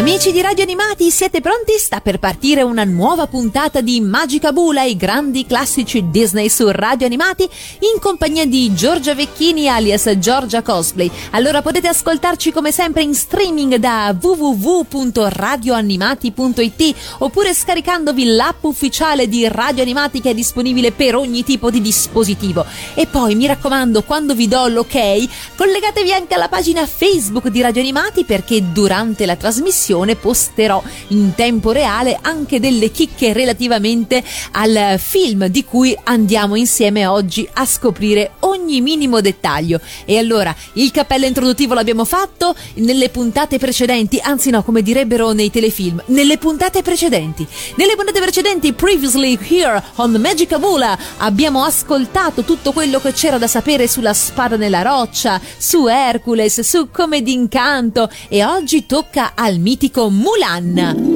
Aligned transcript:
Amici 0.00 0.32
di 0.32 0.40
Radio 0.40 0.62
Animati, 0.62 1.10
siete 1.10 1.42
pronti? 1.42 1.76
Sta 1.76 2.00
per 2.00 2.18
partire 2.18 2.62
una 2.62 2.84
nuova 2.84 3.26
puntata 3.26 3.82
di 3.82 4.00
Magica 4.00 4.50
Bula, 4.50 4.82
i 4.82 4.96
grandi 4.96 5.44
classici 5.44 6.08
Disney 6.08 6.48
su 6.48 6.70
Radio 6.70 7.04
Animati, 7.04 7.42
in 7.42 8.00
compagnia 8.00 8.46
di 8.46 8.72
Giorgia 8.72 9.14
Vecchini 9.14 9.68
alias 9.68 10.10
Giorgia 10.16 10.62
Cosplay. 10.62 11.10
Allora 11.32 11.60
potete 11.60 11.88
ascoltarci 11.88 12.50
come 12.50 12.72
sempre 12.72 13.02
in 13.02 13.14
streaming 13.14 13.74
da 13.74 14.16
www.radioanimati.it 14.18 16.94
oppure 17.18 17.52
scaricandovi 17.52 18.24
l'app 18.24 18.64
ufficiale 18.64 19.28
di 19.28 19.46
Radio 19.48 19.82
Animati 19.82 20.22
che 20.22 20.30
è 20.30 20.34
disponibile 20.34 20.92
per 20.92 21.14
ogni 21.14 21.44
tipo 21.44 21.70
di 21.70 21.82
dispositivo. 21.82 22.64
E 22.94 23.06
poi 23.06 23.34
mi 23.34 23.46
raccomando, 23.46 24.02
quando 24.04 24.34
vi 24.34 24.48
do 24.48 24.66
l'ok, 24.66 25.28
collegatevi 25.56 26.14
anche 26.14 26.32
alla 26.32 26.48
pagina 26.48 26.86
Facebook 26.86 27.48
di 27.48 27.60
Radio 27.60 27.82
Animati 27.82 28.24
perché 28.24 28.72
durante 28.72 29.26
la 29.26 29.36
trasmissione 29.36 29.88
posterò 30.16 30.82
in 31.08 31.32
tempo 31.34 31.72
reale 31.72 32.18
anche 32.20 32.60
delle 32.60 32.90
chicche 32.90 33.32
relativamente 33.32 34.22
al 34.52 34.98
film 34.98 35.46
di 35.46 35.64
cui 35.64 35.96
andiamo 36.04 36.54
insieme 36.54 37.06
oggi 37.06 37.48
a 37.54 37.66
scoprire 37.66 38.32
ogni 38.40 38.80
minimo 38.80 39.20
dettaglio. 39.20 39.80
E 40.04 40.18
allora, 40.18 40.54
il 40.74 40.90
cappello 40.90 41.26
introduttivo 41.26 41.74
l'abbiamo 41.74 42.04
fatto 42.04 42.54
nelle 42.74 43.08
puntate 43.08 43.58
precedenti, 43.58 44.20
anzi 44.22 44.50
no, 44.50 44.62
come 44.62 44.82
direbbero 44.82 45.32
nei 45.32 45.50
telefilm, 45.50 46.02
nelle 46.06 46.38
puntate 46.38 46.82
precedenti. 46.82 47.46
Nelle 47.76 47.96
puntate 47.96 48.20
precedenti, 48.20 48.72
previously 48.72 49.38
here 49.48 49.82
on 49.96 50.12
Magic 50.12 50.52
Abula, 50.52 50.96
abbiamo 51.18 51.62
ascoltato 51.62 52.42
tutto 52.42 52.72
quello 52.72 53.00
che 53.00 53.12
c'era 53.12 53.38
da 53.38 53.46
sapere 53.46 53.88
sulla 53.88 54.14
spada 54.14 54.56
nella 54.56 54.82
roccia, 54.82 55.40
su 55.58 55.86
Hercules, 55.86 56.60
su 56.60 56.90
Come 56.90 57.22
d'incanto 57.22 58.08
e 58.28 58.44
oggi 58.44 58.86
tocca 58.86 59.32
al 59.34 59.58
mito 59.58 59.79
mitico 59.80 60.10
Mulan. 60.10 61.08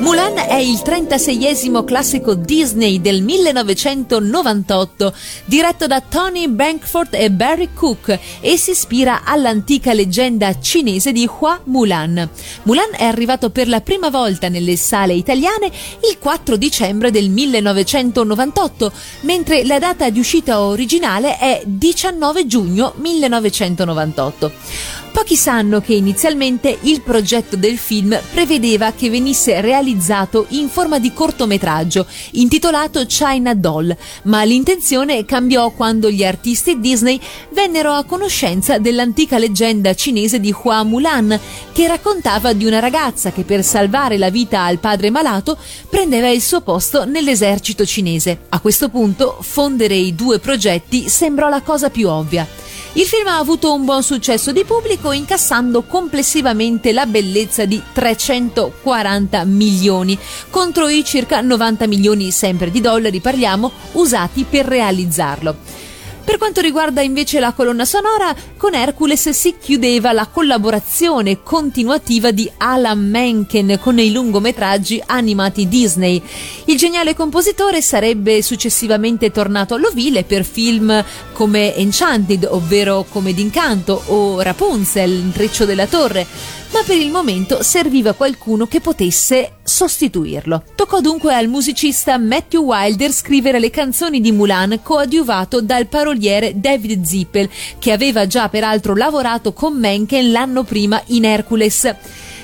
Mulan 0.00 0.36
è 0.36 0.56
il 0.56 0.80
36esimo 0.84 1.84
classico 1.84 2.34
Disney 2.34 3.00
del 3.00 3.22
1998, 3.22 5.14
diretto 5.44 5.86
da 5.86 6.00
Tony 6.00 6.48
Bankford 6.48 7.14
e 7.14 7.30
Barry 7.30 7.68
Cook 7.72 8.18
e 8.40 8.56
si 8.56 8.70
ispira 8.70 9.22
all'antica 9.24 9.92
leggenda 9.92 10.58
cinese 10.58 11.12
di 11.12 11.28
Hua 11.38 11.60
Mulan. 11.64 12.28
Mulan 12.64 12.90
è 12.96 13.04
arrivato 13.04 13.50
per 13.50 13.68
la 13.68 13.80
prima 13.80 14.08
volta 14.08 14.48
nelle 14.48 14.76
sale 14.76 15.12
italiane 15.12 15.66
il 15.66 16.18
4 16.18 16.56
dicembre 16.56 17.12
del 17.12 17.28
1998, 17.28 18.92
mentre 19.20 19.64
la 19.64 19.78
data 19.78 20.10
di 20.10 20.18
uscita 20.18 20.62
originale 20.62 21.38
è 21.38 21.62
19 21.64 22.46
giugno 22.46 22.94
1998. 22.96 24.98
Pochi 25.12 25.34
sanno 25.34 25.80
che 25.80 25.94
inizialmente 25.94 26.78
il 26.82 27.02
progetto 27.02 27.56
del 27.56 27.78
film 27.78 28.18
prevedeva 28.32 28.92
che 28.92 29.10
venisse 29.10 29.60
realizzato 29.60 30.46
in 30.50 30.68
forma 30.68 31.00
di 31.00 31.12
cortometraggio 31.12 32.06
intitolato 32.32 33.04
China 33.06 33.54
Doll, 33.54 33.94
ma 34.24 34.44
l'intenzione 34.44 35.24
cambiò 35.24 35.70
quando 35.70 36.10
gli 36.10 36.22
artisti 36.22 36.78
Disney 36.78 37.20
vennero 37.50 37.92
a 37.92 38.04
conoscenza 38.04 38.78
dell'antica 38.78 39.36
leggenda 39.38 39.94
cinese 39.94 40.38
di 40.38 40.54
Hua 40.62 40.84
Mulan, 40.84 41.38
che 41.72 41.88
raccontava 41.88 42.52
di 42.52 42.64
una 42.64 42.78
ragazza 42.78 43.32
che 43.32 43.42
per 43.42 43.64
salvare 43.64 44.16
la 44.16 44.30
vita 44.30 44.62
al 44.62 44.78
padre 44.78 45.10
malato 45.10 45.58
prendeva 45.88 46.28
il 46.28 46.40
suo 46.40 46.60
posto 46.60 47.04
nell'esercito 47.04 47.84
cinese. 47.84 48.42
A 48.50 48.60
questo 48.60 48.88
punto 48.88 49.38
fondere 49.40 49.96
i 49.96 50.14
due 50.14 50.38
progetti 50.38 51.08
sembrò 51.08 51.48
la 51.48 51.62
cosa 51.62 51.90
più 51.90 52.08
ovvia. 52.08 52.46
Il 52.94 53.04
film 53.04 53.28
ha 53.28 53.38
avuto 53.38 53.72
un 53.72 53.84
buon 53.84 54.02
successo 54.02 54.50
di 54.50 54.64
pubblico 54.64 54.99
incassando 55.12 55.82
complessivamente 55.82 56.92
la 56.92 57.06
bellezza 57.06 57.64
di 57.64 57.82
340 57.92 59.44
milioni 59.44 60.18
contro 60.50 60.88
i 60.88 61.02
circa 61.04 61.40
90 61.40 61.86
milioni 61.86 62.30
sempre 62.30 62.70
di 62.70 62.80
dollari 62.80 63.20
parliamo 63.20 63.72
usati 63.92 64.44
per 64.48 64.66
realizzarlo. 64.66 65.88
Per 66.24 66.38
quanto 66.38 66.60
riguarda 66.60 67.00
invece 67.02 67.40
la 67.40 67.52
colonna 67.52 67.84
sonora, 67.84 68.34
con 68.56 68.74
Hercules 68.74 69.30
si 69.30 69.56
chiudeva 69.58 70.12
la 70.12 70.26
collaborazione 70.26 71.42
continuativa 71.42 72.30
di 72.30 72.50
Alan 72.58 73.08
Menken 73.08 73.78
con 73.80 73.98
i 73.98 74.12
lungometraggi 74.12 75.02
animati 75.06 75.68
Disney. 75.68 76.22
Il 76.66 76.76
geniale 76.76 77.14
compositore 77.14 77.82
sarebbe 77.82 78.42
successivamente 78.42 79.30
tornato 79.30 79.74
all'ovile 79.74 80.24
per 80.24 80.44
film 80.44 81.04
come 81.32 81.74
Enchanted, 81.74 82.46
ovvero 82.48 83.06
Come 83.08 83.32
d'incanto, 83.32 84.02
o 84.06 84.40
Rapunzel, 84.40 85.10
Intreccio 85.10 85.64
della 85.64 85.86
torre 85.86 86.58
ma 86.72 86.82
per 86.84 86.96
il 86.96 87.10
momento 87.10 87.62
serviva 87.62 88.12
qualcuno 88.12 88.66
che 88.66 88.80
potesse 88.80 89.54
sostituirlo. 89.62 90.64
Toccò 90.74 91.00
dunque 91.00 91.34
al 91.34 91.48
musicista 91.48 92.16
Matthew 92.18 92.62
Wilder 92.62 93.12
scrivere 93.12 93.58
le 93.58 93.70
canzoni 93.70 94.20
di 94.20 94.32
Mulan 94.32 94.80
coadiuvato 94.82 95.60
dal 95.60 95.86
paroliere 95.86 96.52
David 96.58 97.04
Zippel, 97.04 97.48
che 97.78 97.92
aveva 97.92 98.26
già 98.26 98.48
peraltro 98.48 98.94
lavorato 98.94 99.52
con 99.52 99.78
Mencken 99.78 100.30
l'anno 100.30 100.62
prima 100.64 101.00
in 101.06 101.24
Hercules. 101.24 101.94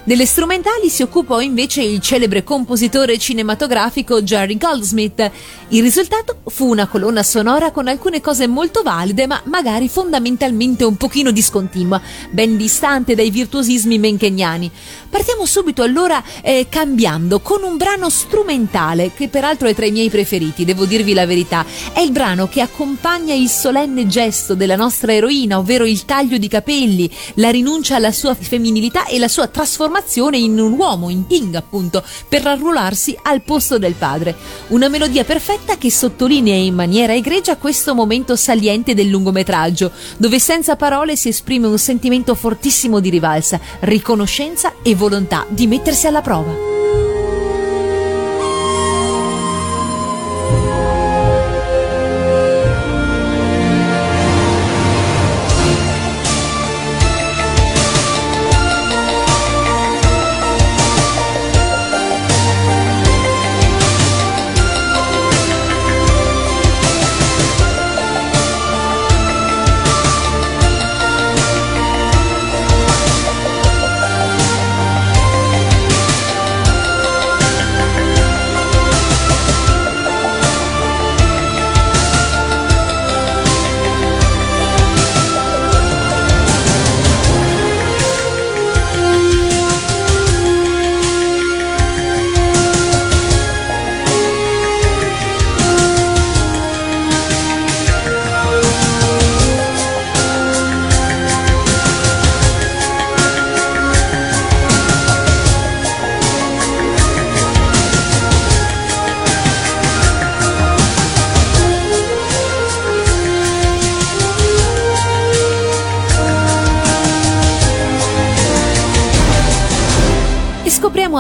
Delle 0.06 0.25
strumentali 0.25 0.89
si 0.89 1.03
occupò 1.03 1.41
invece 1.41 1.83
il 1.83 2.00
celebre 2.00 2.44
compositore 2.44 3.19
cinematografico 3.19 4.22
Jerry 4.22 4.56
Goldsmith. 4.56 5.33
Il 5.71 5.83
risultato 5.83 6.43
fu 6.44 6.69
una 6.69 6.87
colonna 6.87 7.25
sonora 7.25 7.72
con 7.72 7.89
alcune 7.89 8.21
cose 8.21 8.47
molto 8.47 8.83
valide, 8.84 9.27
ma 9.27 9.43
magari 9.47 9.89
fondamentalmente 9.89 10.84
un 10.84 10.97
pochino 10.97 11.33
discontinua, 11.33 12.00
ben 12.31 12.56
distante 12.56 13.16
dai 13.16 13.31
virtuosismi 13.31 13.99
mencheniani. 13.99 14.71
Partiamo 15.11 15.45
subito 15.45 15.83
allora 15.83 16.22
eh, 16.41 16.69
cambiando 16.69 17.41
con 17.41 17.65
un 17.65 17.77
brano 17.77 18.09
strumentale 18.09 19.11
che 19.12 19.27
peraltro 19.27 19.66
è 19.66 19.75
tra 19.75 19.87
i 19.87 19.91
miei 19.91 20.09
preferiti, 20.09 20.65
devo 20.65 20.84
dirvi 20.84 21.15
la 21.15 21.27
verità. 21.27 21.66
È 21.93 21.99
il 21.99 22.12
brano 22.12 22.47
che 22.47 22.61
accompagna 22.61 23.34
il 23.34 23.49
solenne 23.49 24.06
gesto 24.06 24.55
della 24.55 24.77
nostra 24.77 25.12
eroina, 25.12 25.59
ovvero 25.59 25.84
il 25.84 26.05
taglio 26.05 26.39
di 26.39 26.47
capelli, 26.47 27.11
la 27.34 27.50
rinuncia 27.50 27.97
alla 27.97 28.12
sua 28.12 28.37
femminilità 28.37 29.06
e 29.06 29.19
la 29.19 29.27
sua 29.27 29.49
trasformazione 29.49 29.95
trasformazione 29.97 30.37
in 30.37 30.59
un 30.59 30.73
uomo, 30.73 31.09
in 31.09 31.27
King 31.27 31.55
appunto, 31.55 32.03
per 32.29 32.47
arruolarsi 32.47 33.17
al 33.23 33.43
posto 33.43 33.79
del 33.79 33.95
padre. 33.95 34.34
Una 34.69 34.89
melodia 34.89 35.25
perfetta 35.25 35.77
che 35.79 35.91
sottolinea 35.91 36.55
in 36.55 36.75
maniera 36.75 37.15
egregia 37.15 37.57
questo 37.57 37.95
momento 37.95 38.37
saliente 38.37 38.95
del 38.95 39.09
lungometraggio, 39.09 39.91
dove 40.19 40.39
senza 40.39 40.77
parole 40.77 41.17
si 41.17 41.29
esprime 41.29 41.67
un 41.67 41.79
sentimento 41.79 42.34
fortissimo 42.34 43.01
di 43.01 43.11
rivalsa, 43.11 43.61
riconoscenza 43.81 44.75
e 44.83 44.95
volontà 44.95 45.47
di 45.49 45.67
mettersi 45.67 46.07
alla 46.07 46.21
prova. 46.21 47.16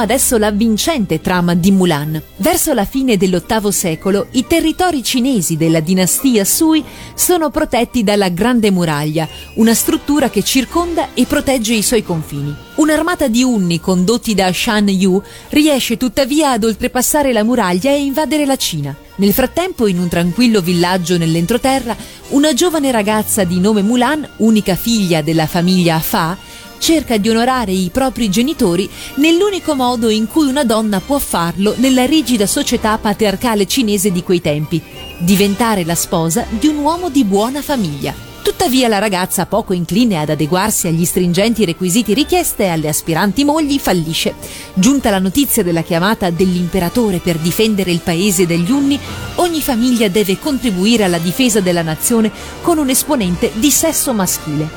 Adesso 0.06 0.36
alla 0.36 0.52
vincente 0.52 1.20
trama 1.20 1.54
di 1.54 1.72
Mulan. 1.72 2.22
Verso 2.36 2.72
la 2.72 2.84
fine 2.84 3.16
dell'VIII 3.16 3.72
secolo, 3.72 4.28
i 4.32 4.46
territori 4.46 5.02
cinesi 5.02 5.56
della 5.56 5.80
dinastia 5.80 6.44
Sui 6.44 6.84
sono 7.14 7.50
protetti 7.50 8.04
dalla 8.04 8.28
Grande 8.28 8.70
Muraglia, 8.70 9.28
una 9.54 9.74
struttura 9.74 10.30
che 10.30 10.44
circonda 10.44 11.08
e 11.12 11.24
protegge 11.24 11.74
i 11.74 11.82
suoi 11.82 12.04
confini. 12.04 12.54
Un'armata 12.76 13.26
di 13.26 13.42
unni 13.42 13.80
condotti 13.80 14.32
da 14.34 14.52
Shan 14.52 14.88
Yu 14.88 15.20
riesce 15.48 15.96
tuttavia 15.96 16.52
ad 16.52 16.62
oltrepassare 16.62 17.32
la 17.32 17.42
muraglia 17.42 17.90
e 17.90 18.04
invadere 18.04 18.46
la 18.46 18.56
Cina. 18.56 18.94
Nel 19.16 19.32
frattempo, 19.32 19.88
in 19.88 19.98
un 19.98 20.06
tranquillo 20.06 20.60
villaggio 20.60 21.18
nell'entroterra, 21.18 21.96
una 22.28 22.52
giovane 22.52 22.92
ragazza 22.92 23.42
di 23.42 23.58
nome 23.58 23.82
Mulan, 23.82 24.28
unica 24.36 24.76
figlia 24.76 25.20
della 25.20 25.46
famiglia 25.46 25.98
Fa, 25.98 26.36
cerca 26.78 27.16
di 27.16 27.28
onorare 27.28 27.72
i 27.72 27.90
propri 27.92 28.30
genitori 28.30 28.88
nell'unico 29.16 29.74
modo 29.74 30.08
in 30.08 30.26
cui 30.26 30.46
una 30.46 30.64
donna 30.64 31.00
può 31.00 31.18
farlo 31.18 31.74
nella 31.76 32.06
rigida 32.06 32.46
società 32.46 32.98
patriarcale 32.98 33.66
cinese 33.66 34.12
di 34.12 34.22
quei 34.22 34.40
tempi, 34.40 34.82
diventare 35.18 35.84
la 35.84 35.94
sposa 35.94 36.46
di 36.48 36.66
un 36.66 36.78
uomo 36.78 37.08
di 37.08 37.24
buona 37.24 37.62
famiglia. 37.62 38.26
Tuttavia 38.46 38.86
la 38.86 38.98
ragazza, 38.98 39.44
poco 39.44 39.72
incline 39.72 40.20
ad 40.20 40.30
adeguarsi 40.30 40.86
agli 40.86 41.04
stringenti 41.04 41.64
requisiti 41.64 42.14
richiesti 42.14 42.62
alle 42.62 42.88
aspiranti 42.88 43.42
mogli, 43.42 43.76
fallisce. 43.80 44.34
Giunta 44.72 45.10
la 45.10 45.18
notizia 45.18 45.64
della 45.64 45.82
chiamata 45.82 46.30
dell'imperatore 46.30 47.18
per 47.18 47.38
difendere 47.38 47.90
il 47.90 48.00
paese 48.00 48.46
degli 48.46 48.70
Unni, 48.70 49.00
ogni 49.36 49.60
famiglia 49.60 50.06
deve 50.06 50.38
contribuire 50.38 51.02
alla 51.02 51.18
difesa 51.18 51.60
della 51.60 51.82
nazione 51.82 52.30
con 52.62 52.78
un 52.78 52.88
esponente 52.88 53.50
di 53.54 53.70
sesso 53.72 54.12
maschile. 54.12 54.68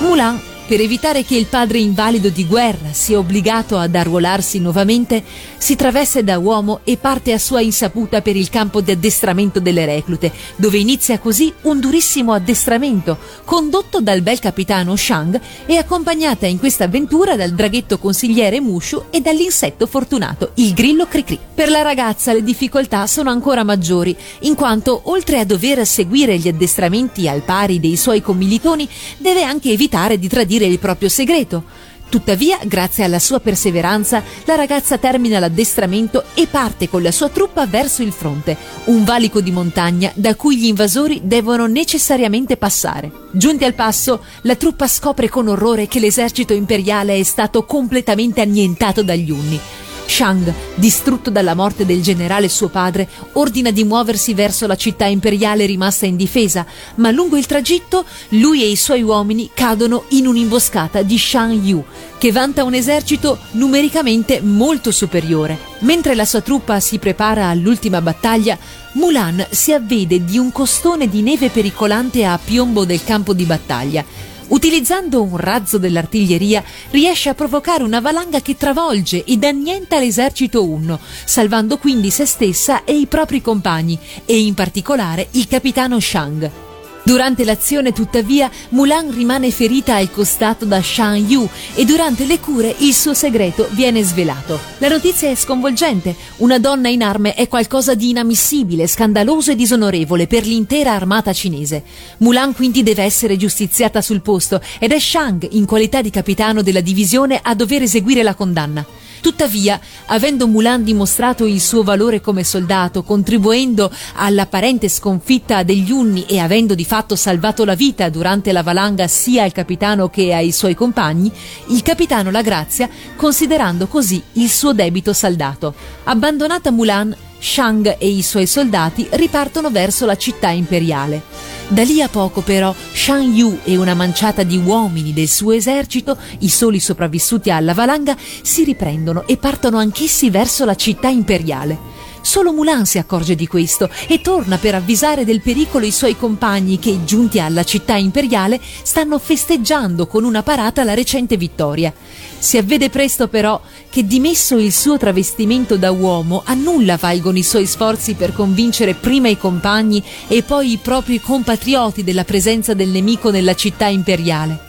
Mulan 0.00 0.38
per 0.68 0.82
evitare 0.82 1.24
che 1.24 1.34
il 1.34 1.46
padre 1.46 1.78
invalido 1.78 2.28
di 2.28 2.44
guerra 2.44 2.92
sia 2.92 3.16
obbligato 3.16 3.78
ad 3.78 3.94
arruolarsi 3.94 4.58
nuovamente, 4.58 5.24
si 5.56 5.76
traveste 5.76 6.22
da 6.22 6.38
uomo 6.38 6.80
e 6.84 6.98
parte 6.98 7.32
a 7.32 7.38
sua 7.38 7.62
insaputa 7.62 8.20
per 8.20 8.36
il 8.36 8.50
campo 8.50 8.82
di 8.82 8.90
addestramento 8.90 9.60
delle 9.60 9.86
reclute, 9.86 10.30
dove 10.56 10.76
inizia 10.76 11.20
così 11.20 11.50
un 11.62 11.80
durissimo 11.80 12.34
addestramento, 12.34 13.16
condotto 13.46 14.02
dal 14.02 14.20
bel 14.20 14.40
capitano 14.40 14.94
Shang 14.94 15.40
e 15.64 15.78
accompagnata 15.78 16.44
in 16.44 16.58
questa 16.58 16.84
avventura 16.84 17.34
dal 17.34 17.52
draghetto 17.52 17.98
consigliere 17.98 18.60
Mushu 18.60 19.04
e 19.08 19.22
dall'insetto 19.22 19.86
fortunato, 19.86 20.50
il 20.56 20.74
grillo 20.74 21.06
Cricri. 21.06 21.38
Per 21.54 21.70
la 21.70 21.80
ragazza 21.80 22.34
le 22.34 22.42
difficoltà 22.42 23.06
sono 23.06 23.30
ancora 23.30 23.64
maggiori, 23.64 24.14
in 24.40 24.54
quanto 24.54 25.00
oltre 25.04 25.38
a 25.38 25.46
dover 25.46 25.86
seguire 25.86 26.36
gli 26.36 26.48
addestramenti 26.48 27.26
al 27.26 27.40
pari 27.40 27.80
dei 27.80 27.96
suoi 27.96 28.20
commilitoni, 28.20 28.86
deve 29.16 29.42
anche 29.42 29.70
evitare 29.70 30.18
di 30.18 30.28
tradire 30.28 30.56
il 30.66 30.78
proprio 30.78 31.08
segreto. 31.08 31.64
Tuttavia, 32.08 32.58
grazie 32.64 33.04
alla 33.04 33.18
sua 33.18 33.38
perseveranza, 33.38 34.22
la 34.46 34.54
ragazza 34.54 34.96
termina 34.96 35.38
l'addestramento 35.38 36.24
e 36.32 36.46
parte 36.46 36.88
con 36.88 37.02
la 37.02 37.12
sua 37.12 37.28
truppa 37.28 37.66
verso 37.66 38.02
il 38.02 38.12
fronte, 38.12 38.56
un 38.84 39.04
valico 39.04 39.42
di 39.42 39.50
montagna 39.50 40.10
da 40.14 40.34
cui 40.34 40.56
gli 40.56 40.66
invasori 40.66 41.20
devono 41.24 41.66
necessariamente 41.66 42.56
passare. 42.56 43.12
Giunti 43.32 43.64
al 43.64 43.74
passo, 43.74 44.24
la 44.42 44.56
truppa 44.56 44.88
scopre 44.88 45.28
con 45.28 45.48
orrore 45.48 45.86
che 45.86 46.00
l'esercito 46.00 46.54
imperiale 46.54 47.18
è 47.18 47.22
stato 47.24 47.64
completamente 47.64 48.40
annientato 48.40 49.02
dagli 49.02 49.30
Unni. 49.30 49.60
Shang, 50.08 50.52
distrutto 50.74 51.30
dalla 51.30 51.54
morte 51.54 51.84
del 51.84 52.02
generale 52.02 52.48
suo 52.48 52.68
padre, 52.68 53.08
ordina 53.34 53.70
di 53.70 53.84
muoversi 53.84 54.32
verso 54.34 54.66
la 54.66 54.74
città 54.74 55.04
imperiale 55.04 55.66
rimasta 55.66 56.06
indifesa, 56.06 56.66
ma 56.96 57.10
lungo 57.10 57.36
il 57.36 57.46
tragitto 57.46 58.04
lui 58.30 58.62
e 58.62 58.70
i 58.70 58.76
suoi 58.76 59.02
uomini 59.02 59.50
cadono 59.52 60.04
in 60.08 60.26
un'imboscata 60.26 61.02
di 61.02 61.18
Shang 61.18 61.62
Yu, 61.62 61.84
che 62.16 62.32
vanta 62.32 62.64
un 62.64 62.74
esercito 62.74 63.38
numericamente 63.52 64.40
molto 64.40 64.90
superiore. 64.90 65.58
Mentre 65.80 66.14
la 66.14 66.24
sua 66.24 66.40
truppa 66.40 66.80
si 66.80 66.98
prepara 66.98 67.46
all'ultima 67.46 68.00
battaglia, 68.00 68.58
Mulan 68.92 69.46
si 69.50 69.72
avvede 69.72 70.24
di 70.24 70.38
un 70.38 70.50
costone 70.50 71.08
di 71.08 71.22
neve 71.22 71.50
pericolante 71.50 72.24
a 72.24 72.40
piombo 72.42 72.84
del 72.84 73.04
campo 73.04 73.34
di 73.34 73.44
battaglia 73.44 74.04
Utilizzando 74.48 75.22
un 75.22 75.36
razzo 75.36 75.78
dell'artiglieria 75.78 76.62
riesce 76.90 77.28
a 77.28 77.34
provocare 77.34 77.82
una 77.82 78.00
valanga 78.00 78.40
che 78.40 78.56
travolge 78.56 79.24
ed 79.24 79.44
annienta 79.44 79.98
l'esercito 79.98 80.64
Unno, 80.64 80.98
salvando 81.24 81.78
quindi 81.78 82.10
se 82.10 82.24
stessa 82.24 82.84
e 82.84 82.96
i 82.96 83.06
propri 83.06 83.40
compagni 83.40 83.98
e 84.24 84.38
in 84.38 84.54
particolare 84.54 85.28
il 85.32 85.46
capitano 85.46 86.00
Shang. 86.00 86.67
Durante 87.08 87.46
l'azione, 87.46 87.94
tuttavia, 87.94 88.50
Mulan 88.68 89.10
rimane 89.10 89.50
ferita 89.50 89.94
al 89.94 90.10
costato 90.10 90.66
da 90.66 90.82
Shan 90.82 91.16
Yu 91.16 91.48
e 91.74 91.86
durante 91.86 92.26
le 92.26 92.38
cure 92.38 92.74
il 92.80 92.92
suo 92.92 93.14
segreto 93.14 93.66
viene 93.70 94.02
svelato. 94.02 94.60
La 94.76 94.88
notizia 94.88 95.30
è 95.30 95.34
sconvolgente. 95.34 96.14
Una 96.36 96.58
donna 96.58 96.90
in 96.90 97.02
arme 97.02 97.32
è 97.32 97.48
qualcosa 97.48 97.94
di 97.94 98.10
inammissibile, 98.10 98.86
scandaloso 98.86 99.52
e 99.52 99.56
disonorevole 99.56 100.26
per 100.26 100.44
l'intera 100.44 100.92
armata 100.92 101.32
cinese. 101.32 101.82
Mulan 102.18 102.52
quindi 102.52 102.82
deve 102.82 103.04
essere 103.04 103.38
giustiziata 103.38 104.02
sul 104.02 104.20
posto 104.20 104.60
ed 104.78 104.92
è 104.92 104.98
Shang, 104.98 105.48
in 105.52 105.64
qualità 105.64 106.02
di 106.02 106.10
capitano 106.10 106.60
della 106.60 106.82
divisione, 106.82 107.40
a 107.42 107.54
dover 107.54 107.80
eseguire 107.80 108.22
la 108.22 108.34
condanna. 108.34 108.84
Tuttavia, 109.20 109.80
avendo 110.06 110.46
Mulan 110.46 110.84
dimostrato 110.84 111.44
il 111.44 111.60
suo 111.60 111.82
valore 111.82 112.20
come 112.20 112.44
soldato, 112.44 113.02
contribuendo 113.02 113.90
all'apparente 114.14 114.88
sconfitta 114.88 115.64
degli 115.64 115.90
Unni 115.90 116.24
e 116.26 116.38
avendo 116.38 116.74
di 116.74 116.84
fatto 116.84 116.96
salvato 117.16 117.64
la 117.64 117.74
vita 117.74 118.08
durante 118.08 118.52
la 118.52 118.62
valanga 118.62 119.06
sia 119.06 119.44
al 119.44 119.52
capitano 119.52 120.08
che 120.08 120.34
ai 120.34 120.52
suoi 120.52 120.74
compagni, 120.74 121.30
il 121.68 121.82
capitano 121.82 122.30
la 122.30 122.42
grazia, 122.42 122.88
considerando 123.16 123.86
così 123.86 124.22
il 124.32 124.50
suo 124.50 124.72
debito 124.72 125.12
saldato. 125.12 125.74
Abbandonata 126.04 126.70
Mulan, 126.70 127.16
Shang 127.38 127.96
e 127.98 128.08
i 128.08 128.22
suoi 128.22 128.46
soldati 128.46 129.06
ripartono 129.12 129.70
verso 129.70 130.06
la 130.06 130.16
città 130.16 130.48
imperiale. 130.48 131.22
Da 131.68 131.82
lì 131.82 132.02
a 132.02 132.08
poco 132.08 132.40
però 132.40 132.74
Shan 132.92 133.32
Yu 133.32 133.60
e 133.64 133.76
una 133.76 133.94
manciata 133.94 134.42
di 134.42 134.56
uomini 134.56 135.12
del 135.12 135.28
suo 135.28 135.52
esercito, 135.52 136.16
i 136.38 136.48
soli 136.48 136.80
sopravvissuti 136.80 137.50
alla 137.50 137.74
valanga, 137.74 138.16
si 138.42 138.64
riprendono 138.64 139.26
e 139.26 139.36
partono 139.36 139.78
anch'essi 139.78 140.30
verso 140.30 140.64
la 140.64 140.74
città 140.74 141.08
imperiale. 141.08 141.97
Solo 142.28 142.52
Mulan 142.52 142.84
si 142.84 142.98
accorge 142.98 143.34
di 143.34 143.46
questo 143.46 143.88
e 144.06 144.20
torna 144.20 144.58
per 144.58 144.74
avvisare 144.74 145.24
del 145.24 145.40
pericolo 145.40 145.86
i 145.86 145.90
suoi 145.90 146.14
compagni 146.14 146.78
che, 146.78 147.02
giunti 147.02 147.40
alla 147.40 147.64
città 147.64 147.96
imperiale, 147.96 148.60
stanno 148.82 149.18
festeggiando 149.18 150.06
con 150.06 150.24
una 150.24 150.42
parata 150.42 150.84
la 150.84 150.92
recente 150.92 151.38
vittoria. 151.38 151.90
Si 152.38 152.58
avvede 152.58 152.90
presto 152.90 153.28
però 153.28 153.58
che 153.88 154.06
dimesso 154.06 154.58
il 154.58 154.74
suo 154.74 154.98
travestimento 154.98 155.78
da 155.78 155.90
uomo, 155.90 156.42
a 156.44 156.52
nulla 156.52 156.98
valgono 157.00 157.38
i 157.38 157.42
suoi 157.42 157.64
sforzi 157.64 158.12
per 158.12 158.34
convincere 158.34 158.92
prima 158.92 159.28
i 159.28 159.38
compagni 159.38 160.04
e 160.26 160.42
poi 160.42 160.72
i 160.72 160.76
propri 160.76 161.22
compatrioti 161.22 162.04
della 162.04 162.24
presenza 162.24 162.74
del 162.74 162.90
nemico 162.90 163.30
nella 163.30 163.54
città 163.54 163.86
imperiale. 163.86 164.67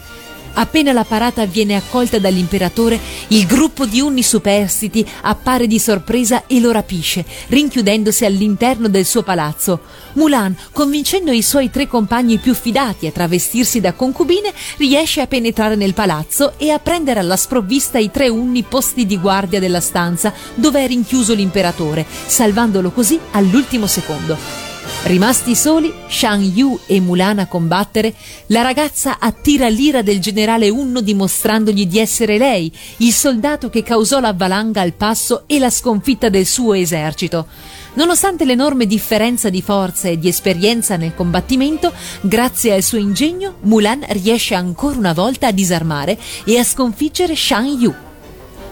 Appena 0.59 0.91
la 0.91 1.05
parata 1.05 1.45
viene 1.45 1.77
accolta 1.77 2.19
dall'imperatore, 2.19 2.99
il 3.29 3.45
gruppo 3.45 3.85
di 3.85 4.01
unni 4.01 4.21
superstiti 4.21 5.07
appare 5.21 5.67
di 5.67 5.79
sorpresa 5.79 6.47
e 6.47 6.59
lo 6.59 6.71
rapisce, 6.71 7.23
rinchiudendosi 7.47 8.25
all'interno 8.25 8.89
del 8.89 9.05
suo 9.05 9.23
palazzo. 9.23 9.79
Mulan, 10.13 10.53
convincendo 10.73 11.31
i 11.31 11.41
suoi 11.41 11.69
tre 11.69 11.87
compagni 11.87 12.39
più 12.39 12.53
fidati 12.53 13.07
a 13.07 13.11
travestirsi 13.11 13.79
da 13.79 13.93
concubine, 13.93 14.53
riesce 14.75 15.21
a 15.21 15.27
penetrare 15.27 15.75
nel 15.75 15.93
palazzo 15.93 16.51
e 16.57 16.71
a 16.71 16.79
prendere 16.79 17.21
alla 17.21 17.37
sprovvista 17.37 17.97
i 17.97 18.11
tre 18.11 18.27
unni 18.27 18.63
posti 18.63 19.05
di 19.05 19.17
guardia 19.17 19.61
della 19.61 19.79
stanza 19.79 20.33
dove 20.55 20.83
è 20.83 20.87
rinchiuso 20.87 21.33
l'imperatore, 21.33 22.05
salvandolo 22.25 22.91
così 22.91 23.17
all'ultimo 23.31 23.87
secondo. 23.87 24.68
Rimasti 25.01 25.55
soli, 25.55 25.91
Shang 26.07 26.43
Yu 26.43 26.81
e 26.85 26.99
Mulan 26.99 27.39
a 27.39 27.47
combattere, 27.47 28.13
la 28.47 28.61
ragazza 28.61 29.17
attira 29.17 29.67
l'ira 29.67 30.03
del 30.03 30.19
generale 30.19 30.69
Unno 30.69 31.01
dimostrandogli 31.01 31.87
di 31.87 31.97
essere 31.97 32.37
lei, 32.37 32.71
il 32.97 33.11
soldato 33.11 33.69
che 33.69 33.81
causò 33.81 34.19
la 34.19 34.33
valanga 34.33 34.81
al 34.81 34.93
passo 34.93 35.43
e 35.47 35.57
la 35.57 35.71
sconfitta 35.71 36.29
del 36.29 36.45
suo 36.45 36.73
esercito. 36.73 37.47
Nonostante 37.93 38.45
l'enorme 38.45 38.85
differenza 38.85 39.49
di 39.49 39.63
forza 39.63 40.09
e 40.09 40.19
di 40.19 40.27
esperienza 40.27 40.95
nel 40.95 41.15
combattimento, 41.15 41.91
grazie 42.21 42.73
al 42.73 42.83
suo 42.83 42.99
ingegno, 42.99 43.55
Mulan 43.61 44.05
riesce 44.09 44.53
ancora 44.53 44.97
una 44.97 45.13
volta 45.13 45.47
a 45.47 45.51
disarmare 45.51 46.19
e 46.43 46.59
a 46.59 46.63
sconfiggere 46.63 47.35
Shang 47.35 47.79
Yu. 47.79 48.08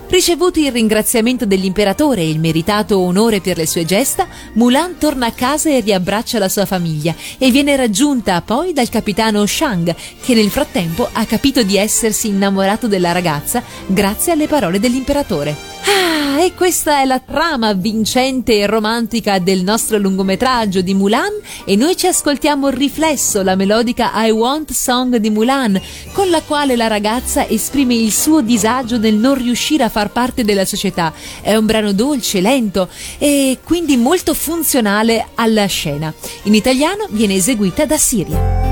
Ricevuto 0.10 0.60
il 0.60 0.72
ringraziamento 0.72 1.46
dell'imperatore 1.46 2.22
e 2.22 2.30
il 2.30 2.40
meritato 2.40 2.98
onore 2.98 3.42
per 3.42 3.58
le 3.58 3.68
sue 3.68 3.84
gesta, 3.84 4.26
Mulan 4.54 4.98
torna 4.98 5.26
a 5.26 5.32
casa 5.32 5.70
e 5.70 5.82
riabbraccia 5.82 6.40
la 6.40 6.48
sua 6.48 6.66
famiglia 6.66 7.14
e 7.38 7.52
viene 7.52 7.76
raggiunta 7.76 8.42
poi 8.42 8.72
dal 8.72 8.88
capitano 8.88 9.46
Shang, 9.46 9.94
che 10.24 10.34
nel 10.34 10.50
frattempo 10.50 11.10
ha 11.12 11.26
capito 11.26 11.62
di 11.62 11.76
essersi 11.76 12.30
innamorato 12.30 12.88
della 12.88 13.12
ragazza 13.12 13.62
grazie 13.86 14.32
alle 14.32 14.48
parole 14.48 14.80
dell'imperatore. 14.80 15.56
Ah, 15.84 16.42
e 16.42 16.54
questa 16.54 17.02
è 17.02 17.06
la 17.06 17.20
trama 17.20 17.74
vincente 17.74 18.58
e 18.58 18.68
romantica 18.68 19.40
del 19.40 19.64
nostro 19.64 19.98
lungometraggio 19.98 20.82
di 20.82 20.94
Mulan 20.94 21.32
e 21.66 21.76
noi 21.76 21.96
ci 21.96 22.08
ascoltiamo 22.08 22.70
riflesso 22.70 23.42
la 23.42 23.56
melodica 23.56 24.12
I 24.14 24.32
Want 24.32 24.72
Song 24.72 25.16
di 25.16 25.30
Mulan, 25.30 25.80
con 26.12 26.30
la 26.30 26.42
quale 26.42 26.76
la 26.76 26.88
ragazza 26.88 27.48
esprime 27.48 27.96
il 27.96 28.12
suo 28.12 28.42
disagio 28.42 28.98
nel 28.98 29.16
non 29.16 29.36
riuscire 29.36 29.84
a 29.84 29.90
far 29.98 30.12
parte 30.12 30.44
della 30.44 30.64
società. 30.64 31.12
È 31.42 31.56
un 31.56 31.66
brano 31.66 31.92
dolce, 31.92 32.40
lento 32.40 32.88
e 33.18 33.58
quindi 33.64 33.98
molto 33.98 34.36
funzionale 34.36 35.30
alla 35.34 35.66
scena. 35.66 36.14
In 36.44 36.54
italiano 36.54 37.08
viene 37.10 37.34
eseguita 37.34 37.84
da 37.88 37.98
Siria. 37.98 38.66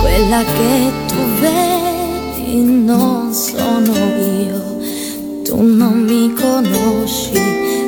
quella 0.00 0.42
che 0.44 0.92
tu 1.08 1.22
vedi 1.40 2.62
non 2.62 3.32
sono 3.32 3.92
io, 4.18 5.42
tu 5.44 5.60
non 5.60 6.02
mi 6.02 6.32
conosci, 6.32 7.32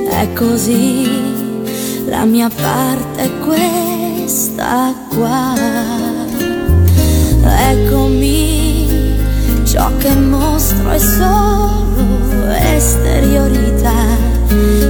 è 0.09 0.33
così, 0.35 1.44
la 2.07 2.25
mia 2.25 2.49
parte 2.49 3.23
è 3.23 3.31
questa 3.41 4.95
qua. 5.09 5.55
Eccomi, 7.71 8.89
ciò 9.65 9.91
che 9.99 10.15
mostro 10.15 10.91
è 10.91 10.99
solo 10.99 12.51
esteriorità, 12.51 14.07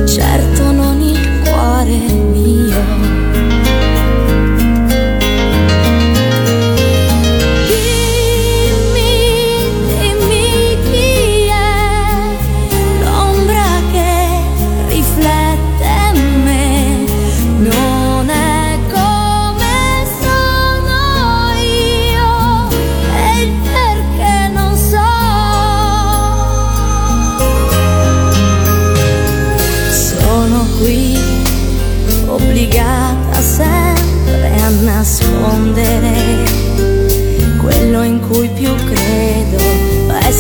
certo 0.07 0.73
non 0.73 1.01
il 1.01 1.43
cuore 1.43 1.97
mio 1.97 3.04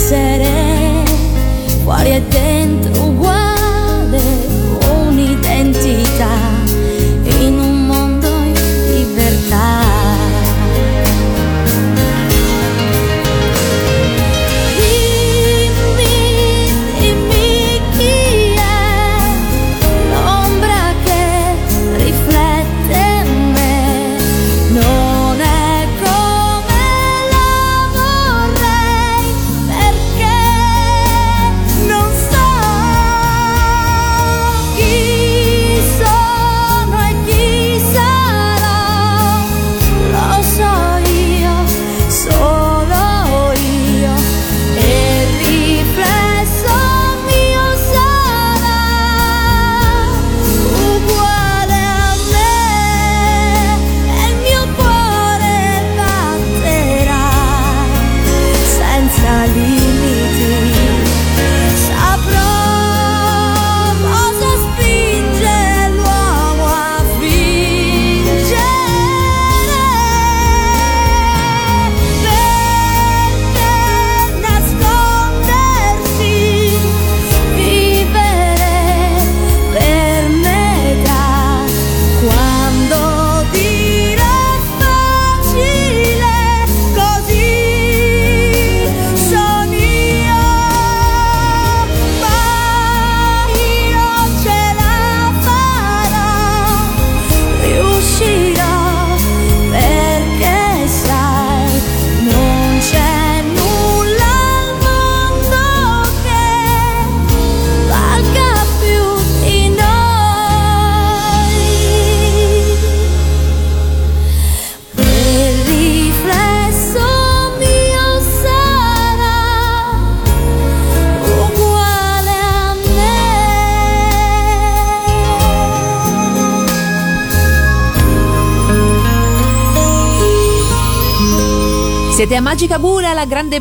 essere 0.04 1.04
fuori 1.82 2.10
e 2.10 2.22
dentro 2.28 2.93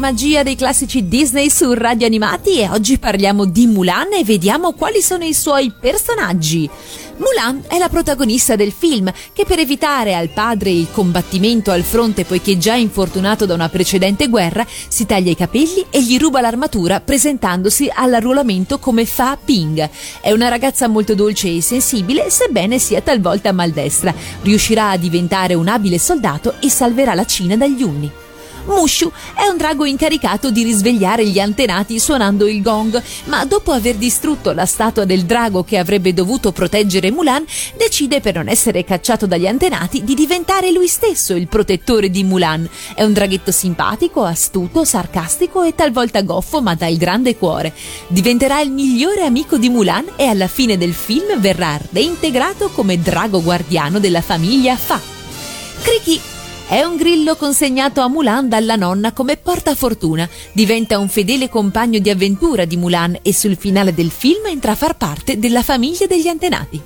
magia 0.03 0.43
dei 0.43 0.57
classici 0.57 1.07
Disney 1.07 1.49
su 1.49 1.71
Radio 1.71 2.05
Animati 2.05 2.59
e 2.59 2.67
oggi 2.67 2.97
parliamo 2.97 3.45
di 3.45 3.67
Mulan 3.67 4.11
e 4.11 4.25
vediamo 4.25 4.73
quali 4.73 5.01
sono 5.01 5.23
i 5.23 5.33
suoi 5.33 5.71
personaggi. 5.79 6.69
Mulan 7.15 7.63
è 7.69 7.77
la 7.77 7.87
protagonista 7.87 8.57
del 8.57 8.73
film 8.73 9.09
che 9.31 9.45
per 9.45 9.59
evitare 9.59 10.13
al 10.13 10.27
padre 10.27 10.71
il 10.71 10.89
combattimento 10.91 11.71
al 11.71 11.83
fronte 11.83 12.25
poiché 12.25 12.57
già 12.57 12.73
infortunato 12.73 13.45
da 13.45 13.53
una 13.53 13.69
precedente 13.69 14.27
guerra 14.27 14.67
si 14.67 15.05
taglia 15.05 15.31
i 15.31 15.37
capelli 15.37 15.85
e 15.89 16.03
gli 16.03 16.17
ruba 16.17 16.41
l'armatura 16.41 16.99
presentandosi 16.99 17.89
all'arruolamento 17.89 18.79
come 18.79 19.05
Fa 19.05 19.37
Ping. 19.41 19.89
È 20.19 20.33
una 20.33 20.49
ragazza 20.49 20.89
molto 20.89 21.15
dolce 21.15 21.47
e 21.47 21.61
sensibile 21.61 22.29
sebbene 22.29 22.77
sia 22.77 22.99
talvolta 22.99 23.53
maldestra. 23.53 24.13
Riuscirà 24.41 24.89
a 24.89 24.97
diventare 24.97 25.53
un 25.53 25.69
abile 25.69 25.97
soldato 25.97 26.55
e 26.59 26.69
salverà 26.69 27.13
la 27.13 27.25
Cina 27.25 27.55
dagli 27.55 27.83
Unni. 27.83 28.22
Mushu 28.65 29.11
è 29.35 29.47
un 29.47 29.57
drago 29.57 29.85
incaricato 29.85 30.49
di 30.51 30.63
risvegliare 30.63 31.27
gli 31.27 31.39
antenati 31.39 31.99
suonando 31.99 32.47
il 32.47 32.61
gong, 32.61 33.01
ma 33.25 33.43
dopo 33.45 33.71
aver 33.71 33.95
distrutto 33.95 34.51
la 34.51 34.65
statua 34.65 35.05
del 35.05 35.25
drago 35.25 35.63
che 35.63 35.77
avrebbe 35.77 36.13
dovuto 36.13 36.51
proteggere 36.51 37.11
Mulan, 37.11 37.45
decide 37.77 38.21
per 38.21 38.35
non 38.35 38.47
essere 38.47 38.83
cacciato 38.83 39.27
dagli 39.27 39.47
antenati 39.47 40.03
di 40.03 40.13
diventare 40.13 40.71
lui 40.71 40.87
stesso 40.87 41.35
il 41.35 41.47
protettore 41.47 42.09
di 42.09 42.23
Mulan. 42.23 42.67
È 42.95 43.03
un 43.03 43.13
draghetto 43.13 43.51
simpatico, 43.51 44.23
astuto, 44.23 44.83
sarcastico 44.83 45.63
e 45.63 45.75
talvolta 45.75 46.21
goffo, 46.21 46.61
ma 46.61 46.75
dal 46.75 46.95
grande 46.95 47.37
cuore. 47.37 47.73
Diventerà 48.07 48.61
il 48.61 48.71
migliore 48.71 49.23
amico 49.23 49.57
di 49.57 49.69
Mulan 49.69 50.05
e 50.15 50.25
alla 50.25 50.47
fine 50.47 50.77
del 50.77 50.93
film 50.93 51.39
verrà 51.39 51.79
reintegrato 51.91 52.69
come 52.69 52.99
drago 52.99 53.41
guardiano 53.41 53.99
della 53.99 54.21
famiglia 54.21 54.75
Fa. 54.75 54.99
Kriki 55.81 56.19
è 56.73 56.81
un 56.81 56.95
grillo 56.95 57.35
consegnato 57.35 58.01
a 58.01 58.07
Mulan 58.07 58.49
dalla 58.49 58.75
nonna 58.75 59.11
come 59.11 59.37
portafortuna. 59.37 60.27
Diventa 60.53 60.97
un 60.97 61.07
fedele 61.07 61.47
compagno 61.47 61.99
di 61.99 62.09
avventura 62.09 62.65
di 62.65 62.77
Mulan 62.77 63.19
e 63.21 63.31
sul 63.31 63.57
finale 63.57 63.93
del 63.93 64.09
film 64.09 64.47
entra 64.47 64.71
a 64.71 64.75
far 64.75 64.97
parte 64.97 65.37
della 65.37 65.61
famiglia 65.61 66.07
degli 66.07 66.27
antenati. 66.27 66.81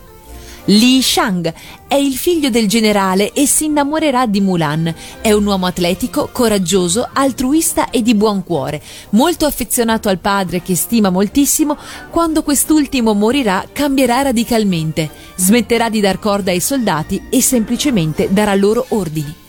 Li 0.66 1.02
Shang 1.02 1.54
è 1.88 1.96
il 1.96 2.18
figlio 2.18 2.50
del 2.50 2.68
generale 2.68 3.32
e 3.32 3.46
si 3.46 3.64
innamorerà 3.64 4.26
di 4.26 4.42
Mulan. 4.42 4.94
È 5.22 5.32
un 5.32 5.46
uomo 5.46 5.68
atletico, 5.68 6.28
coraggioso, 6.34 7.08
altruista 7.14 7.90
e 7.90 8.02
di 8.02 8.14
buon 8.14 8.44
cuore, 8.44 8.82
molto 9.12 9.46
affezionato 9.46 10.10
al 10.10 10.20
padre 10.20 10.62
che 10.62 10.76
stima 10.76 11.10
moltissimo. 11.10 11.78
Quando 12.10 12.44
quest'ultimo 12.44 13.14
morirà 13.14 13.66
cambierà 13.72 14.24
radicalmente, 14.24 15.10
smetterà 15.38 15.88
di 15.90 16.02
dar 16.02 16.20
corda 16.20 16.52
ai 16.52 16.60
soldati 16.60 17.28
e 17.30 17.42
semplicemente 17.42 18.28
darà 18.30 18.54
loro 18.54 18.86
ordini. 18.90 19.46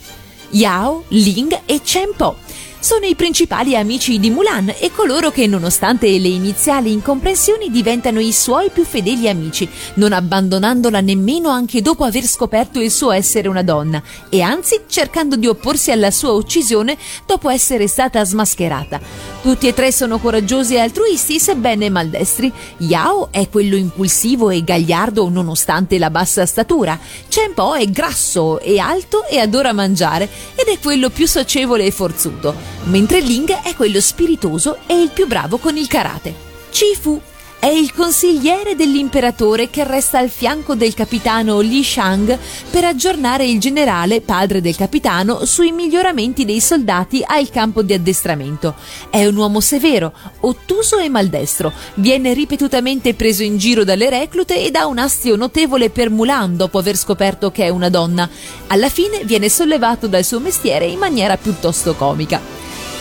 Yao, 0.53 1.05
Ling 1.11 1.51
e 1.67 1.79
Chen 1.79 2.13
Po 2.19 2.37
sono 2.81 3.07
i 3.07 3.17
principali 3.17 3.75
amici 3.75 4.21
di 4.21 4.31
Mulan 4.31 4.73
e 4.79 4.93
coloro 4.95 5.31
che, 5.31 5.47
nonostante 5.47 6.07
le 6.07 6.29
iniziali 6.29 6.93
incomprensioni, 6.93 7.71
diventano 7.71 8.21
i 8.21 8.33
suoi 8.33 8.71
più 8.71 8.85
fedeli 8.85 9.29
amici, 9.29 9.69
non 9.95 10.13
abbandonandola 10.13 11.01
nemmeno 11.01 11.49
anche 11.49 11.83
dopo 11.83 12.05
aver 12.05 12.25
scoperto 12.25 12.81
il 12.81 12.91
suo 12.91 13.11
essere 13.11 13.49
una 13.49 13.63
donna, 13.63 14.01
e 14.29 14.43
anzi 14.43 14.83
cercando 14.87 15.37
di 15.37 15.49
opporsi 15.49 15.91
alla 15.91 16.13
sua 16.13 16.33
uccisione 16.33 16.97
dopo 17.27 17.51
essere 17.51 17.89
stata 17.89 18.25
smascherata. 18.25 19.01
Tutti 19.43 19.67
e 19.67 19.75
tre 19.75 19.91
sono 19.91 20.19
coraggiosi 20.19 20.75
e 20.75 20.81
altruisti, 20.81 21.41
sebbene 21.41 21.91
maldestri. 21.91 22.53
Yao 22.79 23.29
è 23.33 23.49
quello 23.49 23.77
impulsivo 23.77 24.51
e 24.51 24.63
gagliardo 24.63 25.29
nonostante 25.29 25.99
la 25.99 26.11
bassa 26.11 26.47
statura. 26.47 26.99
Chen 27.29 27.55
Po 27.55 27.75
è 27.75 27.87
grasso 27.87 28.61
e 28.61 28.79
alto 28.79 29.27
e 29.27 29.39
adora 29.39 29.73
mangiare 29.73 30.29
ed 30.55 30.69
è 30.69 30.79
quello 30.81 31.11
più 31.11 31.27
socievole 31.27 31.85
e 31.85 31.91
forzuto 31.91 32.68
mentre 32.85 33.21
Ling 33.21 33.51
è 33.63 33.75
quello 33.75 34.01
spiritoso 34.01 34.79
e 34.87 35.01
il 35.01 35.11
più 35.11 35.27
bravo 35.27 35.59
con 35.59 35.77
il 35.77 35.87
karate. 35.87 36.35
Chi-Fu 36.71 37.21
è 37.61 37.67
il 37.67 37.93
consigliere 37.93 38.77
dell'imperatore 38.77 39.69
che 39.69 39.83
resta 39.83 40.19
al 40.19 40.31
fianco 40.31 40.77
del 40.77 40.95
capitano 40.95 41.59
Li 41.59 41.83
Shang 41.83 42.39
per 42.71 42.85
aggiornare 42.85 43.47
il 43.47 43.59
generale, 43.59 44.21
padre 44.21 44.61
del 44.61 44.77
capitano, 44.77 45.45
sui 45.45 45.73
miglioramenti 45.73 46.45
dei 46.45 46.61
soldati 46.61 47.23
al 47.27 47.51
campo 47.51 47.83
di 47.83 47.95
addestramento. 47.95 48.77
È 49.11 49.27
un 49.27 49.37
uomo 49.37 49.61
severo, 49.61 50.13
ottuso 50.41 50.99
e 50.99 51.09
maldestro. 51.09 51.73
Viene 51.95 52.33
ripetutamente 52.33 53.15
preso 53.15 53.43
in 53.43 53.59
giro 53.59 53.83
dalle 53.83 54.09
reclute 54.09 54.65
ed 54.65 54.77
ha 54.77 54.87
un 54.87 54.99
astio 54.99 55.35
notevole 55.35 55.91
per 55.91 56.11
Mulan 56.11 56.57
dopo 56.57 56.79
aver 56.79 56.97
scoperto 56.97 57.51
che 57.51 57.65
è 57.65 57.69
una 57.71 57.89
donna. 57.89 58.29
Alla 58.69 58.89
fine 58.89 59.25
viene 59.25 59.49
sollevato 59.49 60.07
dal 60.07 60.25
suo 60.25 60.39
mestiere 60.39 60.87
in 60.87 60.99
maniera 60.99 61.37
piuttosto 61.37 61.97
comica. 61.97 62.41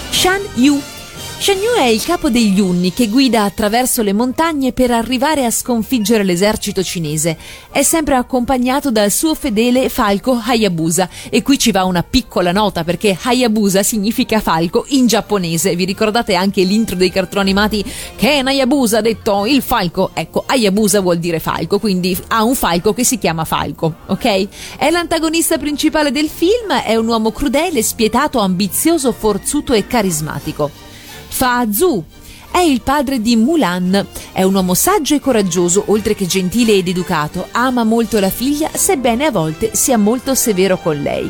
Shan 0.09 0.41
Yu. 0.55 0.96
Shan 1.39 1.59
Yu 1.61 1.75
è 1.77 1.85
il 1.85 2.03
capo 2.03 2.31
degli 2.31 2.59
Unni 2.59 2.91
che 2.91 3.09
guida 3.09 3.43
attraverso 3.43 4.01
le 4.01 4.11
montagne 4.11 4.73
per 4.73 4.89
arrivare 4.89 5.45
a 5.45 5.51
sconfiggere 5.51 6.23
l'esercito 6.23 6.81
cinese. 6.81 7.37
È 7.71 7.83
sempre 7.83 8.15
accompagnato 8.15 8.89
dal 8.89 9.11
suo 9.11 9.35
fedele 9.35 9.87
falco 9.87 10.41
Hayabusa 10.43 11.07
e 11.29 11.43
qui 11.43 11.59
ci 11.59 11.71
va 11.71 11.83
una 11.85 12.01
piccola 12.01 12.51
nota 12.51 12.83
perché 12.83 13.15
Hayabusa 13.21 13.83
significa 13.83 14.41
falco 14.41 14.85
in 14.89 15.05
giapponese. 15.05 15.75
Vi 15.75 15.85
ricordate 15.85 16.33
anche 16.33 16.63
l'intro 16.63 16.95
dei 16.95 17.11
cartoni 17.11 17.51
animati 17.51 17.85
Ken 18.15 18.47
Hayabusa 18.47 18.97
ha 18.97 19.01
detto 19.01 19.45
il 19.45 19.61
falco? 19.61 20.09
Ecco, 20.15 20.43
Hayabusa 20.45 21.01
vuol 21.01 21.19
dire 21.19 21.39
falco, 21.39 21.77
quindi 21.77 22.17
ha 22.29 22.43
un 22.43 22.55
falco 22.55 22.93
che 22.93 23.03
si 23.03 23.19
chiama 23.19 23.45
falco, 23.45 23.97
ok? 24.07 24.47
È 24.75 24.89
l'antagonista 24.89 25.59
principale 25.59 26.11
del 26.11 26.29
film, 26.29 26.73
è 26.83 26.95
un 26.95 27.07
uomo 27.07 27.31
crudele, 27.31 27.83
spietato, 27.83 28.39
ambizioso, 28.39 29.11
forzuto 29.11 29.73
e 29.73 29.85
carismatico. 29.85 30.86
Fa 31.37 31.67
Zhu 31.71 32.03
è 32.49 32.57
il 32.61 32.81
padre 32.81 33.21
di 33.21 33.35
Mulan. 33.35 34.07
È 34.31 34.41
un 34.41 34.55
uomo 34.55 34.73
saggio 34.73 35.13
e 35.13 35.19
coraggioso, 35.19 35.83
oltre 35.89 36.15
che 36.15 36.25
gentile 36.25 36.73
ed 36.73 36.87
educato. 36.87 37.49
Ama 37.51 37.83
molto 37.83 38.19
la 38.19 38.31
figlia, 38.31 38.71
sebbene 38.73 39.25
a 39.25 39.31
volte 39.31 39.69
sia 39.75 39.99
molto 39.99 40.33
severo 40.33 40.79
con 40.79 40.99
lei. 40.99 41.29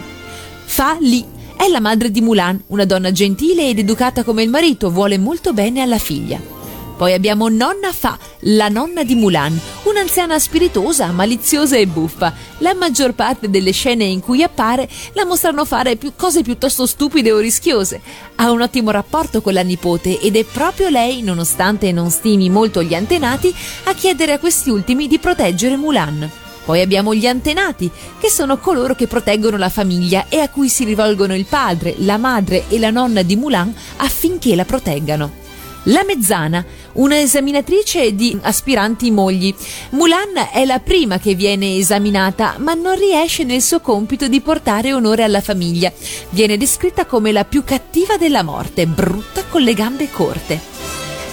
Fa 0.63 0.95
Li 1.01 1.25
è 1.57 1.67
la 1.67 1.81
madre 1.81 2.09
di 2.09 2.21
Mulan, 2.21 2.63
una 2.67 2.85
donna 2.85 3.11
gentile 3.11 3.67
ed 3.67 3.79
educata 3.79 4.23
come 4.23 4.43
il 4.43 4.49
marito, 4.49 4.89
vuole 4.91 5.17
molto 5.17 5.51
bene 5.51 5.81
alla 5.81 5.99
figlia. 5.99 6.56
Poi 6.97 7.13
abbiamo 7.13 7.47
Nonna 7.47 7.93
Fa, 7.93 8.17
la 8.39 8.69
nonna 8.69 9.03
di 9.03 9.13
Mulan, 9.13 9.57
un'anziana 9.83 10.39
spiritosa, 10.39 11.11
maliziosa 11.11 11.77
e 11.77 11.85
buffa. 11.85 12.33
La 12.57 12.73
maggior 12.73 13.13
parte 13.13 13.51
delle 13.51 13.71
scene 13.71 14.03
in 14.03 14.19
cui 14.19 14.41
appare 14.41 14.89
la 15.13 15.23
mostrano 15.23 15.63
fare 15.63 15.95
più 15.95 16.13
cose 16.15 16.41
piuttosto 16.41 16.87
stupide 16.87 17.31
o 17.31 17.37
rischiose. 17.37 18.01
Ha 18.37 18.49
un 18.49 18.61
ottimo 18.61 18.89
rapporto 18.89 19.43
con 19.43 19.53
la 19.53 19.61
nipote 19.61 20.19
ed 20.19 20.35
è 20.35 20.43
proprio 20.43 20.89
lei, 20.89 21.21
nonostante 21.21 21.91
non 21.91 22.09
stimi 22.09 22.49
molto 22.49 22.81
gli 22.81 22.95
antenati, 22.95 23.53
a 23.83 23.93
chiedere 23.93 24.33
a 24.33 24.39
questi 24.39 24.71
ultimi 24.71 25.07
di 25.07 25.19
proteggere 25.19 25.77
Mulan. 25.77 26.27
Poi 26.65 26.81
abbiamo 26.81 27.13
gli 27.13 27.27
antenati, 27.27 27.91
che 28.19 28.31
sono 28.31 28.57
coloro 28.57 28.95
che 28.95 29.05
proteggono 29.05 29.57
la 29.57 29.69
famiglia 29.69 30.25
e 30.29 30.39
a 30.39 30.49
cui 30.49 30.67
si 30.67 30.83
rivolgono 30.83 31.35
il 31.35 31.45
padre, 31.45 31.93
la 31.99 32.17
madre 32.17 32.63
e 32.69 32.79
la 32.79 32.89
nonna 32.89 33.21
di 33.21 33.35
Mulan 33.35 33.71
affinché 33.97 34.55
la 34.55 34.65
proteggano. 34.65 35.45
La 35.89 36.03
Mezzana, 36.03 36.65
una 36.93 37.17
esaminatrice 37.17 38.13
di 38.13 38.37
aspiranti 38.41 39.09
mogli. 39.09 39.53
Mulan 39.91 40.49
è 40.51 40.65
la 40.65 40.79
prima 40.79 41.17
che 41.17 41.33
viene 41.33 41.77
esaminata, 41.77 42.55
ma 42.57 42.73
non 42.73 42.97
riesce 42.97 43.45
nel 43.45 43.61
suo 43.61 43.79
compito 43.79 44.27
di 44.27 44.41
portare 44.41 44.91
onore 44.91 45.23
alla 45.23 45.39
famiglia. 45.39 45.91
Viene 46.31 46.57
descritta 46.57 47.05
come 47.05 47.31
la 47.31 47.45
più 47.45 47.63
cattiva 47.63 48.17
della 48.17 48.43
morte, 48.43 48.85
brutta 48.85 49.43
con 49.45 49.61
le 49.61 49.73
gambe 49.73 50.09
corte. 50.11 50.76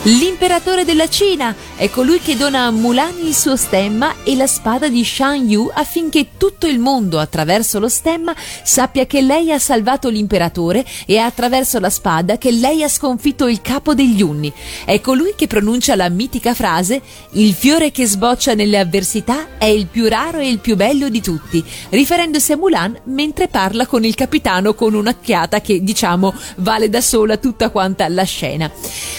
L'imperatore 0.07 0.85
della 0.85 1.09
Cina 1.09 1.57
è 1.77 1.89
colui 1.89 2.21
che 2.21 2.37
dona 2.37 2.67
a 2.67 2.71
Mulan 2.71 3.15
il 3.23 3.35
suo 3.35 3.57
stemma 3.57 4.17
e 4.23 4.37
la 4.37 4.47
spada 4.47 4.89
di 4.89 5.03
Shan 5.03 5.49
Yu 5.49 5.71
affinché 5.73 6.33
tutto 6.37 6.67
il 6.67 6.79
mondo, 6.79 7.19
attraverso 7.19 7.79
lo 7.79 7.89
stemma, 7.89 8.35
sappia 8.63 9.07
che 9.07 9.23
lei 9.23 9.51
ha 9.51 9.59
salvato 9.59 10.11
l'imperatore 10.11 10.85
e 11.07 11.17
attraverso 11.17 11.81
la 11.81 11.89
spada 11.89 12.37
che 12.37 12.51
lei 12.51 12.83
ha 12.83 12.89
sconfitto 12.89 13.49
il 13.49 13.63
capo 13.63 13.95
degli 13.95 14.21
Unni. 14.21 14.53
È 14.85 15.01
colui 15.01 15.33
che 15.35 15.47
pronuncia 15.47 15.97
la 15.97 16.11
mitica 16.11 16.53
frase 16.53 17.01
Il 17.31 17.55
fiore 17.55 17.91
che 17.91 18.05
sboccia 18.05 18.53
nelle 18.53 18.79
avversità 18.79 19.57
è 19.57 19.65
il 19.65 19.87
più 19.87 20.07
raro 20.07 20.37
e 20.37 20.51
il 20.51 20.59
più 20.59 20.77
bello 20.77 21.09
di 21.09 21.23
tutti, 21.23 21.65
riferendosi 21.89 22.53
a 22.53 22.59
Mulan 22.59 23.01
mentre 23.05 23.49
parla 23.49 23.87
con 23.87 24.05
il 24.05 24.15
capitano 24.15 24.75
con 24.75 24.93
un'occhiata 24.93 25.63
che, 25.63 25.83
diciamo, 25.83 26.35
vale 26.57 26.91
da 26.91 27.01
sola 27.01 27.39
tutta 27.39 27.71
quanta 27.71 28.07
la 28.09 28.25
scena. 28.25 28.71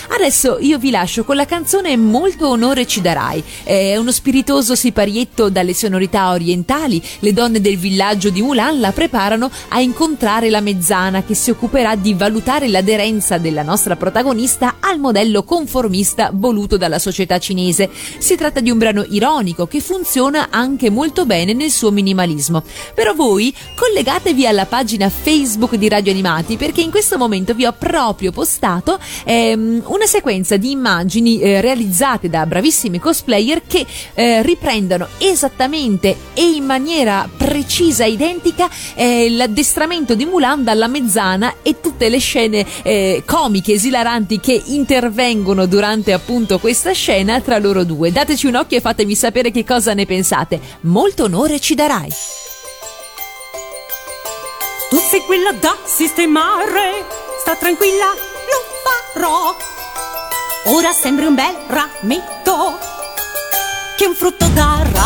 Adesso 0.10 0.60
io 0.60 0.74
vi 0.77 0.89
lascio 0.89 1.23
con 1.23 1.35
la 1.35 1.45
canzone 1.45 1.95
Molto 1.97 2.47
onore 2.47 2.85
ci 2.85 3.01
darai. 3.01 3.43
È 3.63 3.95
uno 3.97 4.11
spiritoso 4.11 4.75
siparietto 4.75 5.49
dalle 5.49 5.73
sonorità 5.73 6.31
orientali. 6.31 7.01
Le 7.19 7.33
donne 7.33 7.61
del 7.61 7.77
villaggio 7.77 8.29
di 8.29 8.41
Mulan 8.41 8.79
la 8.79 8.91
preparano 8.91 9.49
a 9.69 9.81
incontrare 9.81 10.49
la 10.49 10.61
mezzana 10.61 11.23
che 11.23 11.33
si 11.35 11.49
occuperà 11.49 11.95
di 11.95 12.13
valutare 12.13 12.67
l'aderenza 12.67 13.38
della 13.38 13.63
nostra 13.63 13.95
protagonista 13.95 14.75
al 14.79 14.99
modello 14.99 15.43
conformista 15.43 16.31
voluto 16.33 16.77
dalla 16.77 16.99
società 16.99 17.39
cinese. 17.39 17.89
Si 18.17 18.35
tratta 18.35 18.59
di 18.59 18.69
un 18.69 18.77
brano 18.77 19.05
ironico 19.09 19.67
che 19.67 19.79
funziona 19.79 20.47
anche 20.49 20.89
molto 20.89 21.25
bene 21.25 21.53
nel 21.53 21.71
suo 21.71 21.91
minimalismo. 21.91 22.63
Però 22.93 23.13
voi 23.13 23.53
collegatevi 23.75 24.45
alla 24.47 24.65
pagina 24.65 25.09
Facebook 25.09 25.75
di 25.75 25.89
Radio 25.89 26.11
Animati 26.11 26.57
perché 26.57 26.81
in 26.81 26.91
questo 26.91 27.17
momento 27.17 27.53
vi 27.53 27.65
ho 27.65 27.73
proprio 27.77 28.31
postato 28.31 28.99
ehm, 29.23 29.83
una 29.85 30.05
sequenza 30.05 30.57
di 30.57 30.64
immagini 30.71 31.39
eh, 31.39 31.62
realizzate 31.62 32.30
da 32.30 32.45
bravissimi 32.45 32.99
cosplayer 32.99 33.63
che 33.65 33.86
eh, 34.13 34.41
riprendono 34.41 35.08
esattamente 35.17 36.15
e 36.34 36.43
in 36.43 36.65
maniera 36.65 37.30
precisa 37.36 38.06
identica 38.06 38.69
eh, 38.95 39.30
l'addestramento 39.30 40.15
di 40.15 40.25
Mulan 40.25 40.63
dalla 40.63 40.88
mezzana 40.88 41.56
e 41.62 41.80
tutte 41.80 42.10
le 42.10 42.19
scene 42.19 42.65
eh, 42.84 43.23
comiche, 43.25 43.73
esilaranti 43.73 44.39
che 44.39 44.62
intervengono 44.65 45.65
durante 45.65 46.13
appunto 46.13 46.60
questa 46.60 46.91
scena 46.91 47.41
tra 47.41 47.58
loro 47.58 47.84
due. 47.84 48.12
Dateci 48.12 48.47
un 48.47 48.56
occhio 48.56 48.78
e 48.78 48.82
fatemi 48.82 49.15
sapere 49.15 49.51
che 49.51 49.63
cosa 49.63 49.93
ne 49.93 50.06
pensate. 50.06 50.60
Molto 50.82 51.25
onore 51.25 51.60
ci 51.60 51.75
darai. 51.75 52.10
Tu 54.89 54.97
sei 54.97 55.21
quella 55.21 55.51
da 55.51 55.75
sistemare, 55.84 57.06
sta 57.41 57.56
tranquilla, 57.56 58.13
lo 58.13 59.13
farò. 59.13 59.74
Ora 60.67 60.91
sembri 60.91 61.25
un 61.25 61.36
bel 61.36 61.56
rametto 61.67 62.80
che 63.95 64.06
un 64.08 64.15
frutto 64.15 64.47
darà. 64.47 65.04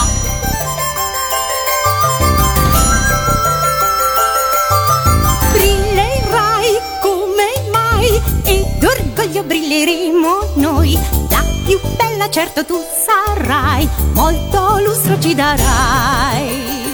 Brillerai 5.51 6.79
come 7.01 7.69
mai 7.73 8.21
e 8.45 8.65
d'orgoglio 8.79 9.43
brilleremo 9.43 10.53
noi. 10.55 10.97
La 11.29 11.43
più 11.65 11.77
bella 11.97 12.29
certo 12.29 12.63
tu 12.63 12.81
sarai, 13.05 13.87
molto 14.13 14.79
lustro 14.79 15.19
ci 15.19 15.35
darai. 15.35 16.88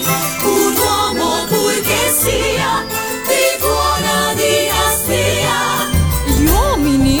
Un 0.42 0.74
uomo 0.76 1.44
pur 1.48 1.80
che 1.80 2.12
sia 2.20 2.84
di 3.26 3.44
buona 3.60 4.34
dinastia. 4.34 5.58
Gli 6.26 6.46
uomini 6.48 7.20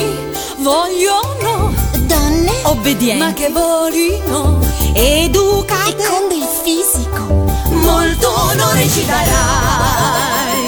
vogliono 0.58 1.74
Donne 2.06 2.52
obbedienti. 2.64 3.22
Ma 3.22 3.32
che 3.32 3.48
volino, 3.50 4.60
educate 4.94 6.02
e 6.02 6.06
con 6.06 6.28
del 6.28 6.46
fisico. 6.62 7.51
Molto 7.72 8.28
onore 8.30 8.88
ci 8.88 9.04
darai. 9.06 10.64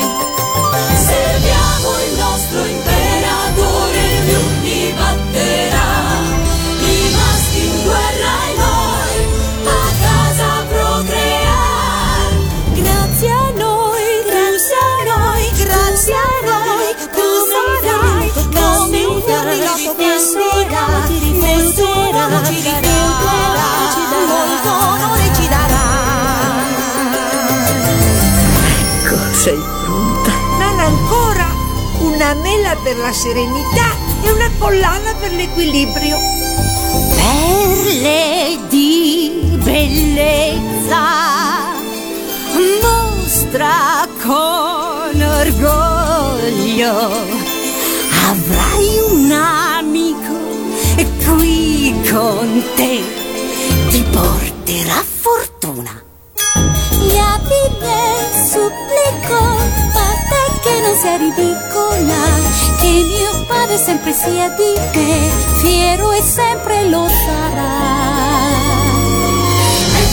Serviamo 1.07 1.88
il 2.07 2.19
nostro 2.19 2.64
imperatore, 2.64 4.03
lui 4.27 4.95
batterà. 4.97 5.93
I 6.81 7.17
in 7.67 7.83
guerra 7.83 8.35
e 8.49 8.55
noi 8.57 9.17
a 9.64 9.85
casa 10.01 10.49
procrear. 10.69 12.29
Grazie 12.73 13.31
a 13.31 13.51
noi, 13.57 14.07
grazie 14.27 14.77
a 14.77 15.03
noi, 15.12 15.51
grazie 15.62 16.14
a 16.14 16.29
noi, 16.45 16.88
tu 17.14 17.29
sarai 17.51 18.29
come 18.53 19.05
un 19.05 19.23
fiore 19.23 19.55
ci 19.77 19.90
difenderà, 19.97 21.05
ti 21.07 21.19
difenderà, 21.19 22.45
ci 22.45 22.55
difenderà, 22.55 23.04
una 32.25 32.35
mela 32.41 32.75
per 32.83 32.97
la 32.97 33.13
serenità 33.13 33.95
e 34.23 34.31
una 34.31 34.51
collana 34.59 35.13
per 35.21 35.31
l'equilibrio. 35.33 36.17
Perle 37.17 38.59
di 38.71 39.59
bellezza 39.63 41.03
mostra 42.81 44.09
con 44.23 45.21
orgoglio 45.21 46.93
avrai 48.31 48.99
un 49.11 49.31
amico 49.31 50.33
qui 51.27 51.95
con 52.11 52.65
te 52.75 53.03
ti 53.91 54.03
porterà 54.11 55.05
fortuna 55.21 55.43
non 60.85 60.97
sei 60.97 61.16
ridicola, 61.16 62.40
che 62.79 63.05
mio 63.07 63.44
padre 63.47 63.79
sempre 63.79 64.12
sia 64.12 64.51
di 64.51 64.75
te, 64.92 65.31
fiero 65.57 66.12
e 66.12 66.20
sempre 66.20 66.88
lo 66.90 67.09
sarà. 67.09 68.53
È 69.97 70.11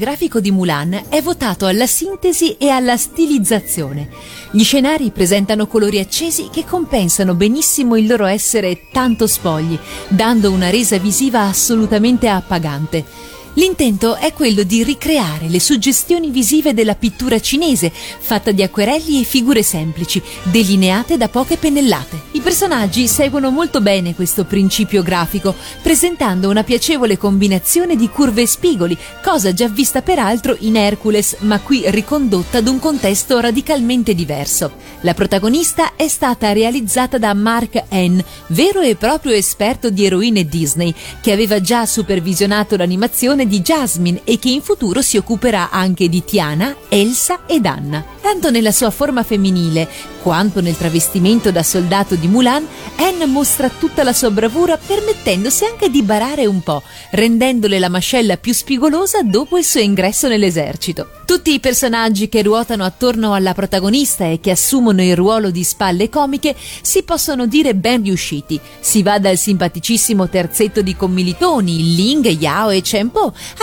grafico 0.00 0.40
di 0.40 0.50
Mulan 0.50 0.98
è 1.10 1.20
votato 1.20 1.66
alla 1.66 1.86
sintesi 1.86 2.56
e 2.56 2.70
alla 2.70 2.96
stilizzazione. 2.96 4.08
Gli 4.50 4.64
scenari 4.64 5.10
presentano 5.10 5.66
colori 5.66 5.98
accesi 5.98 6.48
che 6.50 6.64
compensano 6.64 7.34
benissimo 7.34 7.96
il 7.96 8.06
loro 8.06 8.24
essere 8.24 8.86
tanto 8.90 9.26
spogli, 9.26 9.78
dando 10.08 10.50
una 10.50 10.70
resa 10.70 10.96
visiva 10.96 11.42
assolutamente 11.42 12.28
appagante. 12.28 13.29
L'intento 13.60 14.16
è 14.16 14.32
quello 14.32 14.62
di 14.62 14.82
ricreare 14.82 15.46
le 15.46 15.60
suggestioni 15.60 16.30
visive 16.30 16.72
della 16.72 16.94
pittura 16.94 17.38
cinese, 17.38 17.92
fatta 17.92 18.52
di 18.52 18.62
acquerelli 18.62 19.20
e 19.20 19.24
figure 19.24 19.62
semplici, 19.62 20.22
delineate 20.44 21.18
da 21.18 21.28
poche 21.28 21.58
pennellate. 21.58 22.22
I 22.30 22.40
personaggi 22.40 23.06
seguono 23.06 23.50
molto 23.50 23.82
bene 23.82 24.14
questo 24.14 24.44
principio 24.44 25.02
grafico, 25.02 25.54
presentando 25.82 26.48
una 26.48 26.64
piacevole 26.64 27.18
combinazione 27.18 27.96
di 27.96 28.08
curve 28.08 28.40
e 28.40 28.46
spigoli, 28.46 28.96
cosa 29.22 29.52
già 29.52 29.68
vista 29.68 30.00
peraltro 30.00 30.56
in 30.60 30.76
Hercules, 30.76 31.36
ma 31.40 31.60
qui 31.60 31.82
ricondotta 31.84 32.56
ad 32.58 32.66
un 32.66 32.78
contesto 32.78 33.40
radicalmente 33.40 34.14
diverso. 34.14 34.72
La 35.02 35.12
protagonista 35.12 35.96
è 35.96 36.08
stata 36.08 36.52
realizzata 36.52 37.18
da 37.18 37.34
Mark 37.34 37.84
N., 37.90 38.24
vero 38.46 38.80
e 38.80 38.96
proprio 38.96 39.34
esperto 39.34 39.90
di 39.90 40.06
eroine 40.06 40.46
Disney, 40.46 40.94
che 41.20 41.32
aveva 41.32 41.60
già 41.60 41.84
supervisionato 41.84 42.78
l'animazione 42.78 43.48
di 43.50 43.60
Jasmine 43.60 44.20
e 44.22 44.38
che 44.38 44.48
in 44.48 44.62
futuro 44.62 45.02
si 45.02 45.16
occuperà 45.16 45.70
anche 45.70 46.08
di 46.08 46.24
Tiana, 46.24 46.76
Elsa 46.88 47.40
ed 47.46 47.66
Anna. 47.66 48.02
Tanto 48.20 48.50
nella 48.50 48.70
sua 48.70 48.90
forma 48.90 49.24
femminile 49.24 49.88
quanto 50.22 50.60
nel 50.60 50.76
travestimento 50.76 51.50
da 51.50 51.62
soldato 51.62 52.14
di 52.14 52.28
Mulan, 52.28 52.66
Anne 52.96 53.26
mostra 53.26 53.70
tutta 53.70 54.02
la 54.02 54.12
sua 54.12 54.30
bravura 54.30 54.76
permettendosi 54.76 55.64
anche 55.64 55.88
di 55.88 56.02
barare 56.02 56.46
un 56.46 56.62
po', 56.62 56.82
rendendole 57.10 57.78
la 57.78 57.88
mascella 57.88 58.36
più 58.36 58.52
spigolosa 58.52 59.22
dopo 59.22 59.58
il 59.58 59.64
suo 59.64 59.80
ingresso 59.80 60.28
nell'esercito. 60.28 61.08
Tutti 61.24 61.52
i 61.52 61.60
personaggi 61.60 62.28
che 62.28 62.42
ruotano 62.42 62.84
attorno 62.84 63.32
alla 63.32 63.54
protagonista 63.54 64.26
e 64.26 64.40
che 64.40 64.50
assumono 64.50 65.02
il 65.02 65.16
ruolo 65.16 65.50
di 65.50 65.64
spalle 65.64 66.08
comiche 66.10 66.54
si 66.82 67.02
possono 67.02 67.46
dire 67.46 67.74
ben 67.74 68.02
riusciti. 68.02 68.60
Si 68.78 69.02
va 69.02 69.18
dal 69.18 69.38
simpaticissimo 69.38 70.28
terzetto 70.28 70.82
di 70.82 70.94
commilitoni, 70.94 71.94
Ling, 71.94 72.26
Yao 72.26 72.70
e 72.70 72.82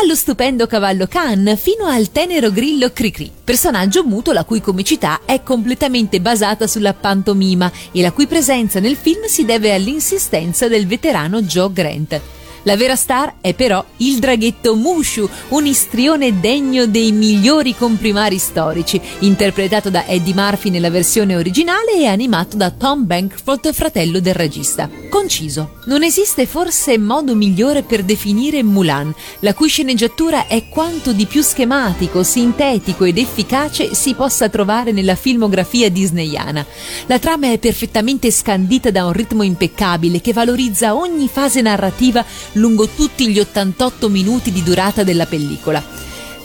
Allo 0.01 0.15
stupendo 0.15 0.67
cavallo 0.67 1.08
Khan, 1.08 1.58
fino 1.58 1.86
al 1.86 2.12
tenero 2.12 2.51
grillo 2.51 2.91
Cricri. 2.91 3.32
Personaggio 3.43 4.03
muto 4.03 4.32
la 4.32 4.43
cui 4.43 4.62
comicità 4.62 5.21
è 5.25 5.43
completamente 5.43 6.19
basata 6.21 6.67
sulla 6.67 6.93
pantomima 6.93 7.71
e 7.91 8.01
la 8.01 8.12
cui 8.12 8.27
presenza 8.27 8.80
nel 8.80 8.95
film 8.95 9.25
si 9.25 9.45
deve 9.45 9.73
all'insistenza 9.73 10.67
del 10.67 10.88
veterano 10.88 11.41
Joe 11.41 11.71
Grant. 11.71 12.37
La 12.67 12.75
vera 12.75 12.97
star 12.97 13.36
è 13.39 13.53
però 13.53 13.82
il 13.99 14.19
draghetto 14.19 14.75
Mushu, 14.75 15.30
un 15.49 15.65
istrione 15.65 16.41
degno 16.41 16.86
dei 16.86 17.13
migliori 17.13 17.73
comprimari 17.73 18.38
storici, 18.38 18.99
interpretato 19.19 19.89
da 19.89 20.06
Eddie 20.06 20.34
Murphy 20.34 20.69
nella 20.69 20.89
versione 20.89 21.38
originale 21.38 21.93
e 21.93 22.08
animato 22.08 22.58
da 22.58 22.69
Tom 22.71 23.06
Bankroft, 23.06 23.71
fratello 23.71 24.19
del 24.19 24.34
regista. 24.34 24.89
Conciso. 25.10 25.75
Non 25.86 26.03
esiste 26.03 26.45
forse 26.45 26.97
modo 26.97 27.36
migliore 27.36 27.84
per 27.84 28.03
definire 28.03 28.62
Mulan, 28.63 29.15
la 29.39 29.53
cui 29.53 29.69
sceneggiatura 29.69 30.47
è 30.47 30.67
quanto 30.67 31.13
di 31.13 31.25
più 31.25 31.41
schematico, 31.41 32.21
sintetico 32.21 33.06
ed 33.06 33.17
efficace 33.17 33.93
si 33.93 34.13
possa 34.13 34.49
trovare 34.49 34.91
nella 34.91 35.15
filmografia 35.15 35.89
disneyana. 35.89 36.65
La 37.06 37.17
trama 37.17 37.49
è 37.49 37.60
perfettamente 37.60 38.30
scandita 38.30 38.91
da 38.91 39.06
un 39.06 39.13
ritmo 39.13 39.43
impeccabile 39.43 40.19
che 40.19 40.34
valorizza 40.34 40.97
ogni 40.97 41.30
fase 41.30 41.62
narrativa 41.62 42.25
lungo 42.57 42.87
tutti 42.87 43.29
gli 43.29 43.39
88 43.39 44.09
minuti 44.09 44.51
di 44.51 44.63
durata 44.63 45.03
della 45.03 45.25
pellicola. 45.25 45.83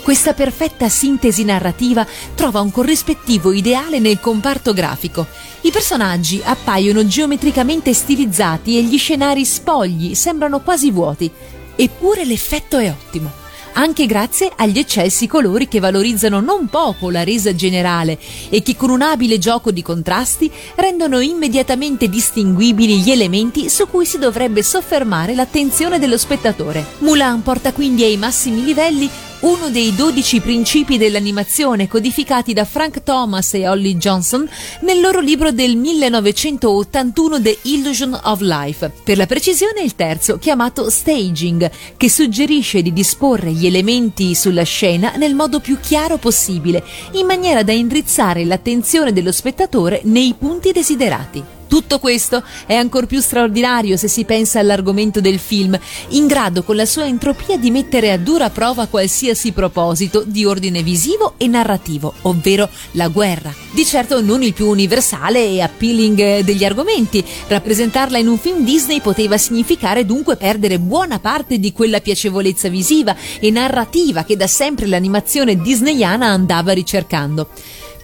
Questa 0.03 0.35
perfetta 0.35 0.89
sintesi 0.89 1.45
narrativa 1.45 2.07
trova 2.35 2.61
un 2.61 2.71
corrispettivo 2.71 3.53
ideale 3.53 3.99
nel 3.99 4.19
comparto 4.21 4.73
grafico. 4.73 5.27
I 5.63 5.71
personaggi 5.71 6.41
appaiono 6.43 7.07
geometricamente 7.07 7.93
stilizzati 7.93 8.77
e 8.77 8.83
gli 8.83 8.99
scenari 8.99 9.45
spogli, 9.45 10.15
sembrano 10.15 10.61
quasi 10.61 10.91
vuoti. 10.91 11.31
Eppure 11.77 12.25
l'effetto 12.25 12.79
è 12.79 12.91
ottimo 12.91 13.42
anche 13.73 14.07
grazie 14.07 14.51
agli 14.57 14.79
eccessi 14.79 15.27
colori 15.27 15.69
che 15.69 15.81
valorizzano 15.81 16.41
non 16.41 16.69
poco 16.69 17.11
la 17.11 17.25
resa 17.25 17.55
generale 17.55 18.19
e 18.49 18.63
che 18.63 18.77
con 18.77 18.91
un 18.91 19.03
abile 19.03 19.39
gioco 19.39 19.71
di 19.71 19.83
contrasti 19.83 20.51
rendono 20.77 21.21
immediatamente 21.21 22.09
distinguibili 22.09 23.01
gli 23.01 23.11
elementi 23.11 23.69
su 23.69 23.89
cui 23.89 24.05
si 24.05 24.19
dovrebbe 24.19 24.63
soffermare 24.63 25.35
l'attenzione 25.35 25.99
dello 25.99 26.19
spettatore. 26.19 26.85
Mulan 26.99 27.43
porta 27.43 27.73
quindi 27.73 28.05
ai 28.05 28.17
massimi 28.17 28.65
livelli 28.65 29.11
uno 29.43 29.71
dei 29.71 29.93
12 29.95 30.41
principi 30.41 30.99
dell'animazione 30.99 31.89
codificati 31.89 32.53
da 32.53 32.65
Frank 32.65 33.03
Thomas 33.03 33.55
e 33.55 33.67
Holly 33.67 33.97
Johnson 33.97 34.49
nel 34.83 35.01
loro 35.01 35.19
libro 35.19 35.51
del 35.51 35.77
1981 35.77 37.43
The 37.43 37.59
Illusion 37.63 38.21
of 38.23 38.41
Life. 38.41 38.93
Per 39.03 39.17
la 39.17 39.27
precisione 39.27 39.83
il 39.83 39.97
terzo, 39.97 40.39
chiamato 40.39 40.89
Staging, 40.89 41.71
che 41.97 42.09
suggerisce 42.09 42.83
di 42.83 42.93
disporre 42.93 43.51
gli 43.51 43.67
elementi 43.67 44.37
sulla 44.37 44.63
scena 44.63 45.15
nel 45.17 45.35
modo 45.35 45.59
più 45.59 45.79
chiaro 45.81 46.19
possibile, 46.19 46.85
in 47.13 47.27
maniera 47.27 47.65
da 47.65 47.73
indrizzare 47.73 48.45
l'attenzione 48.45 49.13
dello 49.13 49.33
spettatore 49.33 50.03
nei 50.05 50.35
punti 50.39 50.71
desiderati. 50.71 51.62
Tutto 51.73 51.99
questo 51.99 52.43
è 52.67 52.75
ancor 52.75 53.07
più 53.07 53.19
straordinario 53.23 53.97
se 53.97 54.07
si 54.07 54.27
pensa 54.27 54.59
all'argomento 54.59 55.23
del 55.23 55.39
film, 55.39 55.75
in 56.09 56.27
grado 56.27 56.65
con 56.65 56.77
la 56.77 56.85
sua 56.85 57.07
entropia 57.07 57.57
di 57.57 57.71
mettere 57.71 58.13
a 58.13 58.19
dura 58.19 58.51
prova 58.51 58.89
qualsiasi 58.89 59.53
proposito 59.53 60.23
di 60.27 60.45
ordine 60.45 60.83
visivo 60.83 61.33
e 61.39 61.47
narrativo, 61.47 62.13
ovvero 62.25 62.69
la 62.91 63.09
guerra. 63.09 63.55
Di 63.71 63.87
certo 63.87 64.21
non 64.21 64.43
il 64.43 64.53
più 64.53 64.69
universale 64.69 65.47
e 65.47 65.63
appealing 65.63 66.41
degli 66.41 66.63
argomenti. 66.63 67.25
Rappresentarla 67.47 68.19
in 68.19 68.29
un 68.29 68.37
film 68.37 68.65
Disney 68.65 69.01
poteva 69.01 69.39
significare 69.39 70.05
dunque 70.05 70.37
perdere 70.37 70.79
buona 70.79 71.21
parte 71.21 71.59
di 71.59 71.73
quella 71.73 72.01
piacevolezza 72.01 72.69
visiva 72.69 73.17
e 73.41 73.51
narrativa 73.51 74.25
che 74.25 74.37
da 74.37 74.47
sempre 74.47 74.85
l'animazione 74.85 75.57
disneyana 75.57 76.27
andava 76.27 76.73
ricercando. 76.73 77.49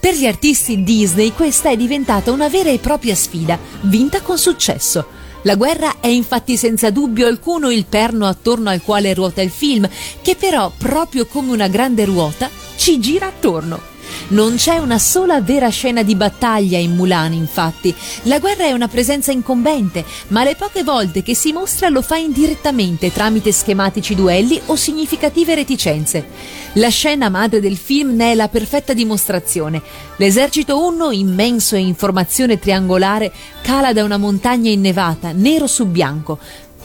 Per 0.00 0.14
gli 0.14 0.26
artisti 0.26 0.84
Disney 0.84 1.32
questa 1.32 1.70
è 1.70 1.76
diventata 1.76 2.30
una 2.30 2.48
vera 2.48 2.70
e 2.70 2.78
propria 2.78 3.16
sfida, 3.16 3.58
vinta 3.82 4.20
con 4.20 4.38
successo. 4.38 5.06
La 5.42 5.56
guerra 5.56 5.96
è 6.00 6.06
infatti 6.06 6.56
senza 6.56 6.90
dubbio 6.90 7.26
alcuno 7.26 7.70
il 7.70 7.84
perno 7.84 8.26
attorno 8.26 8.70
al 8.70 8.82
quale 8.82 9.12
ruota 9.12 9.42
il 9.42 9.50
film, 9.50 9.88
che 10.22 10.36
però, 10.36 10.72
proprio 10.76 11.26
come 11.26 11.52
una 11.52 11.68
grande 11.68 12.04
ruota, 12.04 12.48
ci 12.76 13.00
gira 13.00 13.26
attorno. 13.26 13.97
Non 14.28 14.56
c'è 14.56 14.76
una 14.76 14.98
sola 14.98 15.40
vera 15.40 15.68
scena 15.68 16.02
di 16.02 16.14
battaglia 16.14 16.76
in 16.76 16.94
Mulan, 16.94 17.32
infatti. 17.32 17.94
La 18.24 18.38
guerra 18.38 18.64
è 18.64 18.72
una 18.72 18.88
presenza 18.88 19.32
incombente, 19.32 20.04
ma 20.28 20.44
le 20.44 20.54
poche 20.54 20.82
volte 20.82 21.22
che 21.22 21.34
si 21.34 21.52
mostra 21.52 21.88
lo 21.88 22.02
fa 22.02 22.16
indirettamente 22.16 23.12
tramite 23.12 23.52
schematici 23.52 24.14
duelli 24.14 24.60
o 24.66 24.76
significative 24.76 25.54
reticenze. 25.54 26.26
La 26.74 26.90
scena 26.90 27.28
madre 27.30 27.60
del 27.60 27.76
film 27.76 28.16
ne 28.16 28.32
è 28.32 28.34
la 28.34 28.48
perfetta 28.48 28.92
dimostrazione. 28.92 29.80
L'esercito 30.16 30.84
Unno, 30.84 31.10
immenso 31.10 31.76
e 31.76 31.80
in 31.80 31.94
formazione 31.94 32.58
triangolare, 32.58 33.32
cala 33.62 33.92
da 33.92 34.04
una 34.04 34.18
montagna 34.18 34.70
innevata, 34.70 35.32
nero 35.32 35.66
su 35.66 35.86
bianco. 35.86 36.38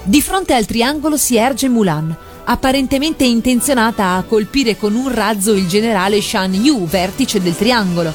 Di 0.04 0.22
fronte 0.22 0.54
al 0.54 0.65
triangolo 0.65 1.17
si 1.17 1.36
erge 1.36 1.67
Mulan 1.67 2.32
apparentemente 2.45 3.23
intenzionata 3.23 4.15
a 4.15 4.23
colpire 4.23 4.77
con 4.77 4.95
un 4.95 5.13
razzo 5.13 5.53
il 5.53 5.67
generale 5.67 6.21
Shan 6.21 6.53
Yu, 6.53 6.86
vertice 6.86 7.41
del 7.41 7.56
triangolo. 7.56 8.13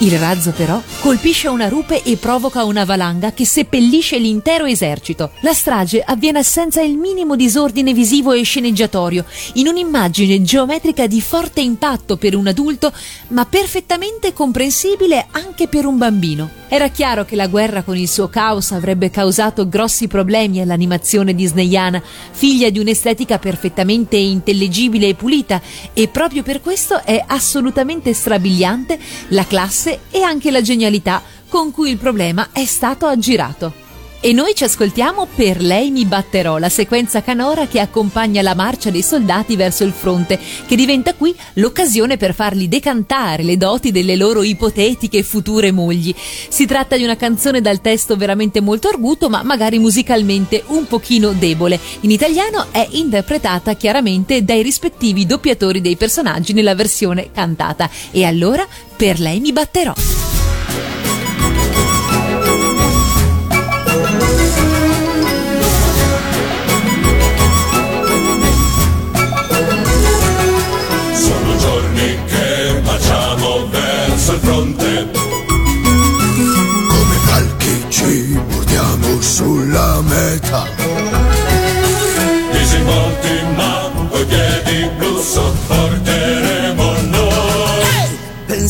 Il 0.00 0.16
razzo 0.16 0.52
però 0.52 0.80
colpisce 1.00 1.48
una 1.48 1.68
rupe 1.68 2.04
e 2.04 2.16
provoca 2.18 2.62
una 2.62 2.84
valanga 2.84 3.32
che 3.32 3.44
seppellisce 3.44 4.16
l'intero 4.16 4.64
esercito. 4.64 5.32
La 5.40 5.52
strage 5.52 6.02
avviene 6.02 6.44
senza 6.44 6.80
il 6.80 6.96
minimo 6.96 7.34
disordine 7.34 7.92
visivo 7.92 8.32
e 8.32 8.42
sceneggiatorio, 8.42 9.24
in 9.54 9.66
un'immagine 9.66 10.40
geometrica 10.40 11.08
di 11.08 11.20
forte 11.20 11.62
impatto 11.62 12.16
per 12.16 12.36
un 12.36 12.46
adulto, 12.46 12.92
ma 13.28 13.44
perfettamente 13.44 14.32
comprensibile 14.32 15.26
anche 15.32 15.66
per 15.66 15.84
un 15.84 15.98
bambino. 15.98 16.48
Era 16.70 16.88
chiaro 16.88 17.24
che 17.24 17.34
la 17.34 17.46
guerra 17.48 17.82
con 17.82 17.96
il 17.96 18.08
suo 18.08 18.28
caos 18.28 18.72
avrebbe 18.72 19.10
causato 19.10 19.68
grossi 19.68 20.06
problemi 20.06 20.60
all'animazione 20.60 21.34
disneyana, 21.34 22.00
figlia 22.30 22.68
di 22.68 22.78
un'estetica 22.78 23.38
perfettamente 23.38 24.16
intellegibile 24.16 25.08
e 25.08 25.14
pulita, 25.14 25.60
e 25.92 26.08
proprio 26.08 26.42
per 26.42 26.60
questo 26.60 27.02
è 27.02 27.24
assolutamente 27.26 28.12
strabiliante 28.12 28.98
la 29.28 29.46
classe 29.46 29.87
e 30.10 30.22
anche 30.22 30.50
la 30.50 30.60
genialità 30.60 31.22
con 31.48 31.70
cui 31.70 31.90
il 31.90 31.96
problema 31.96 32.48
è 32.52 32.64
stato 32.64 33.06
aggirato. 33.06 33.87
E 34.20 34.32
noi 34.32 34.52
ci 34.52 34.64
ascoltiamo 34.64 35.28
Per 35.36 35.62
lei 35.62 35.92
mi 35.92 36.04
batterò, 36.04 36.58
la 36.58 36.68
sequenza 36.68 37.22
canora 37.22 37.68
che 37.68 37.78
accompagna 37.78 38.42
la 38.42 38.56
marcia 38.56 38.90
dei 38.90 39.02
soldati 39.02 39.54
verso 39.54 39.84
il 39.84 39.92
fronte, 39.92 40.40
che 40.66 40.74
diventa 40.74 41.14
qui 41.14 41.32
l'occasione 41.54 42.16
per 42.16 42.34
farli 42.34 42.66
decantare 42.66 43.44
le 43.44 43.56
doti 43.56 43.92
delle 43.92 44.16
loro 44.16 44.42
ipotetiche 44.42 45.22
future 45.22 45.70
mogli. 45.70 46.12
Si 46.48 46.66
tratta 46.66 46.96
di 46.96 47.04
una 47.04 47.16
canzone 47.16 47.60
dal 47.60 47.80
testo 47.80 48.16
veramente 48.16 48.60
molto 48.60 48.88
arguto, 48.88 49.28
ma 49.28 49.44
magari 49.44 49.78
musicalmente 49.78 50.64
un 50.66 50.88
pochino 50.88 51.32
debole. 51.32 51.78
In 52.00 52.10
italiano 52.10 52.66
è 52.72 52.86
interpretata 52.90 53.74
chiaramente 53.74 54.42
dai 54.42 54.62
rispettivi 54.62 55.26
doppiatori 55.26 55.80
dei 55.80 55.96
personaggi 55.96 56.52
nella 56.52 56.74
versione 56.74 57.30
cantata. 57.32 57.88
E 58.10 58.24
allora 58.24 58.66
Per 58.96 59.20
lei 59.20 59.38
mi 59.38 59.52
batterò. 59.52 60.37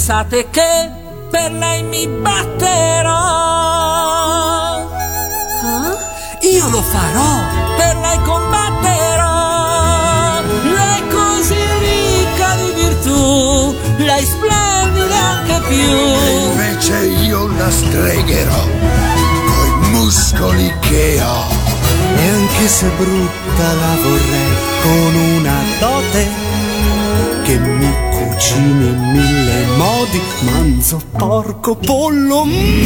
Pensate 0.08 0.48
che 0.48 0.90
per 1.30 1.52
lei 1.52 1.82
mi 1.82 2.06
batterò? 2.08 3.12
Io 6.50 6.68
lo 6.70 6.80
farò, 6.80 7.42
per 7.76 7.94
lei 7.98 8.18
combatterò. 8.22 9.26
Lei 10.62 10.98
è 10.98 11.06
così 11.08 11.60
ricca 11.80 12.54
di 12.54 12.72
virtù, 12.80 13.76
lei 13.98 14.24
splendida 14.24 15.14
anche 15.14 15.56
E 15.56 15.60
più. 15.68 15.90
invece 16.52 17.04
io 17.26 17.46
la 17.58 17.70
stregherò 17.70 18.64
coi 18.64 19.90
muscoli 19.90 20.74
che 20.88 21.20
ho. 21.20 21.44
E 22.16 22.28
anche 22.30 22.66
se 22.66 22.88
brutta 22.96 23.74
la 23.74 23.94
vorrei 24.02 24.56
con 24.80 25.14
una 25.36 25.58
dote 25.78 26.28
che 27.42 27.58
mi 27.58 28.07
cucini 28.18 28.88
in 28.88 29.10
mille 29.12 29.66
modi, 29.76 30.20
manzo, 30.40 31.00
porco, 31.16 31.76
pollo. 31.76 32.44
mm. 32.44 32.84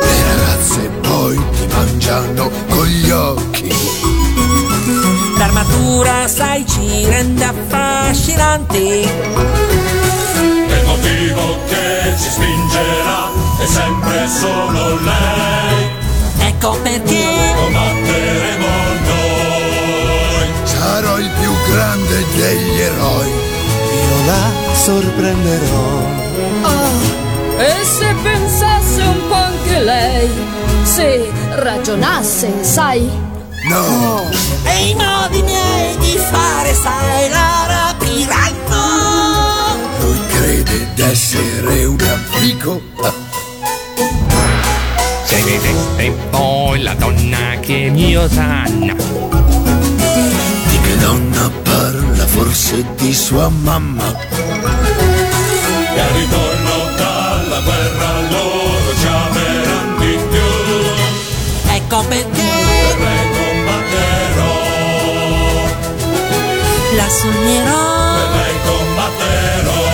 Le 0.00 0.22
ragazze 0.34 0.90
poi 1.02 1.36
ti 1.36 1.66
mangiano 1.74 2.50
con 2.68 2.86
gli 2.86 3.10
occhi. 3.10 3.72
L'armatura, 5.38 6.26
sai, 6.28 6.64
ci 6.66 7.04
rende 7.06 7.44
affascinanti. 7.44 9.08
Il 10.38 10.84
motivo 10.86 11.58
che 11.68 12.14
ci 12.20 12.30
spingerà 12.30 13.30
è 13.60 13.66
sempre 13.66 14.28
solo 14.28 14.98
lei. 15.00 15.96
Ecco 16.40 16.78
perché 16.82 17.26
Combatteremo 17.56 18.66
noi. 19.04 19.37
Sarò 21.00 21.16
il 21.16 21.30
più 21.38 21.52
grande 21.70 22.24
degli 22.34 22.80
eroi. 22.80 23.28
Io 23.28 24.24
la 24.26 24.50
sorprenderò. 24.74 26.02
E 27.56 27.84
se 27.84 28.12
pensasse 28.20 29.02
un 29.02 29.28
po' 29.28 29.34
anche 29.34 29.78
lei, 29.78 30.28
se 30.82 31.30
ragionasse, 31.54 32.64
sai? 32.64 33.08
No, 33.68 34.28
E 34.64 34.88
i 34.88 34.94
modi 34.94 35.42
miei 35.42 35.96
di 35.98 36.18
fare, 36.18 36.74
sai, 36.74 37.28
la 37.30 37.66
rapiranno. 37.68 39.76
lui 40.00 40.18
crede 40.26 40.88
d'essere 40.96 41.84
un 41.84 41.98
antico. 42.00 42.80
Se 45.26 45.42
vedeste 45.44 46.10
poi 46.30 46.82
la 46.82 46.94
donna 46.94 47.56
che 47.60 47.88
mi 47.88 48.16
osanna 48.16 48.96
donna 50.98 51.50
parla 51.62 52.26
forse 52.26 52.84
di 52.96 53.12
sua 53.14 53.48
mamma. 53.48 54.14
E 55.94 56.00
al 56.00 56.08
ritorno 56.10 56.96
dalla 56.96 57.60
guerra 57.60 58.20
loro 58.30 58.94
ci 59.00 59.06
ameranno 59.06 59.98
di 60.00 60.18
più. 60.30 61.72
Ecco 61.72 62.04
perché 62.08 62.42
Per 62.88 62.98
lei 63.00 63.26
combatterò. 63.36 64.56
la 66.96 67.08
sognerò. 67.08 68.14
Per 68.14 68.30
lei 68.36 68.56
combatterò. 68.66 69.86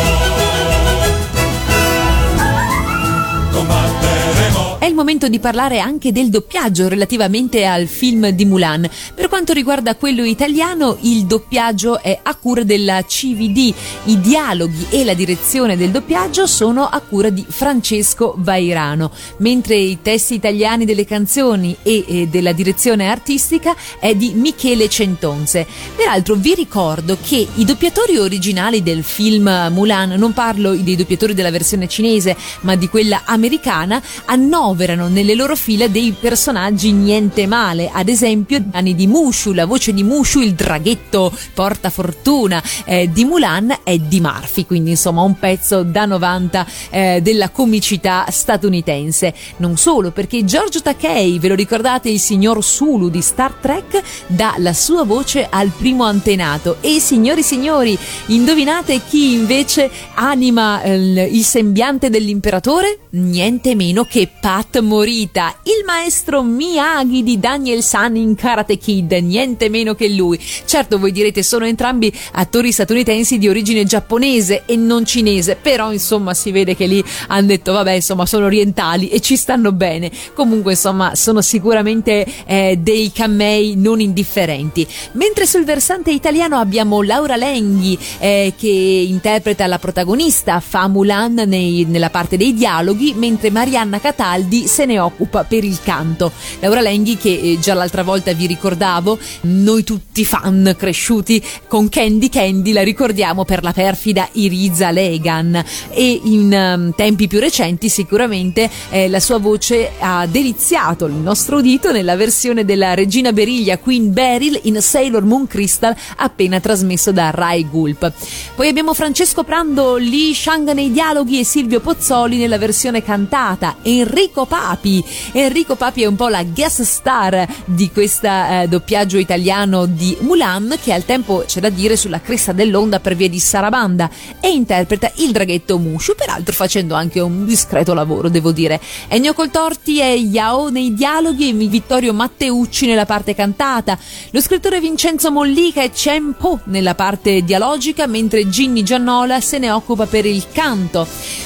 Combatteremo. 3.53 4.79
È 4.81 4.87
il 4.87 4.95
momento 4.95 5.29
di 5.29 5.39
parlare 5.39 5.79
anche 5.81 6.13
del 6.13 6.29
doppiaggio 6.29 6.89
relativamente 6.89 7.65
al 7.65 7.87
film 7.87 8.29
di 8.31 8.45
Mulan. 8.45 8.87
Quanto 9.35 9.53
riguarda 9.53 9.97
quello 9.97 10.23
italiano, 10.23 10.97
il 11.01 11.27
doppiaggio 11.27 12.01
è 12.01 12.21
a 12.23 12.37
cura 12.37 12.63
della 12.63 13.03
CVD, 13.03 13.75
i 14.05 14.21
dialoghi 14.21 14.87
e 14.91 15.03
la 15.03 15.13
direzione 15.13 15.77
del 15.77 15.91
doppiaggio 15.91 16.47
sono 16.47 16.87
a 16.87 17.01
cura 17.01 17.31
di 17.31 17.45
Francesco 17.47 18.37
Vairano, 18.39 19.11
mentre 19.39 19.75
i 19.75 19.99
testi 20.01 20.35
italiani 20.35 20.85
delle 20.85 21.05
canzoni 21.05 21.77
e, 21.83 22.29
della 22.31 22.53
direzione 22.53 23.09
artistica 23.09 23.75
è 23.99 24.15
di 24.15 24.35
Michele 24.35 24.89
Centonze. 24.89 25.67
Peraltro 25.97 26.37
vi 26.37 26.55
ricordo 26.55 27.19
che 27.21 27.45
i 27.57 27.65
doppiatori 27.65 28.17
originali 28.17 28.85
del 28.85 29.03
film 29.03 29.69
Mulan, 29.73 30.11
non 30.11 30.33
parlo 30.33 30.77
dei 30.77 30.95
doppiatori 30.95 31.35
della 31.35 31.51
versione 31.51 31.89
cinese, 31.89 32.37
ma 32.61 32.77
di 32.77 32.89
quella 32.89 33.23
americana, 33.25 34.01
annoverano 34.27 35.09
nelle 35.09 35.35
loro 35.35 35.57
file 35.57 35.91
dei 35.91 36.15
personaggi 36.19 36.93
niente 36.93 37.49
male, 37.49 37.91
ad 37.93 38.09
esempio 38.09 38.63
anni 38.71 38.95
di 38.95 39.09
Mushu, 39.25 39.53
la 39.53 39.65
voce 39.65 39.95
di 39.95 40.03
Mushu, 40.03 40.41
il 40.41 40.53
draghetto 40.53 41.33
porta 41.55 41.89
fortuna 41.89 42.63
eh, 42.85 43.09
di 43.11 43.25
Mulan 43.25 43.79
è 43.83 43.97
di 43.97 44.21
Murphy, 44.21 44.67
quindi 44.67 44.91
insomma 44.91 45.23
un 45.23 45.39
pezzo 45.39 45.83
da 45.83 46.05
90 46.05 46.67
eh, 46.91 47.21
della 47.23 47.49
comicità 47.49 48.27
statunitense. 48.29 49.33
Non 49.57 49.79
solo, 49.79 50.11
perché 50.11 50.45
Giorgio 50.45 50.83
Takei, 50.83 51.39
ve 51.39 51.49
lo 51.49 51.55
ricordate, 51.55 52.11
il 52.11 52.21
signor 52.21 52.63
Sulu 52.63 53.09
di 53.09 53.23
Star 53.23 53.53
Trek, 53.55 54.03
dà 54.27 54.57
la 54.59 54.75
sua 54.75 55.05
voce 55.05 55.47
al 55.49 55.71
primo 55.71 56.05
antenato. 56.05 56.77
E 56.81 57.01
signori 57.01 57.43
signori, 57.43 57.99
indovinate 58.27 59.01
chi 59.09 59.33
invece 59.33 59.91
anima 60.15 60.83
eh, 60.83 61.31
il 61.33 61.45
sembiante 61.45 62.11
dell'imperatore? 62.11 62.99
Niente 63.11 63.75
meno 63.75 64.05
che 64.05 64.29
Pat 64.39 64.81
Morita, 64.81 65.61
il 65.63 65.85
maestro 65.87 66.43
Miyagi 66.43 67.23
di 67.23 67.41
Daniel 67.41 67.83
San 67.83 68.17
in 68.17 68.35
Karate 68.35 68.77
Kid, 68.77 69.14
niente 69.21 69.69
meno 69.69 69.95
che 69.95 70.09
lui. 70.09 70.39
Certo, 70.65 70.99
voi 70.99 71.13
direte, 71.13 71.43
sono 71.43 71.67
entrambi 71.67 72.13
attori 72.33 72.73
statunitensi 72.73 73.39
di 73.39 73.49
origine 73.49 73.85
giapponese 73.85 74.63
e 74.67 74.77
non 74.77 75.05
cinese, 75.05 75.57
però 75.61 75.93
insomma 75.93 76.35
si 76.35 76.51
vede 76.51 76.75
che 76.75 76.87
lì 76.87 77.03
hanno 77.29 77.47
detto 77.47 77.73
vabbè 77.73 77.93
insomma 77.93 78.27
sono 78.27 78.47
orientali 78.47 79.09
e 79.09 79.21
ci 79.21 79.37
stanno 79.37 79.73
bene. 79.73 80.11
Comunque 80.35 80.73
insomma 80.73 81.15
sono 81.15 81.41
sicuramente 81.43 82.27
eh, 82.47 82.79
dei 82.81 83.13
camei 83.13 83.75
non 83.77 84.01
indifferenti. 84.01 84.87
Mentre 85.13 85.47
sul 85.47 85.65
versante 85.65 86.11
italiano 86.11 86.57
abbiamo 86.57 87.03
Laura 87.03 87.37
Lenghi 87.37 87.99
eh, 88.19 88.55
che 88.57 88.69
interpreta 88.69 89.67
la 89.67 89.79
protagonista, 89.79 90.61
fa 90.61 90.89
Mulan 90.89 91.43
nei, 91.47 91.85
nella 91.89 92.11
parte 92.11 92.37
dei 92.37 92.55
dialoghi, 92.55 93.15
mentre 93.15 93.51
Marianna 93.51 94.01
Cataldi 94.01 94.67
se 94.67 94.85
ne 94.85 94.99
occupa 94.99 95.45
per 95.45 95.65
il 95.65 95.79
canto. 95.83 96.33
Laura 96.61 96.81
Lenghi 96.81 97.17
che 97.17 97.31
eh, 97.31 97.59
già 97.61 97.75
l'altra 97.75 98.03
volta 98.03 98.33
vi 98.33 98.47
ricordavo, 98.47 99.04
noi 99.43 99.85
tutti 99.85 100.25
fan 100.25 100.75
cresciuti 100.79 101.43
con 101.69 101.89
Candy 101.89 102.29
Candy 102.29 102.73
la 102.73 102.83
ricordiamo 102.83 103.45
per 103.45 103.63
la 103.63 103.73
perfida 103.73 104.29
Iriza 104.33 104.91
Legan 104.91 105.63
e 105.91 106.21
in 106.25 106.53
um, 106.53 106.95
tempi 106.95 107.29
più 107.29 107.39
recenti 107.39 107.89
sicuramente 107.89 108.71
eh, 108.91 109.09
la 109.09 109.21
sua 109.21 109.39
voce 109.39 109.93
ha 109.99 110.27
deliziato 110.27 111.07
il 111.07 111.15
nostro 111.15 111.59
udito 111.59 111.93
nella 111.93 112.17
versione 112.17 112.65
della 112.65 112.95
regina 112.95 113.33
Beriglia 113.33 113.79
Queen 113.79 114.13
Beryl 114.13 114.61
in 114.65 114.81
Sailor 114.81 115.25
Moon 115.25 115.47
Crystal 115.47 115.95
appena 116.17 116.61
trasmesso 116.61 117.13
da 117.13 117.31
Rai 117.31 117.69
Gulp. 117.69 118.13
Poi 118.55 118.69
abbiamo 118.69 118.95
Francesco 118.95 119.45
Prando, 119.45 119.97
Lee 119.97 120.35
Shang 120.35 120.71
nei 120.73 120.91
dialoghi 120.91 121.41
e 121.41 121.45
Silvio 121.45 121.81
Pozzoli 121.81 122.37
nella 122.37 122.59
versione 122.59 123.03
cantata, 123.03 123.77
Enrico 123.83 124.47
Papi. 124.47 125.05
Enrico 125.33 125.75
Papi 125.75 126.03
è 126.03 126.07
un 126.07 126.17
po' 126.17 126.29
la 126.29 126.43
guest 126.45 126.83
star 126.83 127.47
di 127.65 127.91
questo 127.91 128.27
eh, 128.27 128.67
doppiaggio 128.95 129.19
italiano 129.19 129.87
di 129.87 130.17
Mulan 130.21 130.77
che 130.81 130.93
al 130.93 131.05
tempo 131.05 131.43
c'è 131.45 131.59
da 131.59 131.69
dire 131.69 131.97
sulla 131.97 132.21
cresta 132.21 132.53
dell'onda 132.53 133.01
per 133.01 133.17
via 133.17 133.29
di 133.29 133.41
Sarabanda 133.41 134.09
e 134.39 134.51
interpreta 134.51 135.11
il 135.17 135.33
draghetto 135.33 135.79
Mushu, 135.79 136.15
peraltro 136.15 136.55
facendo 136.55 136.95
anche 136.95 137.19
un 137.19 137.45
discreto 137.45 137.93
lavoro, 137.93 138.29
devo 138.29 138.53
dire. 138.53 138.81
Ennio 139.09 139.35
Coltorti 139.35 139.99
è 139.99 140.13
Yao 140.13 140.69
nei 140.71 140.95
dialoghi 140.95 141.49
e 141.49 141.53
Vittorio 141.67 142.13
Matteucci 142.13 142.87
nella 142.87 143.05
parte 143.05 143.35
cantata. 143.35 143.99
Lo 144.31 144.41
scrittore 144.41 144.79
Vincenzo 144.79 145.33
Mollica 145.33 145.83
è 145.83 145.91
Cempo 145.91 146.61
nella 146.67 146.95
parte 146.95 147.43
dialogica, 147.43 148.07
mentre 148.07 148.49
Ginny 148.49 148.85
Giannola 148.85 149.41
se 149.41 149.59
ne 149.59 149.73
occupa 149.73 150.07
per 150.07 150.25
il 150.25 150.45
canto. 150.53 151.05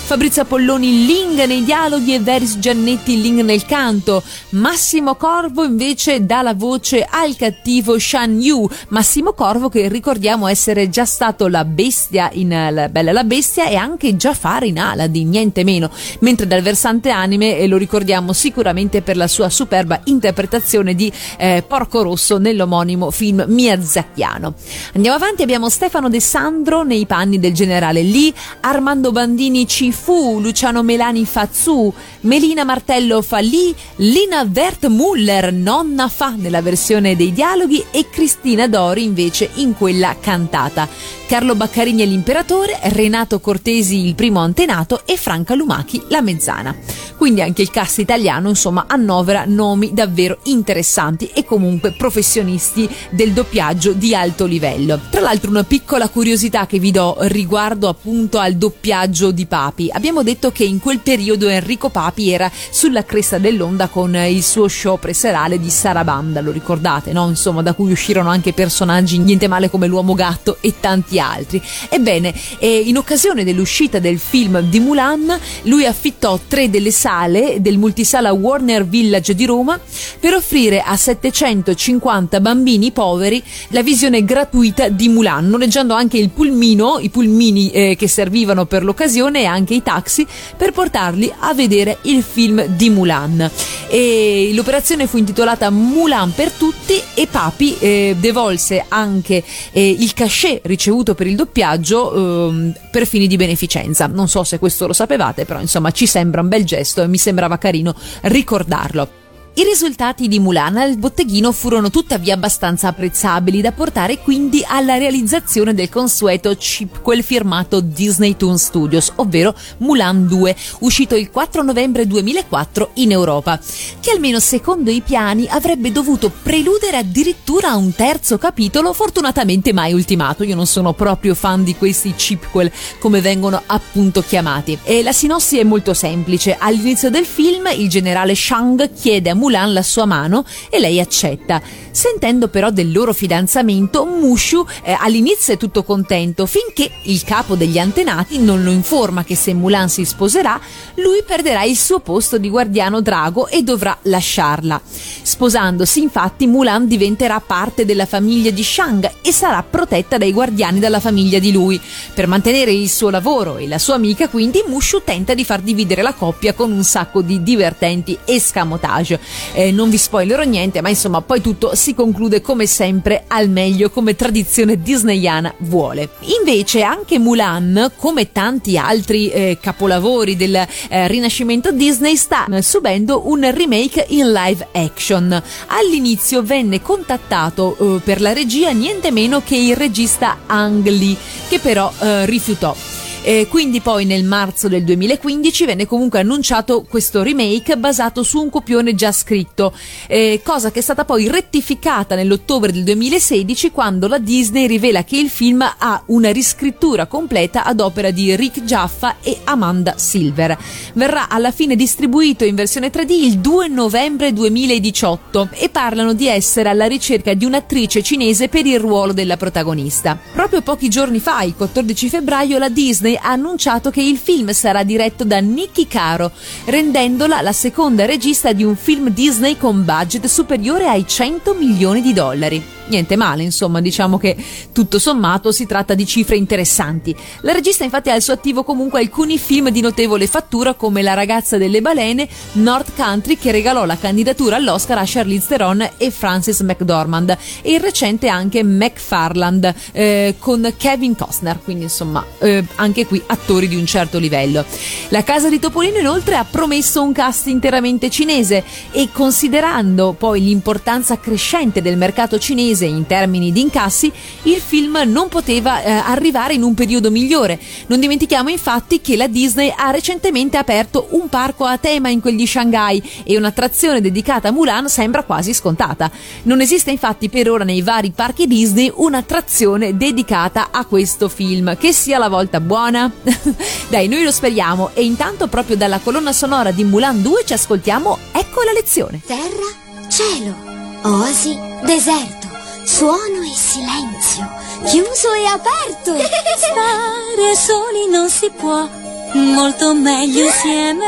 Fabrizio 0.08 0.42
Apolloni 0.42 1.06
Ling 1.06 1.44
nei 1.44 1.64
dialoghi 1.64 2.14
e 2.14 2.20
Veris 2.20 2.58
Giannetti 2.58 3.20
Ling 3.20 3.40
nel 3.40 3.64
canto. 3.64 4.22
Massimo 4.50 5.14
Corvo 5.16 5.64
invece 5.64 6.24
dà 6.24 6.42
la 6.42 6.54
voce 6.54 7.06
al 7.08 7.36
cattivo 7.38 7.98
Shan 7.98 8.40
Yu. 8.40 8.68
Massimo 8.88 9.32
Corvo 9.32 9.68
che 9.68 9.88
ricordiamo 9.88 10.48
essere 10.48 10.90
già 10.90 11.06
stato 11.06 11.46
la 11.46 11.64
bestia 11.64 12.28
in 12.32 12.48
La 12.48 12.88
Bella 12.88 13.12
la 13.12 13.24
Bestia 13.24 13.68
e 13.68 13.76
anche 13.76 14.16
Jafar 14.16 14.64
in 14.64 14.78
Aladdin, 14.78 15.28
niente 15.28 15.62
meno. 15.64 15.90
Mentre 16.20 16.46
dal 16.46 16.60
versante 16.62 17.10
anime 17.10 17.66
lo 17.66 17.76
ricordiamo 17.76 18.32
sicuramente 18.32 19.00
per 19.02 19.16
la 19.16 19.28
sua 19.28 19.48
superba 19.48 20.00
interpretazione 20.04 20.94
di 20.94 21.10
eh, 21.38 21.64
Porco 21.66 22.02
Rosso 22.02 22.38
nell'omonimo 22.38 23.10
film 23.10 23.44
miyazakiano. 23.46 24.54
Andiamo 24.94 25.16
avanti, 25.16 25.42
abbiamo 25.42 25.68
Stefano 25.68 26.08
De 26.08 26.20
Sandro 26.20 26.82
nei 26.82 27.06
panni 27.06 27.38
del 27.38 27.52
generale 27.52 28.02
Lee, 28.02 28.32
Armando 28.60 29.12
Bandini 29.12 29.66
Cifu, 29.66 30.40
Luciano 30.40 30.82
Melani 30.82 31.24
fa 31.24 31.48
Zu, 31.50 31.92
Melina 32.22 32.64
Martello 32.64 33.22
fa 33.22 33.38
Lee, 33.38 33.72
Lina 33.96 34.48
Wertmuller 34.52 35.52
nonna 35.52 36.08
fa 36.08 36.34
nella 36.36 36.62
versione 36.62 37.14
dei 37.18 37.32
dialoghi 37.32 37.84
e 37.90 38.08
Cristina 38.08 38.68
Dori 38.68 39.02
invece 39.02 39.50
in 39.56 39.74
quella 39.74 40.16
cantata. 40.18 40.88
Carlo 41.26 41.54
Baccarini 41.54 42.02
è 42.02 42.06
l'imperatore, 42.06 42.78
Renato 42.84 43.40
Cortesi 43.40 44.06
il 44.06 44.14
primo 44.14 44.38
antenato 44.38 45.02
e 45.04 45.18
Franca 45.18 45.54
Lumachi 45.54 46.02
la 46.08 46.22
mezzana. 46.22 46.74
Quindi 47.18 47.42
anche 47.42 47.62
il 47.62 47.70
cast 47.70 47.98
italiano 47.98 48.48
insomma 48.48 48.84
annovera 48.86 49.44
nomi 49.44 49.92
davvero 49.92 50.38
interessanti 50.44 51.28
e 51.34 51.44
comunque 51.44 51.92
professionisti 51.92 52.88
del 53.10 53.32
doppiaggio 53.32 53.92
di 53.92 54.14
alto 54.14 54.46
livello. 54.46 55.00
Tra 55.10 55.20
l'altro 55.20 55.50
una 55.50 55.64
piccola 55.64 56.08
curiosità 56.08 56.66
che 56.66 56.78
vi 56.78 56.92
do 56.92 57.16
riguardo 57.22 57.88
appunto 57.88 58.38
al 58.38 58.54
doppiaggio 58.54 59.32
di 59.32 59.46
Papi. 59.46 59.90
Abbiamo 59.92 60.22
detto 60.22 60.52
che 60.52 60.64
in 60.64 60.78
quel 60.78 61.00
periodo 61.00 61.48
Enrico 61.48 61.88
Papi 61.88 62.30
era 62.30 62.50
sulla 62.70 63.04
cresta 63.04 63.38
dell'onda 63.38 63.88
con 63.88 64.14
il 64.14 64.42
suo 64.42 64.68
show 64.68 64.96
preserale 64.98 65.58
di 65.58 65.70
Sarabanda, 65.70 66.40
lo 66.40 66.52
ricordate, 66.52 67.07
no? 67.12 67.28
Insomma, 67.28 67.62
da 67.62 67.72
cui 67.72 67.92
uscirono 67.92 68.30
anche 68.30 68.52
personaggi 68.52 69.18
niente 69.18 69.48
male 69.48 69.70
come 69.70 69.86
l'uomo 69.86 70.14
gatto 70.14 70.58
e 70.60 70.74
tanti 70.80 71.18
altri. 71.18 71.60
Ebbene, 71.88 72.34
eh, 72.58 72.78
in 72.78 72.96
occasione 72.96 73.44
dell'uscita 73.44 73.98
del 73.98 74.18
film 74.18 74.60
di 74.60 74.80
Mulan, 74.80 75.38
lui 75.62 75.84
affittò 75.84 76.38
tre 76.46 76.70
delle 76.70 76.90
sale 76.90 77.60
del 77.60 77.78
multisala 77.78 78.32
Warner 78.32 78.86
Village 78.86 79.34
di 79.34 79.46
Roma 79.46 79.78
per 80.18 80.34
offrire 80.34 80.80
a 80.80 80.96
750 80.96 82.40
bambini 82.40 82.90
poveri 82.90 83.42
la 83.68 83.82
visione 83.82 84.24
gratuita 84.24 84.88
di 84.88 85.08
Mulan, 85.08 85.48
noleggiando 85.48 85.94
anche 85.94 86.18
il 86.18 86.30
pulmino, 86.30 86.98
i 87.00 87.08
pulmini 87.08 87.70
eh, 87.70 87.96
che 87.96 88.08
servivano 88.08 88.66
per 88.66 88.84
l'occasione 88.84 89.42
e 89.42 89.44
anche 89.44 89.74
i 89.74 89.82
taxi 89.82 90.26
per 90.56 90.72
portarli 90.72 91.32
a 91.38 91.54
vedere 91.54 91.98
il 92.02 92.22
film 92.22 92.64
di 92.66 92.90
Mulan. 92.90 93.50
E 93.88 94.50
l'operazione 94.52 95.06
fu 95.06 95.16
intitolata 95.16 95.70
Mulan 95.70 96.32
per 96.34 96.50
tutti 96.50 96.97
e 97.14 97.26
Papi 97.26 97.76
eh, 97.78 98.16
devolse 98.18 98.84
anche 98.88 99.42
eh, 99.72 99.88
il 99.90 100.12
cachet 100.14 100.60
ricevuto 100.64 101.14
per 101.14 101.26
il 101.26 101.36
doppiaggio 101.36 102.48
ehm, 102.48 102.74
per 102.90 103.06
fini 103.06 103.26
di 103.26 103.36
beneficenza. 103.36 104.06
Non 104.06 104.28
so 104.28 104.44
se 104.44 104.58
questo 104.58 104.86
lo 104.86 104.92
sapevate, 104.92 105.44
però 105.44 105.60
insomma 105.60 105.90
ci 105.90 106.06
sembra 106.06 106.40
un 106.40 106.48
bel 106.48 106.64
gesto 106.64 107.02
e 107.02 107.08
mi 107.08 107.18
sembrava 107.18 107.58
carino 107.58 107.94
ricordarlo. 108.22 109.17
I 109.58 109.64
risultati 109.64 110.28
di 110.28 110.38
Mulan 110.38 110.76
al 110.76 110.98
botteghino 110.98 111.50
furono 111.50 111.90
tuttavia 111.90 112.34
abbastanza 112.34 112.86
apprezzabili 112.86 113.60
da 113.60 113.72
portare 113.72 114.18
quindi 114.18 114.64
alla 114.64 114.98
realizzazione 114.98 115.74
del 115.74 115.88
consueto 115.88 116.54
chipquel 116.54 117.24
firmato 117.24 117.80
Disney 117.80 118.36
Toon 118.36 118.56
Studios, 118.56 119.10
ovvero 119.16 119.52
Mulan 119.78 120.28
2, 120.28 120.54
uscito 120.82 121.16
il 121.16 121.32
4 121.32 121.64
novembre 121.64 122.06
2004 122.06 122.90
in 122.94 123.10
Europa, 123.10 123.58
che 123.98 124.12
almeno 124.12 124.38
secondo 124.38 124.92
i 124.92 125.00
piani 125.00 125.48
avrebbe 125.48 125.90
dovuto 125.90 126.30
preludere 126.30 126.98
addirittura 126.98 127.70
a 127.70 127.76
un 127.76 127.92
terzo 127.96 128.38
capitolo, 128.38 128.92
fortunatamente 128.92 129.72
mai 129.72 129.92
ultimato. 129.92 130.44
Io 130.44 130.54
non 130.54 130.66
sono 130.68 130.92
proprio 130.92 131.34
fan 131.34 131.64
di 131.64 131.74
questi 131.74 132.14
chipquel 132.14 132.70
come 133.00 133.20
vengono 133.20 133.60
appunto 133.66 134.22
chiamati. 134.22 134.78
E 134.84 135.02
la 135.02 135.10
sinossi 135.10 135.58
è 135.58 135.64
molto 135.64 135.94
semplice. 135.94 136.56
All'inizio 136.56 137.10
del 137.10 137.24
film 137.24 137.66
il 137.76 137.88
generale 137.88 138.36
Shang 138.36 138.92
chiede 138.92 139.30
a 139.30 139.34
Mulan 139.34 139.46
Mulan 139.48 139.72
la 139.72 139.82
sua 139.82 140.04
mano 140.04 140.44
e 140.68 140.78
lei 140.78 141.00
accetta. 141.00 141.62
Sentendo 141.90 142.48
però 142.48 142.70
del 142.70 142.92
loro 142.92 143.14
fidanzamento, 143.14 144.04
Mushu 144.04 144.64
eh, 144.82 144.94
all'inizio 144.98 145.54
è 145.54 145.56
tutto 145.56 145.84
contento 145.84 146.44
finché 146.44 146.90
il 147.04 147.24
capo 147.24 147.56
degli 147.56 147.78
antenati 147.78 148.38
non 148.38 148.62
lo 148.62 148.70
informa 148.70 149.24
che 149.24 149.34
se 149.34 149.54
Mulan 149.54 149.88
si 149.88 150.04
sposerà, 150.04 150.60
lui 150.96 151.22
perderà 151.26 151.62
il 151.64 151.76
suo 151.76 152.00
posto 152.00 152.36
di 152.36 152.50
guardiano 152.50 153.00
drago 153.00 153.48
e 153.48 153.62
dovrà 153.62 153.96
lasciarla. 154.02 154.80
Sposandosi, 155.22 156.02
infatti, 156.02 156.46
Mulan 156.46 156.86
diventerà 156.86 157.40
parte 157.40 157.86
della 157.86 158.06
famiglia 158.06 158.50
di 158.50 158.62
Shang 158.62 159.10
e 159.22 159.32
sarà 159.32 159.62
protetta 159.62 160.18
dai 160.18 160.32
guardiani 160.32 160.78
della 160.78 161.00
famiglia 161.00 161.38
di 161.38 161.52
lui. 161.52 161.80
Per 162.14 162.26
mantenere 162.26 162.72
il 162.72 162.90
suo 162.90 163.08
lavoro 163.08 163.56
e 163.56 163.66
la 163.66 163.78
sua 163.78 163.94
amica, 163.94 164.28
quindi, 164.28 164.62
Mushu 164.66 165.02
tenta 165.02 165.32
di 165.32 165.44
far 165.44 165.62
dividere 165.62 166.02
la 166.02 166.12
coppia 166.12 166.52
con 166.52 166.70
un 166.70 166.84
sacco 166.84 167.22
di 167.22 167.42
divertenti 167.42 168.16
escamotage. 168.24 169.18
Eh, 169.52 169.72
non 169.72 169.90
vi 169.90 169.98
spoilerò 169.98 170.42
niente, 170.42 170.80
ma 170.80 170.88
insomma, 170.88 171.20
poi 171.20 171.40
tutto 171.40 171.74
si 171.74 171.94
conclude 171.94 172.40
come 172.40 172.66
sempre 172.66 173.24
al 173.26 173.48
meglio, 173.48 173.90
come 173.90 174.16
tradizione 174.16 174.80
disneyana 174.80 175.54
vuole. 175.58 176.10
Invece, 176.38 176.82
anche 176.82 177.18
Mulan, 177.18 177.92
come 177.96 178.32
tanti 178.32 178.76
altri 178.78 179.30
eh, 179.30 179.58
capolavori 179.60 180.36
del 180.36 180.54
eh, 180.54 181.08
rinascimento 181.08 181.72
Disney, 181.72 182.16
sta 182.16 182.46
subendo 182.60 183.28
un 183.28 183.50
remake 183.52 184.06
in 184.08 184.32
live 184.32 184.68
action. 184.72 185.42
All'inizio 185.68 186.42
venne 186.42 186.80
contattato 186.80 187.76
eh, 187.96 188.00
per 188.00 188.20
la 188.20 188.32
regia 188.32 188.70
niente 188.70 189.10
meno 189.10 189.42
che 189.44 189.56
il 189.56 189.76
regista 189.76 190.38
Ang 190.46 190.86
Lee, 190.86 191.16
che 191.48 191.58
però 191.58 191.92
eh, 192.00 192.26
rifiutò. 192.26 192.74
E 193.22 193.46
quindi 193.50 193.80
poi 193.80 194.06
nel 194.06 194.24
marzo 194.24 194.68
del 194.68 194.84
2015 194.84 195.66
venne 195.66 195.86
comunque 195.86 196.20
annunciato 196.20 196.86
questo 196.88 197.22
remake 197.22 197.76
basato 197.76 198.22
su 198.22 198.40
un 198.40 198.48
copione 198.48 198.94
già 198.94 199.12
scritto, 199.12 199.74
eh, 200.06 200.40
cosa 200.42 200.70
che 200.70 200.78
è 200.78 200.82
stata 200.82 201.04
poi 201.04 201.28
rettificata 201.28 202.14
nell'ottobre 202.14 202.72
del 202.72 202.84
2016 202.84 203.70
quando 203.70 204.06
la 204.06 204.18
Disney 204.18 204.66
rivela 204.66 205.04
che 205.04 205.18
il 205.18 205.28
film 205.28 205.60
ha 205.60 206.02
una 206.06 206.32
riscrittura 206.32 207.06
completa 207.06 207.64
ad 207.64 207.80
opera 207.80 208.10
di 208.10 208.34
Rick 208.34 208.62
Jaffa 208.62 209.16
e 209.22 209.38
Amanda 209.44 209.98
Silver. 209.98 210.56
Verrà 210.94 211.28
alla 211.28 211.50
fine 211.50 211.76
distribuito 211.76 212.44
in 212.44 212.54
versione 212.54 212.90
3D 212.90 213.10
il 213.10 213.38
2 213.40 213.68
novembre 213.68 214.32
2018 214.32 215.50
e 215.52 215.68
parlano 215.68 216.14
di 216.14 216.28
essere 216.28 216.70
alla 216.70 216.86
ricerca 216.86 217.34
di 217.34 217.44
un'attrice 217.44 218.02
cinese 218.02 218.48
per 218.48 218.64
il 218.64 218.80
ruolo 218.80 219.12
della 219.12 219.36
protagonista. 219.36 220.18
Proprio 220.32 220.62
pochi 220.62 220.88
giorni 220.88 221.18
fa, 221.20 221.42
il 221.42 221.54
14 221.54 222.08
febbraio, 222.08 222.58
la 222.58 222.70
Disney 222.70 223.07
ha 223.16 223.30
annunciato 223.30 223.90
che 223.90 224.02
il 224.02 224.16
film 224.16 224.50
sarà 224.50 224.82
diretto 224.82 225.24
da 225.24 225.38
Nikki 225.38 225.86
Caro, 225.86 226.32
rendendola 226.66 227.40
la 227.40 227.52
seconda 227.52 228.04
regista 228.04 228.52
di 228.52 228.64
un 228.64 228.76
film 228.76 229.10
Disney 229.10 229.56
con 229.56 229.84
budget 229.84 230.26
superiore 230.26 230.88
ai 230.88 231.06
100 231.06 231.54
milioni 231.54 232.02
di 232.02 232.12
dollari. 232.12 232.77
Niente 232.88 233.16
male, 233.16 233.42
insomma, 233.42 233.80
diciamo 233.80 234.16
che 234.18 234.34
tutto 234.72 234.98
sommato 234.98 235.52
si 235.52 235.66
tratta 235.66 235.94
di 235.94 236.06
cifre 236.06 236.36
interessanti. 236.36 237.14
La 237.42 237.52
regista 237.52 237.84
infatti 237.84 238.08
ha 238.08 238.14
al 238.14 238.22
suo 238.22 238.32
attivo 238.32 238.64
comunque 238.64 239.00
alcuni 239.00 239.38
film 239.38 239.68
di 239.68 239.80
notevole 239.80 240.26
fattura 240.26 240.74
come 240.74 241.02
La 241.02 241.14
ragazza 241.14 241.58
delle 241.58 241.82
balene, 241.82 242.26
North 242.52 242.92
Country 242.96 243.36
che 243.36 243.52
regalò 243.52 243.84
la 243.84 243.98
candidatura 243.98 244.56
all'Oscar 244.56 244.98
a 244.98 245.04
Charlize 245.04 245.48
Theron 245.48 245.88
e 245.98 246.10
Frances 246.10 246.60
McDormand 246.60 247.36
e 247.60 247.72
il 247.72 247.80
recente 247.80 248.28
anche 248.28 248.62
McFarland 248.64 249.74
eh, 249.92 250.36
con 250.38 250.72
Kevin 250.76 251.14
Costner, 251.14 251.60
quindi 251.62 251.84
insomma 251.84 252.24
eh, 252.38 252.64
anche 252.76 253.06
qui 253.06 253.22
attori 253.26 253.68
di 253.68 253.76
un 253.76 253.84
certo 253.84 254.18
livello. 254.18 254.64
La 255.08 255.22
casa 255.22 255.48
di 255.50 255.58
Topolino 255.58 255.98
inoltre 255.98 256.36
ha 256.36 256.44
promesso 256.44 257.02
un 257.02 257.12
cast 257.12 257.48
interamente 257.48 258.08
cinese 258.08 258.64
e 258.92 259.10
considerando 259.12 260.14
poi 260.16 260.40
l'importanza 260.40 261.18
crescente 261.18 261.82
del 261.82 261.96
mercato 261.98 262.38
cinese 262.38 262.77
in 262.86 263.06
termini 263.06 263.52
di 263.52 263.60
incassi, 263.60 264.10
il 264.42 264.60
film 264.60 265.02
non 265.06 265.28
poteva 265.28 265.82
eh, 265.82 265.90
arrivare 265.90 266.54
in 266.54 266.62
un 266.62 266.74
periodo 266.74 267.10
migliore. 267.10 267.58
Non 267.86 268.00
dimentichiamo 268.00 268.48
infatti 268.48 269.00
che 269.00 269.16
la 269.16 269.26
Disney 269.26 269.72
ha 269.74 269.90
recentemente 269.90 270.56
aperto 270.56 271.08
un 271.10 271.28
parco 271.28 271.64
a 271.64 271.78
tema 271.78 272.08
in 272.08 272.20
quel 272.20 272.36
di 272.36 272.46
Shanghai 272.46 273.02
e 273.24 273.36
un'attrazione 273.36 274.00
dedicata 274.00 274.48
a 274.48 274.52
Mulan 274.52 274.88
sembra 274.88 275.22
quasi 275.22 275.54
scontata. 275.54 276.10
Non 276.44 276.60
esiste 276.60 276.90
infatti 276.90 277.28
per 277.28 277.50
ora 277.50 277.64
nei 277.64 277.82
vari 277.82 278.10
parchi 278.10 278.46
Disney 278.46 278.90
un'attrazione 278.94 279.96
dedicata 279.96 280.68
a 280.70 280.84
questo 280.84 281.28
film. 281.28 281.76
Che 281.76 281.92
sia 281.92 282.18
la 282.18 282.28
volta 282.28 282.60
buona? 282.60 283.10
Dai, 283.88 284.08
noi 284.08 284.24
lo 284.24 284.32
speriamo 284.32 284.90
e 284.94 285.04
intanto 285.04 285.46
proprio 285.48 285.76
dalla 285.76 285.98
colonna 285.98 286.32
sonora 286.32 286.70
di 286.70 286.84
Mulan 286.84 287.22
2 287.22 287.42
ci 287.44 287.52
ascoltiamo 287.52 288.18
Ecco 288.32 288.62
la 288.62 288.72
lezione. 288.72 289.20
Terra, 289.26 290.08
cielo, 290.08 290.54
oasi, 291.02 291.58
deserto, 291.84 292.47
suono 292.88 293.42
e 293.42 293.54
silenzio, 293.54 294.48
chiuso 294.86 295.32
e 295.34 295.44
aperto. 295.44 296.16
Stare 296.56 297.54
soli 297.54 298.08
non 298.10 298.30
si 298.30 298.50
può, 298.50 298.88
molto 299.34 299.92
meglio 299.94 300.46
insieme. 300.46 301.04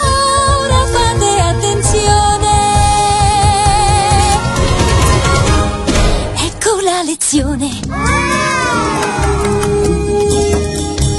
Ora 0.00 0.86
fate 0.86 1.40
attenzione. 1.40 2.54
Ecco 6.46 6.80
la 6.80 7.02
lezione. 7.02 7.68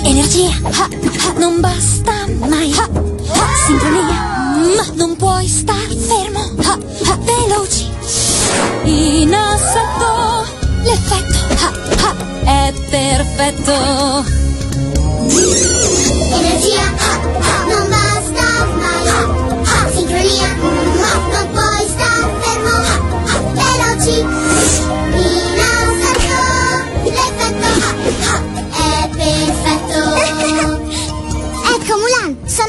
Energia, 0.04 0.50
non 1.38 1.60
basta 1.60 2.26
mai. 2.40 2.74
Sincronia, 3.68 4.76
ma 4.76 4.86
non 4.96 5.16
puoi 5.16 5.48
star 5.48 5.88
fermo. 5.96 6.56
Veloci, 7.20 7.90
in 8.84 9.34
assalto, 9.34 10.46
l'effetto 10.84 11.38
ha, 11.64 11.72
ha, 12.04 12.68
è 12.68 12.74
perfetto. 12.90 13.74
Energia, 16.34 16.88
ha, 16.98 17.12
ha, 17.40 17.66
non 17.68 17.90
basta 17.90 18.66
mai. 18.76 19.08
Ha, 19.08 19.22
ha, 19.64 19.90
sincronia, 19.92 20.50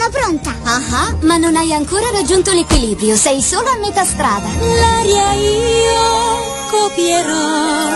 pronta. 0.08 0.54
Ah, 0.64 1.14
ma 1.22 1.36
non 1.36 1.56
hai 1.56 1.72
ancora 1.72 2.10
raggiunto 2.10 2.52
l'equilibrio, 2.52 3.16
sei 3.16 3.40
solo 3.40 3.68
a 3.68 3.76
metà 3.78 4.04
strada. 4.04 4.48
L'aria 4.58 5.32
io 5.32 6.66
copierò 6.70 7.88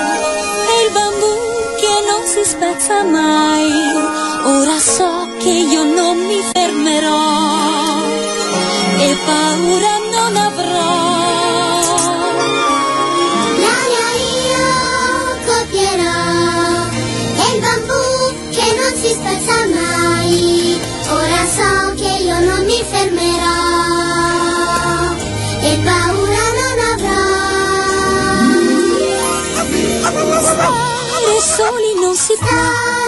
e 0.70 0.84
il 0.84 0.92
bambù 0.92 1.34
che 1.80 1.94
non 2.08 2.26
si 2.26 2.48
spezza 2.48 3.02
mai. 3.04 3.70
Ora 4.44 4.78
so 4.78 5.28
che 5.38 5.50
io 5.50 5.84
non 5.84 6.18
mi 6.18 6.40
fermerò 6.52 8.00
e 8.98 9.16
paura 9.24 10.01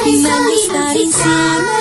Di 0.04 0.20
man 0.20 0.42
di 0.48 0.56
star 0.56 0.96
in 0.96 1.73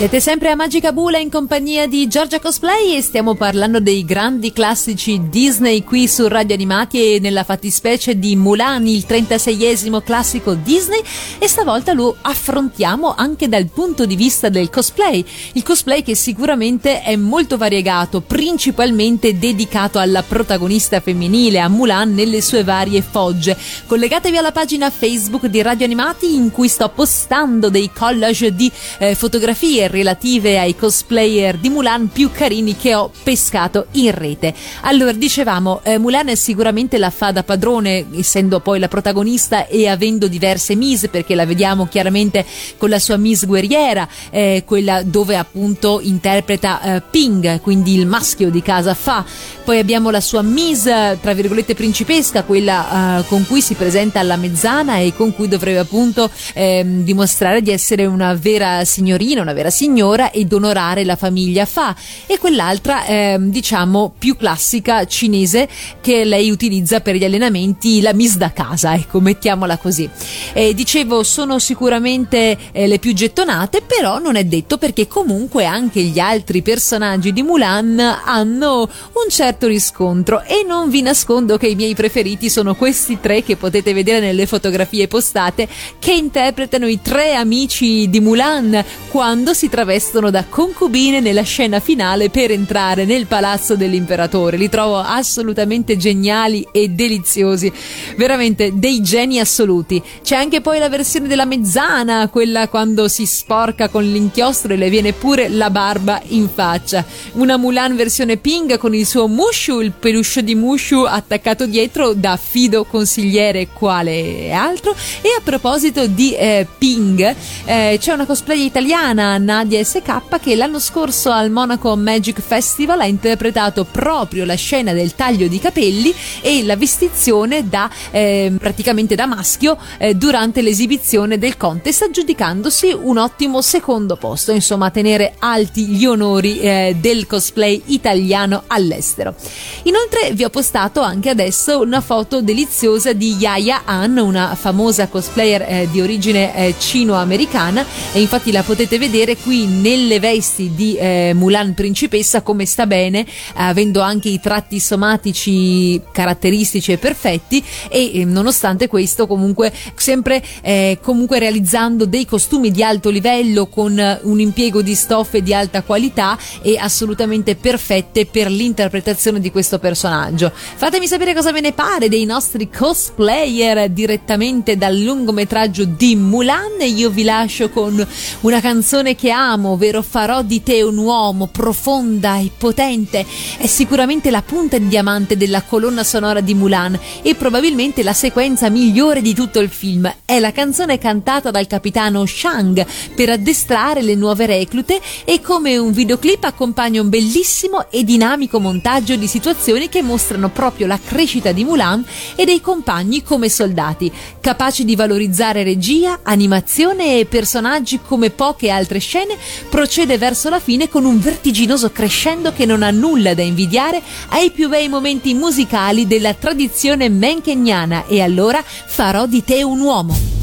Siete 0.00 0.18
sempre 0.18 0.48
a 0.48 0.54
Magica 0.54 0.92
Bula 0.92 1.18
in 1.18 1.28
compagnia 1.28 1.86
di 1.86 2.08
Giorgia 2.08 2.40
Cosplay 2.40 2.96
e 2.96 3.02
stiamo 3.02 3.34
parlando 3.34 3.80
dei 3.80 4.02
grandi 4.02 4.50
classici 4.50 5.28
Disney 5.28 5.84
qui 5.84 6.08
su 6.08 6.26
Radio 6.26 6.54
Animati 6.54 7.16
e 7.16 7.18
nella 7.20 7.44
fattispecie 7.44 8.18
di 8.18 8.34
Mulan, 8.34 8.86
il 8.86 9.04
36esimo 9.06 10.02
classico 10.02 10.54
Disney 10.54 11.02
e 11.38 11.46
stavolta 11.46 11.92
lo 11.92 12.16
affrontiamo 12.18 13.14
anche 13.14 13.46
dal 13.46 13.66
punto 13.66 14.06
di 14.06 14.16
vista 14.16 14.48
del 14.48 14.70
cosplay. 14.70 15.22
Il 15.52 15.62
cosplay 15.62 16.02
che 16.02 16.14
sicuramente 16.14 17.02
è 17.02 17.14
molto 17.16 17.58
variegato, 17.58 18.22
principalmente 18.22 19.38
dedicato 19.38 19.98
alla 19.98 20.22
protagonista 20.22 21.00
femminile, 21.00 21.60
a 21.60 21.68
Mulan 21.68 22.14
nelle 22.14 22.40
sue 22.40 22.64
varie 22.64 23.02
fogge. 23.02 23.54
Collegatevi 23.86 24.38
alla 24.38 24.50
pagina 24.50 24.88
Facebook 24.88 25.44
di 25.44 25.60
Radio 25.60 25.84
Animati 25.84 26.34
in 26.34 26.50
cui 26.50 26.68
sto 26.68 26.88
postando 26.88 27.68
dei 27.68 27.90
collage 27.92 28.54
di 28.54 28.72
eh, 28.96 29.14
fotografie 29.14 29.88
relative 29.90 30.58
ai 30.58 30.76
cosplayer 30.76 31.56
di 31.56 31.68
Mulan 31.68 32.08
più 32.08 32.30
carini 32.32 32.76
che 32.76 32.94
ho 32.94 33.10
pescato 33.22 33.86
in 33.92 34.12
rete. 34.12 34.54
Allora, 34.82 35.12
dicevamo, 35.12 35.80
eh, 35.82 35.98
Mulan 35.98 36.28
è 36.28 36.34
sicuramente 36.34 36.98
la 36.98 37.10
fa 37.10 37.32
da 37.32 37.42
padrone, 37.42 38.06
essendo 38.14 38.60
poi 38.60 38.78
la 38.78 38.88
protagonista 38.88 39.66
e 39.66 39.88
avendo 39.88 40.28
diverse 40.28 40.74
Miss, 40.74 41.08
perché 41.08 41.34
la 41.34 41.44
vediamo 41.44 41.86
chiaramente 41.86 42.44
con 42.76 42.88
la 42.88 42.98
sua 42.98 43.16
Miss 43.16 43.46
guerriera, 43.46 44.08
eh, 44.30 44.62
quella 44.64 45.02
dove 45.02 45.36
appunto 45.36 46.00
interpreta 46.02 46.80
eh, 46.96 47.02
Ping, 47.02 47.60
quindi 47.60 47.94
il 47.94 48.06
maschio 48.06 48.50
di 48.50 48.62
casa 48.62 48.94
fa. 48.94 49.24
Poi 49.64 49.78
abbiamo 49.78 50.10
la 50.10 50.20
sua 50.20 50.42
Miss, 50.42 50.84
tra 51.20 51.32
virgolette, 51.32 51.74
principesca, 51.74 52.42
quella 52.44 53.20
eh, 53.20 53.26
con 53.26 53.46
cui 53.46 53.60
si 53.60 53.74
presenta 53.74 54.20
alla 54.20 54.36
mezzana 54.36 54.98
e 54.98 55.12
con 55.14 55.34
cui 55.34 55.48
dovrebbe 55.48 55.78
appunto 55.78 56.30
ehm, 56.54 57.02
dimostrare 57.02 57.62
di 57.62 57.70
essere 57.70 58.06
una 58.06 58.34
vera 58.34 58.84
signorina, 58.84 59.42
una 59.42 59.52
vera 59.52 59.70
signora 59.80 60.30
ed 60.30 60.52
onorare 60.52 61.04
la 61.04 61.16
famiglia 61.16 61.64
Fa. 61.64 61.96
E 62.26 62.36
quell'altra 62.36 63.06
ehm, 63.06 63.50
diciamo 63.50 64.12
più 64.18 64.36
classica 64.36 65.06
cinese 65.06 65.66
che 66.02 66.24
lei 66.24 66.50
utilizza 66.50 67.00
per 67.00 67.14
gli 67.14 67.24
allenamenti 67.24 68.02
la 68.02 68.12
Miss 68.12 68.36
da 68.36 68.52
casa 68.52 68.94
ecco 68.94 69.20
mettiamola 69.20 69.78
così. 69.78 70.06
Eh, 70.52 70.74
dicevo 70.74 71.22
sono 71.22 71.58
sicuramente 71.58 72.58
eh, 72.72 72.86
le 72.86 72.98
più 72.98 73.14
gettonate 73.14 73.80
però 73.80 74.18
non 74.18 74.36
è 74.36 74.44
detto 74.44 74.76
perché 74.76 75.08
comunque 75.08 75.64
anche 75.64 76.02
gli 76.02 76.18
altri 76.18 76.60
personaggi 76.60 77.32
di 77.32 77.42
Mulan 77.42 77.98
hanno 77.98 78.82
un 78.82 79.30
certo 79.30 79.66
riscontro. 79.66 80.42
E 80.42 80.62
non 80.66 80.90
vi 80.90 81.00
nascondo 81.00 81.56
che 81.56 81.68
i 81.68 81.74
miei 81.74 81.94
preferiti 81.94 82.50
sono 82.50 82.74
questi 82.74 83.18
tre 83.18 83.42
che 83.42 83.56
potete 83.56 83.94
vedere 83.94 84.20
nelle 84.20 84.44
fotografie 84.44 85.08
postate 85.08 85.66
che 85.98 86.12
interpretano 86.12 86.86
i 86.86 87.00
tre 87.00 87.32
amici 87.32 88.10
di 88.10 88.20
Mulan 88.20 88.84
quando 89.08 89.54
si 89.54 89.68
travestono 89.70 90.30
da 90.30 90.44
concubine 90.46 91.20
nella 91.20 91.42
scena 91.42 91.80
finale 91.80 92.28
per 92.28 92.50
entrare 92.50 93.06
nel 93.06 93.26
palazzo 93.26 93.76
dell'imperatore. 93.76 94.58
Li 94.58 94.68
trovo 94.68 94.98
assolutamente 94.98 95.96
geniali 95.96 96.66
e 96.70 96.88
deliziosi, 96.90 97.72
veramente 98.16 98.72
dei 98.74 99.00
geni 99.00 99.40
assoluti. 99.40 100.02
C'è 100.22 100.36
anche 100.36 100.60
poi 100.60 100.78
la 100.78 100.90
versione 100.90 101.28
della 101.28 101.46
mezzana, 101.46 102.28
quella 102.28 102.68
quando 102.68 103.08
si 103.08 103.24
sporca 103.24 103.88
con 103.88 104.04
l'inchiostro 104.04 104.74
e 104.74 104.76
le 104.76 104.90
viene 104.90 105.12
pure 105.12 105.48
la 105.48 105.70
barba 105.70 106.20
in 106.28 106.48
faccia. 106.52 107.04
Una 107.34 107.56
Mulan 107.56 107.96
versione 107.96 108.36
Ping 108.36 108.76
con 108.76 108.94
il 108.94 109.06
suo 109.06 109.28
Mushu, 109.28 109.80
il 109.80 109.92
peluche 109.92 110.42
di 110.42 110.54
Mushu 110.54 111.04
attaccato 111.04 111.66
dietro 111.66 112.12
da 112.12 112.36
fido 112.36 112.84
consigliere 112.84 113.68
quale 113.68 114.52
altro. 114.52 114.94
E 115.20 115.28
a 115.38 115.40
proposito 115.42 116.06
di 116.08 116.34
eh, 116.34 116.66
Ping, 116.78 117.34
eh, 117.64 117.96
c'è 118.00 118.12
una 118.12 118.26
cosplay 118.26 118.64
italiana, 118.64 119.38
Nadia 119.60 119.84
SK, 119.84 120.38
che 120.40 120.56
l'anno 120.56 120.78
scorso 120.78 121.30
al 121.30 121.50
Monaco 121.50 121.94
Magic 121.94 122.40
Festival 122.40 123.00
ha 123.00 123.06
interpretato 123.06 123.84
proprio 123.84 124.46
la 124.46 124.54
scena 124.54 124.94
del 124.94 125.14
taglio 125.14 125.48
di 125.48 125.58
capelli 125.58 126.14
e 126.40 126.64
la 126.64 126.76
vestizione 126.76 127.68
da 127.68 127.90
eh, 128.10 128.50
praticamente 128.58 129.14
da 129.14 129.26
maschio 129.26 129.76
eh, 129.98 130.14
durante 130.14 130.62
l'esibizione 130.62 131.36
del 131.36 131.58
contest, 131.58 132.04
aggiudicandosi 132.04 132.96
un 132.98 133.18
ottimo 133.18 133.60
secondo 133.60 134.16
posto, 134.16 134.52
insomma, 134.52 134.90
tenere 134.90 135.34
alti 135.40 135.88
gli 135.88 136.06
onori 136.06 136.58
eh, 136.60 136.96
del 136.98 137.26
cosplay 137.26 137.82
italiano 137.86 138.62
all'estero. 138.66 139.34
Inoltre 139.82 140.32
vi 140.32 140.44
ho 140.44 140.50
postato 140.50 141.02
anche 141.02 141.28
adesso 141.28 141.80
una 141.80 142.00
foto 142.00 142.40
deliziosa 142.40 143.12
di 143.12 143.34
Yaya 143.34 143.82
Han, 143.84 144.16
una 144.16 144.54
famosa 144.54 145.08
cosplayer 145.08 145.62
eh, 145.68 145.88
di 145.90 146.00
origine 146.00 146.56
eh, 146.56 146.74
cino-americana 146.78 147.84
e 148.14 148.22
infatti 148.22 148.52
la 148.52 148.62
potete 148.62 148.98
vedere 148.98 149.36
qui 149.36 149.48
nelle 149.66 150.20
vesti 150.20 150.72
di 150.74 150.96
eh, 150.96 151.32
Mulan 151.34 151.74
principessa 151.74 152.42
come 152.42 152.66
sta 152.66 152.86
bene, 152.86 153.26
avendo 153.54 154.00
anche 154.00 154.28
i 154.28 154.40
tratti 154.40 154.80
somatici 154.80 156.00
caratteristici 156.12 156.92
e 156.92 156.98
perfetti 156.98 157.62
e 157.88 158.20
eh, 158.20 158.24
nonostante 158.24 158.88
questo 158.88 159.26
comunque 159.26 159.72
sempre 159.94 160.42
eh, 160.62 160.98
comunque 161.02 161.38
realizzando 161.38 162.06
dei 162.06 162.26
costumi 162.26 162.70
di 162.70 162.82
alto 162.82 163.10
livello 163.10 163.66
con 163.66 164.18
un 164.22 164.40
impiego 164.40 164.82
di 164.82 164.94
stoffe 164.94 165.42
di 165.42 165.54
alta 165.54 165.82
qualità 165.82 166.38
e 166.62 166.76
assolutamente 166.76 167.56
perfette 167.56 168.26
per 168.26 168.50
l'interpretazione 168.50 169.40
di 169.40 169.50
questo 169.50 169.78
personaggio. 169.78 170.52
Fatemi 170.54 171.06
sapere 171.06 171.34
cosa 171.34 171.52
ve 171.52 171.60
ne 171.60 171.72
pare 171.72 172.08
dei 172.08 172.24
nostri 172.24 172.68
cosplayer 172.68 173.88
direttamente 173.90 174.76
dal 174.76 174.96
lungometraggio 174.96 175.84
di 175.84 176.16
Mulan 176.16 176.80
io 176.80 177.10
vi 177.10 177.24
lascio 177.24 177.70
con 177.70 178.06
una 178.40 178.60
canzone 178.60 179.14
che 179.14 179.30
amo, 179.40 179.70
ovvero 179.70 180.02
Farò 180.02 180.42
di 180.42 180.62
te 180.62 180.82
un 180.82 180.98
uomo 180.98 181.46
profonda 181.46 182.38
e 182.38 182.50
potente. 182.56 183.24
È 183.56 183.66
sicuramente 183.66 184.30
la 184.30 184.42
punta 184.42 184.76
di 184.76 184.88
diamante 184.88 185.36
della 185.36 185.62
colonna 185.62 186.04
sonora 186.04 186.40
di 186.40 186.54
Mulan 186.54 186.98
e 187.22 187.34
probabilmente 187.34 188.02
la 188.02 188.12
sequenza 188.12 188.68
migliore 188.68 189.22
di 189.22 189.34
tutto 189.34 189.60
il 189.60 189.70
film. 189.70 190.12
È 190.24 190.38
la 190.40 190.52
canzone 190.52 190.98
cantata 190.98 191.50
dal 191.50 191.66
capitano 191.66 192.26
Shang 192.26 192.84
per 193.14 193.30
addestrare 193.30 194.02
le 194.02 194.14
nuove 194.14 194.46
reclute 194.46 195.00
e 195.24 195.40
come 195.40 195.78
un 195.78 195.92
videoclip 195.92 196.44
accompagna 196.44 197.00
un 197.00 197.08
bellissimo 197.08 197.90
e 197.90 198.04
dinamico 198.04 198.60
montaggio 198.60 199.16
di 199.16 199.26
situazioni 199.26 199.88
che 199.88 200.02
mostrano 200.02 200.50
proprio 200.50 200.86
la 200.86 200.98
crescita 201.02 201.52
di 201.52 201.64
Mulan 201.64 202.04
e 202.34 202.44
dei 202.44 202.60
compagni 202.60 203.22
come 203.22 203.48
soldati, 203.48 204.12
capaci 204.40 204.84
di 204.84 204.96
valorizzare 204.96 205.62
regia, 205.62 206.20
animazione 206.22 207.18
e 207.18 207.26
personaggi 207.26 208.00
come 208.04 208.30
poche 208.30 208.70
altre 208.70 208.98
scene, 208.98 209.19
procede 209.68 210.18
verso 210.18 210.48
la 210.48 210.60
fine 210.60 210.88
con 210.88 211.04
un 211.04 211.18
vertiginoso 211.20 211.90
crescendo 211.90 212.52
che 212.52 212.66
non 212.66 212.82
ha 212.82 212.90
nulla 212.90 213.34
da 213.34 213.42
invidiare 213.42 214.02
ai 214.28 214.50
più 214.50 214.68
bei 214.68 214.88
momenti 214.88 215.34
musicali 215.34 216.06
della 216.06 216.34
tradizione 216.34 217.08
menkegnana 217.08 218.06
e 218.06 218.20
allora 218.20 218.62
farò 218.64 219.26
di 219.26 219.44
te 219.44 219.62
un 219.62 219.80
uomo. 219.80 220.39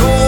Ma 0.00 0.21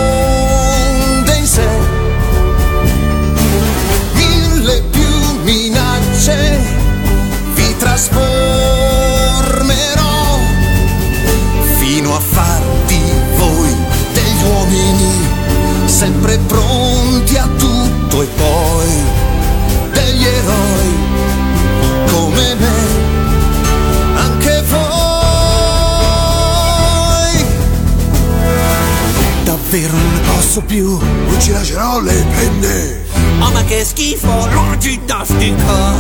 posso 30.55 30.61
più. 30.61 30.97
Non 30.99 31.41
ci 31.41 31.51
lascerò 31.51 32.01
le 32.01 32.25
penne. 32.37 33.03
Oh 33.41 33.51
ma 33.51 33.65
che 33.65 33.85
schifo, 33.85 34.47
la 34.47 34.77
ginnastica. 34.79 35.95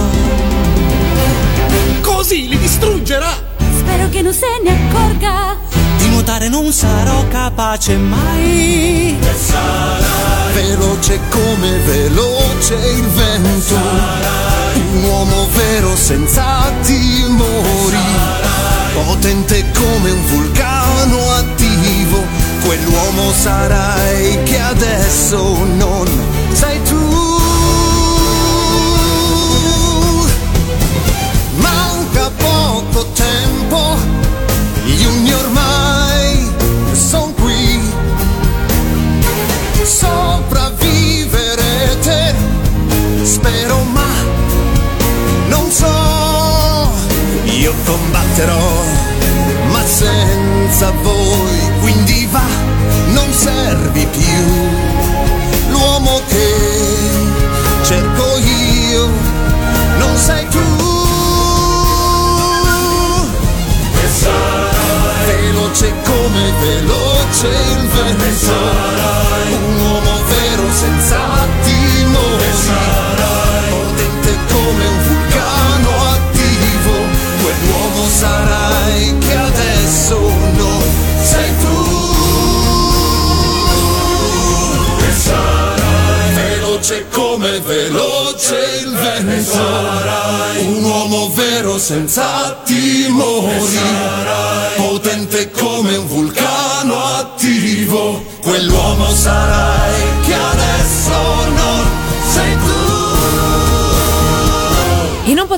Così 2.01 2.49
li 2.49 2.59
distruggerà. 2.59 3.33
Spero 3.79 4.09
che 4.11 4.23
non 4.23 4.33
se 4.33 4.47
ne 4.63 4.71
accorga. 4.71 5.57
Di 5.97 6.09
nuotare 6.09 6.49
non 6.49 6.73
sarò 6.73 7.27
capace 7.29 7.97
mai. 7.97 9.19
E 9.19 9.35
sarai 9.35 10.03
veloce 10.53 11.19
come 11.31 11.79
veloce 11.79 12.75
il 12.75 13.03
vento. 13.09 13.75
Un 13.75 15.05
uomo 15.05 15.49
vero 15.53 15.97
senza 15.97 16.71
timori. 16.83 17.99
Potente 19.05 19.65
come 19.73 20.11
un 20.11 20.27
vulcano 20.27 21.31
attivo. 21.33 21.64
Quell'uomo 22.65 23.31
sarai 23.33 24.43
che 24.45 24.59
adesso 24.59 25.59
non 25.77 26.07
sei 26.53 26.83
tu. 26.85 26.97
Manca 31.57 32.31
poco 32.37 33.07
tempo, 33.13 33.97
gli 34.85 35.05
uni 35.05 35.33
ormai 35.33 36.51
sono 36.93 37.33
qui. 37.35 37.81
Sopravviverete, 39.83 42.35
spero 43.23 43.83
ma 43.93 44.07
non 45.49 45.71
so. 45.71 46.93
Io 47.45 47.75
combatterò, 47.85 48.83
ma 49.71 49.85
senza 49.87 50.91
voi, 51.03 51.61
quindi 51.81 52.04
va, 52.35 52.49
non 53.13 53.33
servi 53.33 54.07
più. 54.07 54.45
L'uomo 55.71 56.21
che 56.27 56.53
cerco 57.83 58.27
io, 58.39 59.09
non 59.99 60.17
sei 60.17 60.47
tu. 60.49 60.67
E 64.03 64.09
sarai 64.21 65.25
veloce 65.27 65.95
come 66.09 66.53
veloce 66.61 67.49
il 67.77 67.89
vento. 67.95 68.25
E 68.25 68.33
sarai 68.47 69.54
veloce 87.75 88.83
il 88.85 88.95
vento. 88.95 89.51
sarai 89.51 90.65
un 90.67 90.85
uomo 90.85 91.31
vero 91.35 91.79
senza 91.79 92.61
timori. 92.65 93.79
Potente 94.77 95.51
come 95.51 95.97
un 95.97 96.07
vulcano 96.07 97.05
attivo. 97.05 98.23
Quell'uomo 98.41 99.11
sarai 99.11 99.74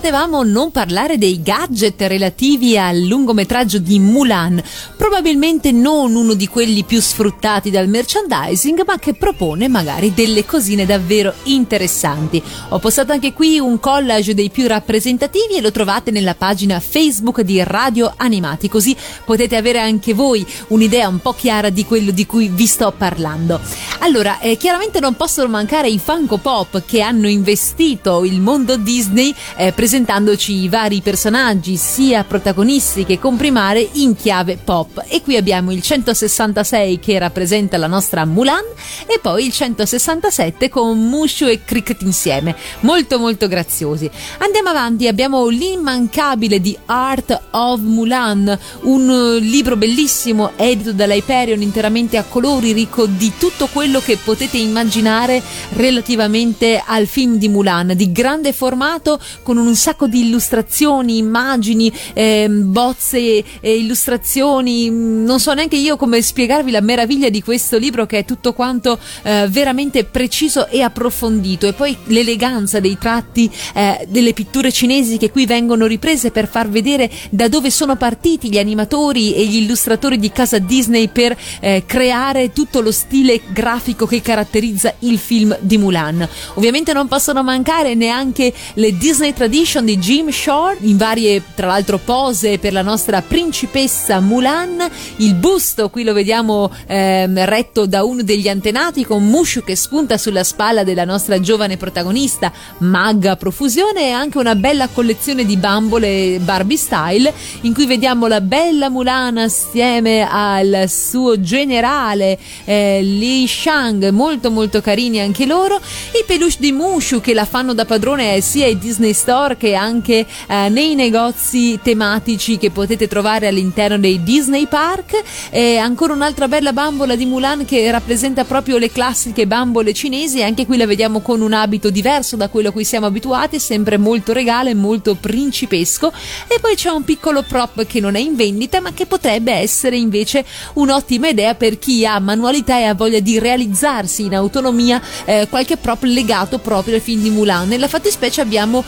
potevamo 0.07 0.45
non 0.45 0.71
parlare 0.71 1.19
dei 1.19 1.43
gadget 1.43 2.01
relativi 2.03 2.79
al 2.79 2.97
lungometraggio 3.01 3.81
di 3.81 3.99
Mulan, 3.99 4.63
probabilmente 4.97 5.73
non 5.73 6.15
uno 6.15 6.35
di 6.35 6.47
quelli 6.47 6.85
più 6.85 7.01
sfruttati 7.01 7.73
dal 7.73 7.89
merchandising, 7.89 8.85
ma 8.87 9.01
che 9.01 9.15
propone 9.15 9.67
magari 9.67 10.15
delle 10.15 10.45
cosine 10.45 10.87
davvero 10.87 11.35
interessanti. 11.45 12.41
Ho 12.69 12.79
postato 12.79 13.11
anche 13.11 13.33
qui 13.33 13.59
un 13.59 13.81
collage 13.81 14.33
dei 14.35 14.49
più 14.49 14.69
rappresentativi 14.69 15.57
e 15.57 15.61
lo 15.61 15.73
trovate 15.73 16.13
nella 16.13 16.37
pagina 16.37 16.79
Facebook 16.79 17.41
di 17.41 17.61
Radio 17.65 18.15
Animati, 18.17 18.69
così 18.69 18.97
potete 19.25 19.57
avere 19.57 19.81
anche 19.81 20.15
voi 20.15 20.47
un'idea 20.69 21.09
un 21.09 21.19
po' 21.19 21.33
chiara 21.33 21.69
di 21.69 21.85
quello 21.85 22.13
di 22.13 22.27
cui 22.27 22.49
vi 22.49 22.67
sto 22.67 22.95
parlando. 22.97 23.59
Allora, 23.99 24.39
eh, 24.39 24.57
chiaramente 24.57 25.01
non 25.01 25.17
possono 25.17 25.49
mancare 25.49 25.89
i 25.89 25.99
Funko 25.99 26.37
Pop 26.37 26.85
che 26.87 27.01
hanno 27.01 27.27
investito 27.27 28.25
il 28.25 28.41
mondo 28.41 28.77
Disney 28.77 29.35
eh, 29.57 29.73
presentandoci 29.97 30.53
i 30.53 30.69
vari 30.69 31.01
personaggi, 31.01 31.77
sia 31.77 32.23
protagonisti 32.23 33.07
che 33.07 33.19
comprimare, 33.19 33.89
in 33.93 34.15
chiave 34.15 34.59
pop. 34.63 35.03
E 35.09 35.23
qui 35.23 35.39
abbiamo 35.39 35.73
il 35.73 35.81
166 35.81 36.99
che 36.99 37.19
rappresenta 37.19 37.79
la 37.79 37.87
nostra 37.87 38.27
Mulan 38.27 38.63
e 39.07 39.19
poi 39.23 39.47
il 39.47 39.53
167 39.53 40.69
con 40.69 40.99
Mushu 41.09 41.47
e 41.47 41.65
Cricket 41.65 42.03
insieme. 42.03 42.55
Molto 42.81 43.19
molto 43.19 43.49
graziosi. 43.49 44.11
Andiamo 44.39 44.69
avanti, 44.69 45.09
abbiamo 45.09 45.49
l'immancabile 45.49 46.61
di 46.61 46.77
Art 46.85 47.45
of 47.53 47.81
Mulan, 47.81 48.59
un 48.83 49.09
eh, 49.09 49.39
libro 49.39 49.77
bellissimo 49.77 50.51
edito 50.57 50.93
dall'Hyperion 50.93 51.63
interamente 51.63 52.19
a 52.19 52.25
colori, 52.25 52.73
ricco 52.73 53.07
di 53.07 53.33
tutto 53.39 53.67
quello 53.73 54.01
che 54.01 54.19
potete 54.19 54.59
immaginare 54.59 55.43
relativamente 55.71 56.83
al 56.85 57.07
film 57.07 57.37
di 57.37 57.49
Mulan, 57.49 57.93
di 57.95 58.13
grande 58.13 58.53
formato 58.53 59.19
con 59.43 59.57
un 59.57 59.75
sacco 59.87 60.09
di 60.09 60.27
illustrazioni, 60.27 61.19
immagini, 61.19 61.93
ehm, 62.13 62.73
bozze 62.73 63.45
e 63.61 63.77
illustrazioni. 63.77 64.91
Non 64.91 65.39
so 65.39 65.53
neanche 65.55 65.77
io 65.77 65.97
come 65.97 66.21
spiegarvi 66.21 66.73
la 66.73 66.81
meraviglia 66.81 67.29
di 67.29 67.41
questo 67.41 67.79
libro 67.79 68.05
che 68.05 68.19
è 68.19 68.25
tutto 68.25 68.53
quanto 68.53 68.99
eh, 69.23 69.47
veramente 69.49 70.03
preciso 70.03 70.67
e 70.67 70.83
approfondito. 70.83 71.69
E 71.69 71.73
poi 71.73 71.97
l'eleganza 72.07 72.81
dei 72.81 72.99
tratti 72.99 73.49
eh, 73.75 74.05
delle 74.09 74.33
pitture 74.33 74.73
cinesi 74.73 75.19
che 75.19 75.31
qui 75.31 75.47
vengono 75.47 75.87
riprese 75.87 76.33
per 76.33 76.49
far 76.49 76.69
vedere 76.69 77.09
da 77.31 77.47
dove 77.47 77.71
sono 77.71 77.95
partiti 77.95 78.51
gli 78.51 78.59
animatori 78.59 79.35
e 79.35 79.47
gli 79.47 79.59
illustratori 79.59 80.19
di 80.19 80.33
casa 80.33 80.59
Disney 80.59 81.07
per 81.11 81.37
eh, 81.61 81.85
creare 81.87 82.53
tutto 82.53 82.81
lo 82.81 82.91
stile 82.91 83.41
grafico 83.53 84.05
che 84.05 84.21
caratterizza 84.21 84.93
il 85.01 85.19
film 85.19 85.57
di 85.61 85.79
Mulan. 85.79 86.29
Ovviamente 86.55 86.93
non 86.93 87.07
possono 87.07 87.45
mancare 87.45 87.95
neanche 87.95 88.53
le 88.75 88.97
Disney 88.97 89.33
Tradition 89.33 89.75
di 89.85 89.99
Jim 89.99 90.31
Shore 90.31 90.79
in 90.81 90.97
varie 90.97 91.43
tra 91.55 91.67
l'altro 91.67 91.99
pose 91.99 92.59
per 92.59 92.73
la 92.73 92.83
nostra 92.83 93.21
principessa 93.21 94.21
Mulan, 94.21 94.89
il 95.17 95.35
busto 95.35 95.91
qui 95.91 96.03
lo 96.03 96.13
vediamo 96.13 96.73
ehm, 96.87 97.45
retto 97.45 97.87
da 97.87 98.03
uno 98.05 98.23
degli 98.23 98.49
antenati 98.49 99.05
con 99.05 99.27
Mushu 99.27 99.63
che 99.63 99.77
spunta 99.77 100.17
sulla 100.17 100.45
spalla 100.45 100.85
della 100.85 101.05
nostra 101.05 101.41
giovane 101.41 101.77
protagonista, 101.77 102.53
magga 102.79 103.33
a 103.33 103.37
profusione 103.37 104.09
e 104.09 104.11
anche 104.11 104.39
una 104.39 104.55
bella 104.55 104.89
collezione 104.89 105.45
di 105.45 105.57
bambole 105.57 106.39
Barbie 106.39 106.77
style 106.77 107.33
in 107.63 107.75
cui 107.75 107.87
vediamo 107.87 108.27
la 108.27 108.41
bella 108.41 108.89
Mulan 108.89 109.39
assieme 109.39 110.27
al 110.29 110.85
suo 110.89 111.41
generale 111.41 112.39
eh, 112.65 113.01
Li 113.03 113.47
Shang, 113.47 114.09
molto 114.11 114.51
molto 114.51 114.81
carini 114.81 115.21
anche 115.21 115.45
loro, 115.45 115.77
i 115.77 116.25
peluche 116.27 116.57
di 116.59 116.73
Mushu 116.73 117.21
che 117.21 117.35
la 117.35 117.45
fanno 117.45 117.75
da 117.75 117.85
padrone 117.85 118.41
sia 118.41 118.67
ai 118.67 118.79
Disney 118.79 119.13
Store 119.13 119.56
che 119.57 119.75
anche 119.75 120.27
eh, 120.47 120.69
nei 120.69 120.95
negozi 120.95 121.79
tematici 121.83 122.59
che 122.59 122.71
potete 122.71 123.09
trovare 123.09 123.47
all'interno 123.47 123.99
dei 123.99 124.23
Disney 124.23 124.67
Park. 124.67 125.23
E 125.51 125.77
ancora 125.77 126.13
un'altra 126.13 126.49
bella 126.49 126.73
bambola 126.73 127.17
di 127.17 127.27
Mulan 127.27 127.65
che 127.65 127.91
rappresenta 127.91 128.45
proprio 128.45 128.79
le 128.79 128.91
classiche 128.91 129.47
bambole 129.47 129.93
cinesi. 129.93 130.43
Anche 130.43 130.67
qui 130.67 130.77
la 130.77 130.87
vediamo 130.87 131.21
con 131.21 131.41
un 131.41 131.53
abito 131.53 131.91
diverso 131.91 132.37
da 132.37 132.49
quello 132.49 132.69
a 132.69 132.73
cui 132.73 132.85
siamo 132.85 133.07
abituati 133.07 133.59
sempre 133.59 133.97
molto 133.97 134.33
regale 134.33 134.75
molto 134.75 135.15
principesco. 135.15 136.13
E 136.47 136.59
poi 136.61 136.75
c'è 136.75 136.91
un 136.91 137.05
piccolo 137.05 137.43
prop 137.43 137.87
che 137.87 138.01
non 138.01 138.15
è 138.17 138.21
in 138.21 138.37
vendita 138.37 138.81
ma 138.81 138.93
che 138.93 139.07
potrebbe 139.07 139.53
essere 139.53 139.97
invece 139.97 140.45
un'ottima 140.75 141.29
idea 141.29 141.55
per 141.55 141.79
chi 141.79 142.05
ha 142.07 142.19
manualità 142.19 142.79
e 142.79 142.85
ha 142.85 142.95
voglia 142.95 143.21
di 143.21 143.39
realizzarsi 143.39 144.25
in 144.25 144.35
autonomia 144.35 145.01
eh, 145.25 145.47
qualche 145.49 145.77
prop 145.77 146.03
legato 146.03 146.59
proprio 146.59 146.97
al 146.97 147.01
film 147.01 147.23
di 147.23 147.31
Mulan. 147.31 147.69
Nella 147.69 147.89
fattispecie 147.89 148.41
abbiamo 148.41 148.85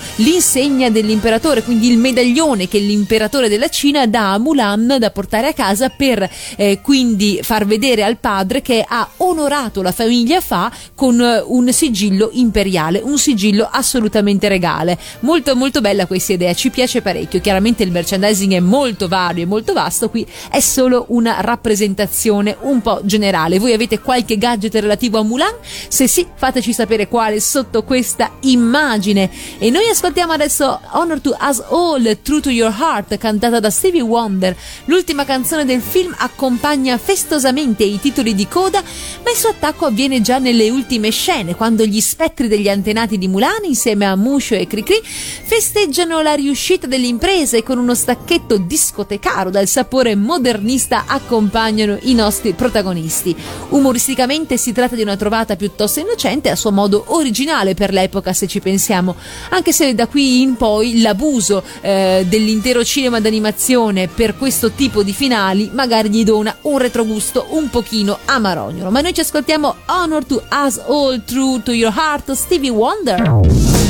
l'insegna 0.58 0.90
dell'imperatore 0.90 1.62
quindi 1.62 1.88
il 1.88 1.98
medaglione 1.98 2.66
che 2.66 2.78
l'imperatore 2.78 3.48
della 3.48 3.68
Cina 3.68 4.06
dà 4.06 4.32
a 4.32 4.38
Mulan 4.38 4.96
da 4.98 5.10
portare 5.10 5.46
a 5.46 5.52
casa 5.52 5.88
per 5.88 6.28
eh, 6.56 6.80
quindi 6.82 7.38
far 7.42 7.64
vedere 7.64 8.02
al 8.02 8.16
padre 8.18 8.60
che 8.60 8.84
ha 8.86 9.08
onorato 9.18 9.82
la 9.82 9.92
famiglia 9.92 10.40
Fa 10.40 10.70
con 10.96 11.20
eh, 11.20 11.40
un 11.46 11.72
sigillo 11.72 12.30
imperiale 12.32 13.00
un 13.04 13.18
sigillo 13.18 13.68
assolutamente 13.70 14.48
regale. 14.48 14.98
Molto 15.20 15.54
molto 15.54 15.80
bella 15.80 16.06
questa 16.06 16.32
idea 16.32 16.52
ci 16.54 16.70
piace 16.70 17.02
parecchio. 17.02 17.40
Chiaramente 17.40 17.84
il 17.84 17.92
merchandising 17.92 18.54
è 18.54 18.60
molto 18.60 19.06
vario 19.06 19.44
e 19.44 19.46
molto 19.46 19.72
vasto 19.72 20.10
qui 20.10 20.26
è 20.50 20.60
solo 20.60 21.06
una 21.08 21.40
rappresentazione 21.40 22.56
un 22.62 22.80
po' 22.80 23.00
generale. 23.04 23.58
Voi 23.58 23.72
avete 23.72 24.00
qualche 24.00 24.36
gadget 24.36 24.74
relativo 24.74 25.18
a 25.18 25.22
Mulan? 25.22 25.54
Se 25.88 26.08
sì 26.08 26.26
fateci 26.34 26.72
sapere 26.72 27.06
quale 27.06 27.40
sotto 27.40 27.84
questa 27.84 28.32
immagine. 28.40 29.30
E 29.58 29.70
noi 29.70 29.88
ascoltiamo 29.88 30.32
adesso 30.32 30.47
adesso 30.48 30.80
Honor 30.92 31.20
to 31.20 31.36
Us 31.38 31.62
All, 31.68 32.18
True 32.22 32.40
to 32.40 32.48
Your 32.48 32.74
Heart, 32.74 33.18
cantata 33.18 33.60
da 33.60 33.68
Stevie 33.68 34.00
Wonder. 34.00 34.56
L'ultima 34.86 35.26
canzone 35.26 35.66
del 35.66 35.82
film 35.82 36.14
accompagna 36.16 36.96
festosamente 36.96 37.84
i 37.84 38.00
titoli 38.00 38.34
di 38.34 38.48
coda, 38.48 38.82
ma 39.22 39.30
il 39.30 39.36
suo 39.36 39.50
attacco 39.50 39.84
avviene 39.84 40.22
già 40.22 40.38
nelle 40.38 40.70
ultime 40.70 41.10
scene, 41.10 41.54
quando 41.54 41.84
gli 41.84 42.00
spettri 42.00 42.48
degli 42.48 42.68
antenati 42.68 43.18
di 43.18 43.28
Mulan, 43.28 43.64
insieme 43.64 44.06
a 44.06 44.16
Musho 44.16 44.54
e 44.54 44.66
Cricri, 44.66 45.02
festeggiano 45.04 46.22
la 46.22 46.32
riuscita 46.32 46.86
dell'impresa 46.86 47.58
e 47.58 47.62
con 47.62 47.76
uno 47.76 47.94
stacchetto 47.94 48.56
discotecaro 48.56 49.50
dal 49.50 49.68
sapore 49.68 50.16
modernista 50.16 51.04
accompagnano 51.06 51.98
i 52.02 52.14
nostri 52.14 52.54
protagonisti. 52.54 53.36
Umoristicamente 53.68 54.56
si 54.56 54.72
tratta 54.72 54.94
di 54.94 55.02
una 55.02 55.16
trovata 55.16 55.56
piuttosto 55.56 56.00
innocente, 56.00 56.48
a 56.48 56.56
suo 56.56 56.72
modo 56.72 57.04
originale 57.08 57.74
per 57.74 57.92
l'epoca 57.92 58.32
se 58.32 58.46
ci 58.46 58.60
pensiamo, 58.60 59.14
anche 59.50 59.72
se 59.72 59.94
da 59.94 60.06
qui 60.06 60.36
in 60.40 60.56
poi 60.56 61.00
l'abuso 61.00 61.62
eh, 61.80 62.24
dell'intero 62.28 62.84
cinema 62.84 63.20
d'animazione 63.20 64.08
per 64.08 64.36
questo 64.36 64.72
tipo 64.72 65.02
di 65.02 65.12
finali 65.12 65.70
magari 65.72 66.10
gli 66.10 66.24
dona 66.24 66.56
un 66.62 66.78
retrogusto 66.78 67.46
un 67.50 67.68
pochino 67.70 68.18
amarognolo. 68.24 68.90
Ma 68.90 69.00
noi 69.00 69.14
ci 69.14 69.20
ascoltiamo 69.20 69.74
Honor 69.86 70.24
to 70.24 70.42
Us 70.50 70.80
All 70.86 71.22
True 71.24 71.62
to 71.62 71.72
Your 71.72 71.94
Heart 71.94 72.32
Stevie 72.32 72.70
Wonder. 72.70 73.86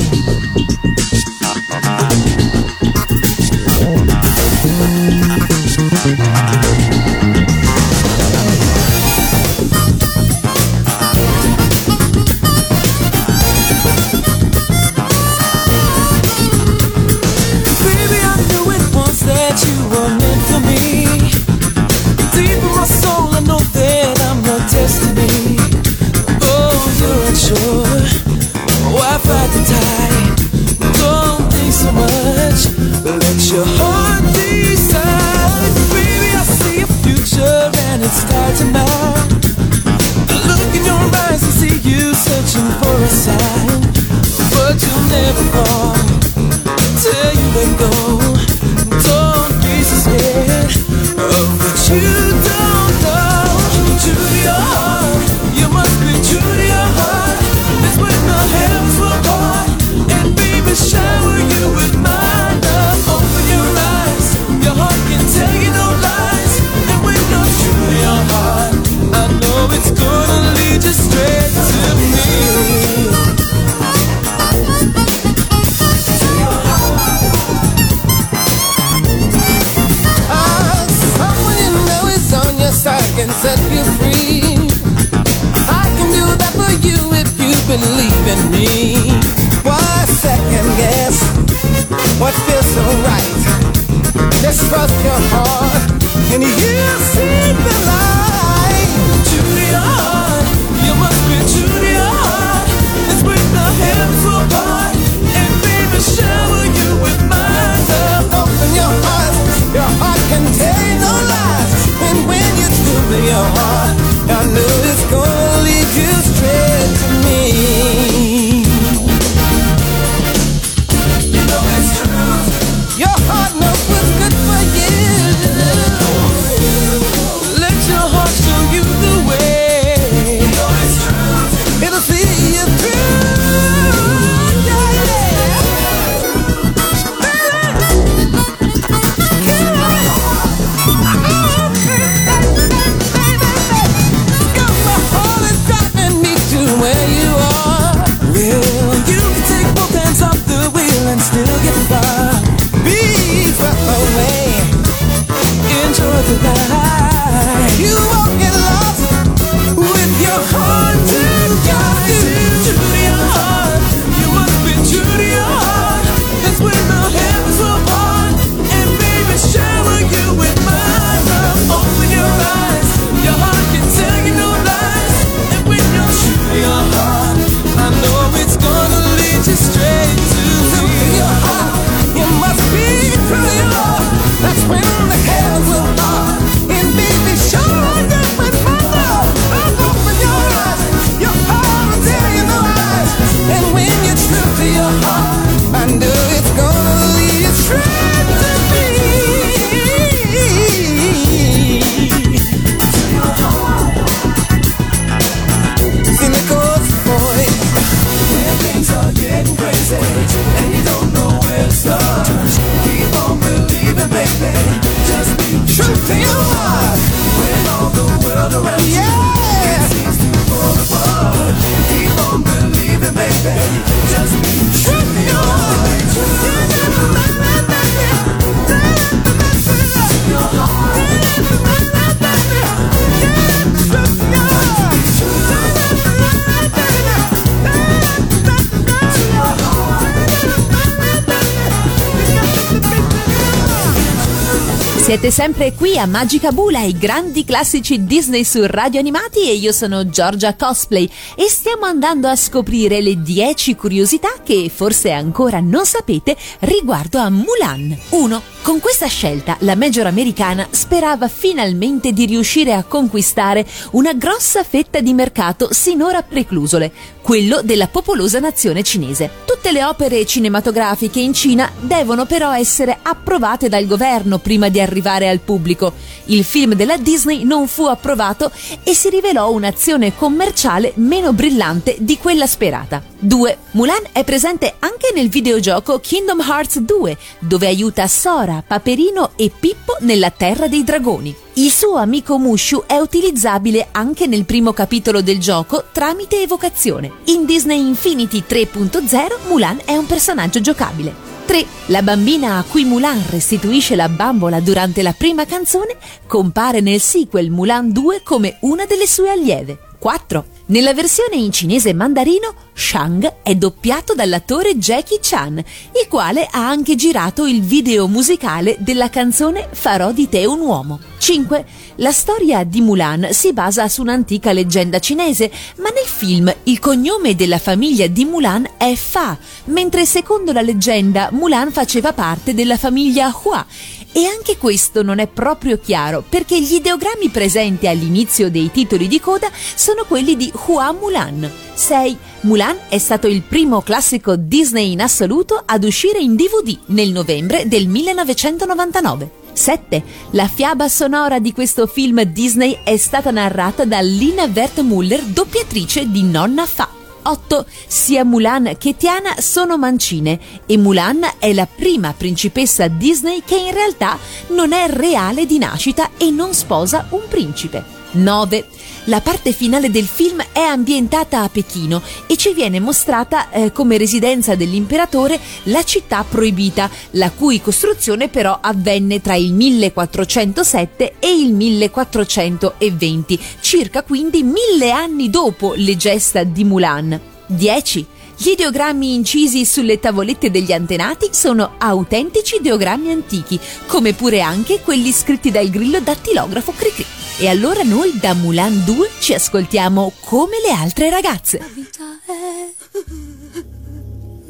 Siete 245.09 245.31
sempre 245.31 245.73
qui 245.73 245.97
a 245.97 246.05
Magica 246.05 246.53
Bula, 246.53 246.83
i 246.83 246.93
grandi 246.93 247.43
classici 247.43 248.05
Disney 248.05 248.45
su 248.45 248.67
Radio 248.67 249.01
Animati 249.01 249.49
e 249.49 249.55
io 249.55 249.73
sono 249.73 250.11
Giorgia 250.11 250.55
Cosplay 250.55 251.11
e 251.35 251.49
stiamo 251.49 251.87
andando 251.87 252.29
a 252.29 252.37
scoprire 252.37 253.01
le 253.01 253.23
10 253.23 253.75
curiosità 253.75 254.29
che 254.45 254.71
forse 254.71 255.11
ancora 255.11 255.61
non 255.61 255.87
sapete 255.87 256.37
riguardo 256.59 257.17
a 257.21 257.31
Mulan. 257.31 257.97
1. 258.11 258.43
Con 258.69 258.81
questa 258.81 259.07
scelta 259.07 259.57
la 259.61 259.75
major 259.75 260.05
americana 260.05 260.69
sperava 260.69 261.27
finalmente 261.27 262.13
di 262.13 262.27
riuscire 262.27 262.75
a 262.75 262.85
conquistare 262.85 263.67
una 263.93 264.13
grossa 264.13 264.63
fetta 264.63 265.01
di 265.01 265.15
mercato 265.15 265.73
sinora 265.73 266.23
preclusole, 266.23 266.93
quello 267.23 267.63
della 267.63 267.89
popolosa 267.89 268.41
nazione 268.41 268.83
cinese. 268.83 269.31
Tutte 269.47 269.73
le 269.73 269.85
opere 269.85 270.27
cinematografiche 270.27 271.19
in 271.19 271.33
Cina 271.33 271.73
devono 271.81 272.27
però 272.27 272.55
essere 272.55 272.99
approvate 273.01 273.71
dal 273.71 273.87
governo 273.87 274.37
prima 274.37 274.69
di 274.69 274.81
arrivare 274.81 275.31
al 275.31 275.41
pubblico. 275.41 275.95
Il 276.27 276.45
film 276.45 276.75
della 276.75 276.99
Disney 276.99 277.45
non 277.45 277.69
fu 277.69 277.85
approvato 277.85 278.51
e 278.83 278.93
si 278.93 279.09
rivelò 279.09 279.51
un'azione 279.51 280.15
commerciale 280.15 280.93
meno 280.97 281.33
brillante 281.33 281.97
di 282.01 282.19
quella 282.19 282.47
sperata. 282.47 283.03
2. 283.21 283.59
Mulan 283.73 284.03
è 284.13 284.23
presente 284.25 284.75
anche 284.79 285.11
nel 285.15 285.29
videogioco 285.29 285.99
Kingdom 285.99 286.41
Hearts 286.41 286.79
2, 286.79 287.17
dove 287.41 287.67
aiuta 287.67 288.07
Sora, 288.07 288.58
Paperino 288.67 289.33
e 289.37 289.51
Pippo 289.57 289.97
nella 290.01 290.31
Terra 290.31 290.69
dei 290.69 290.85
Dragoni. 290.85 291.35
Il 291.55 291.71
suo 291.71 291.97
amico 291.97 292.39
Mushu 292.39 292.85
è 292.87 292.99
utilizzabile 292.99 293.89
anche 293.93 294.27
nel 294.27 294.45
primo 294.45 294.73
capitolo 294.73 295.23
del 295.23 295.39
gioco 295.39 295.85
tramite 295.93 296.43
evocazione. 296.43 297.11
In 297.25 297.45
Disney 297.45 297.81
Infinity 297.81 298.45
3.0 298.49 299.49
Mulan 299.49 299.81
è 299.85 299.97
un 299.97 300.07
personaggio 300.07 300.61
giocabile. 300.61 301.27
3. 301.47 301.65
La 301.87 302.03
bambina 302.03 302.59
a 302.59 302.63
cui 302.63 302.85
Mulan 302.85 303.23
restituisce 303.31 303.97
la 303.97 304.11
bambola 304.11 304.61
durante 304.61 305.03
la 305.03 305.15
prima 305.17 305.47
canzone 305.47 305.97
compare 306.27 306.81
nel 306.81 307.01
sequel 307.01 307.51
Mulan 307.51 307.91
2 307.91 308.21
come 308.23 308.59
una 308.61 308.85
delle 308.85 309.07
sue 309.07 309.31
allieve. 309.31 309.88
4. 309.99 310.45
Nella 310.67 310.95
versione 310.95 311.37
in 311.37 311.51
cinese 311.51 311.93
mandarino, 311.95 312.55
Shang 312.75 313.41
è 313.43 313.55
doppiato 313.55 314.15
dall'attore 314.15 314.77
Jackie 314.77 315.19
Chan, 315.21 315.57
il 315.57 316.09
quale 316.09 316.47
ha 316.51 316.69
anche 316.69 316.95
girato 316.95 317.47
il 317.47 317.63
video 317.63 318.07
musicale 318.07 318.77
della 318.79 319.11
canzone 319.11 319.69
Farò 319.73 320.13
di 320.13 320.29
te 320.29 320.47
un 320.47 320.61
uomo. 320.61 321.01
5. 321.19 321.65
La 321.97 322.13
storia 322.13 322.65
di 322.65 322.81
Mulan 322.81 323.29
si 323.33 323.53
basa 323.53 323.89
su 323.89 324.03
un'antica 324.03 324.53
leggenda 324.53 324.99
cinese, 324.99 325.51
ma 325.77 325.89
nel 325.91 326.07
film 326.07 326.55
il 326.65 326.79
cognome 326.79 327.35
della 327.35 327.59
famiglia 327.59 328.07
di 328.07 328.25
Mulan 328.25 328.69
è 328.79 328.95
Fa, 328.95 329.37
mentre 329.65 330.07
secondo 330.07 330.53
la 330.53 330.63
leggenda 330.63 331.31
Mulan 331.33 331.73
faceva 331.73 332.13
parte 332.13 332.55
della 332.55 332.77
famiglia 332.77 333.35
Hua 333.43 333.67
e 334.13 334.25
anche 334.25 334.57
questo 334.57 335.03
non 335.03 335.19
è 335.19 335.27
proprio 335.27 335.79
chiaro 335.79 336.25
perché 336.29 336.61
gli 336.61 336.75
ideogrammi 336.75 337.29
presenti 337.29 337.87
all'inizio 337.87 338.51
dei 338.51 338.71
titoli 338.71 339.09
di 339.09 339.21
coda 339.21 339.49
sono 339.53 340.05
quelli 340.07 340.37
di 340.37 340.53
Hua 340.67 340.93
Mulan. 340.93 341.51
6. 341.75 342.17
Mulan 342.41 342.77
è 342.89 342.99
stato 342.99 343.27
il 343.27 343.43
primo 343.43 343.83
classico 343.83 344.37
Disney 344.37 344.93
in 344.93 345.01
assoluto 345.01 345.63
ad 345.65 345.85
uscire 345.85 346.19
in 346.19 346.35
DVD 346.35 346.77
nel 346.87 347.11
novembre 347.11 347.69
del 347.69 347.87
1999. 347.87 349.31
7. 349.53 350.03
La 350.31 350.47
fiaba 350.47 350.89
sonora 350.89 351.41
di 351.41 351.53
questo 351.53 351.87
film 351.87 352.23
Disney 352.23 352.79
è 352.85 352.97
stata 352.97 353.31
narrata 353.31 353.85
da 353.85 354.01
Lina 354.01 354.45
Wertmuller, 354.45 355.23
doppiatrice 355.23 356.09
di 356.11 356.23
Nonna 356.23 356.65
Fa. 356.65 356.98
8. 357.23 357.67
Sia 357.87 358.25
Mulan 358.25 358.77
che 358.79 358.97
Tiana 358.97 359.37
sono 359.39 359.77
mancine 359.77 360.39
e 360.67 360.77
Mulan 360.77 361.21
è 361.39 361.53
la 361.53 361.67
prima 361.67 362.15
principessa 362.17 362.89
Disney 362.89 363.43
che 363.45 363.57
in 363.57 363.73
realtà 363.73 364.19
non 364.49 364.73
è 364.73 364.89
reale 364.89 365.47
di 365.47 365.59
nascita 365.59 366.11
e 366.17 366.31
non 366.31 366.55
sposa 366.55 367.07
un 367.11 367.23
principe. 367.29 367.85
9. 368.13 368.67
La 369.09 369.23
parte 369.23 369.53
finale 369.53 369.91
del 369.91 370.05
film 370.05 370.45
è 370.53 370.61
ambientata 370.61 371.41
a 371.41 371.49
Pechino 371.49 372.03
e 372.27 372.37
ci 372.37 372.53
viene 372.53 372.79
mostrata 372.79 373.49
eh, 373.51 373.73
come 373.73 373.97
residenza 373.97 374.55
dell'imperatore 374.55 375.41
la 375.65 375.83
città 375.83 376.27
proibita, 376.29 376.91
la 377.13 377.31
cui 377.31 377.63
costruzione 377.63 378.29
però 378.29 378.59
avvenne 378.61 379.23
tra 379.23 379.35
il 379.35 379.55
1407 379.55 381.15
e 381.21 381.31
il 381.31 381.55
1420, 381.55 383.41
circa 383.61 384.03
quindi 384.03 384.43
mille 384.43 384.91
anni 384.91 385.31
dopo 385.31 385.73
le 385.75 385.97
gesta 385.97 386.45
di 386.45 386.65
Mulan. 386.65 387.19
10. 387.47 388.07
Gli 388.41 388.51
ideogrammi 388.51 389.15
incisi 389.15 389.65
sulle 389.65 389.99
tavolette 389.99 390.49
degli 390.49 390.71
antenati 390.71 391.31
sono 391.33 391.73
autentici 391.77 392.55
ideogrammi 392.61 393.11
antichi, 393.11 393.59
come 393.87 394.13
pure 394.13 394.41
anche 394.41 394.81
quelli 394.81 395.11
scritti 395.11 395.51
dal 395.51 395.69
grillo 395.69 395.99
dattilografo 395.99 396.73
Cricri. 396.73 397.05
E 397.39 397.49
allora 397.49 397.83
noi 397.83 398.17
da 398.21 398.35
Mulan 398.35 398.85
2 398.85 399.11
ci 399.19 399.35
ascoltiamo 399.35 400.13
come 400.21 400.61
le 400.65 400.71
altre 400.71 401.11
ragazze. 401.11 401.59
La 401.59 401.67
vita 401.75 402.05
è 402.27 402.73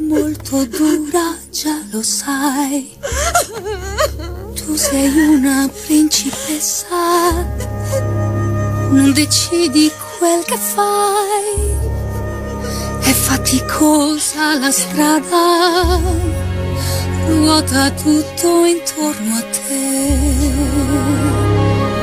molto 0.03 0.67
dura, 0.67 1.39
già 1.51 1.81
lo 1.91 2.03
sai. 2.03 2.91
Tu 4.55 4.77
sei 4.77 5.09
una 5.09 5.67
principessa, 5.87 7.33
non 8.91 9.13
decidi 9.15 9.91
quel 10.19 10.45
che 10.45 10.57
fai. 10.59 11.68
È 13.09 13.13
faticosa 13.13 14.59
la 14.59 14.71
strada, 14.71 15.99
ruota 17.27 17.91
tutto 17.93 18.67
intorno 18.67 19.35
a 19.35 19.41
te. 19.41 20.19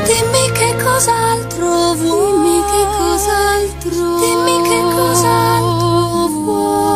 Dimmi 0.07 0.51
che 0.51 0.75
cos'altro 0.83 1.93
vuoi, 1.93 2.31
dimmi 2.41 2.59
che 2.71 2.83
cos'altro, 2.97 4.17
dimmi 4.17 4.57
che 4.67 4.81
cos'altro 4.95 6.27
vuoi. 6.41 6.95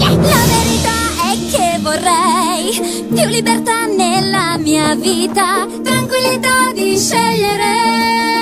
La 0.00 0.42
verità 0.50 0.98
è 1.30 1.32
che 1.52 1.78
vorrei 1.80 3.06
più 3.06 3.24
libertà 3.28 3.86
nella 3.86 4.58
mia 4.58 4.96
vita, 4.96 5.64
tranquillità 5.80 6.72
di 6.74 6.98
scegliere 6.98 8.35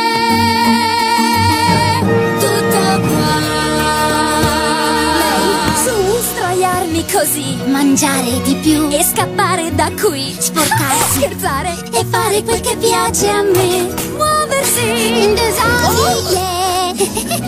così, 7.14 7.56
mangiare 7.66 8.42
di 8.42 8.56
più 8.56 8.88
e 8.90 9.04
scappare 9.04 9.72
da 9.72 9.88
qui, 9.92 10.34
sporcarsi, 10.36 11.20
scherzare 11.20 11.72
e 11.92 12.04
fare 12.10 12.42
quel 12.42 12.60
che 12.60 12.76
piace 12.76 13.28
a 13.28 13.42
me, 13.42 13.94
muoversi 14.16 15.22
in 15.22 15.34
disabile 15.34 16.42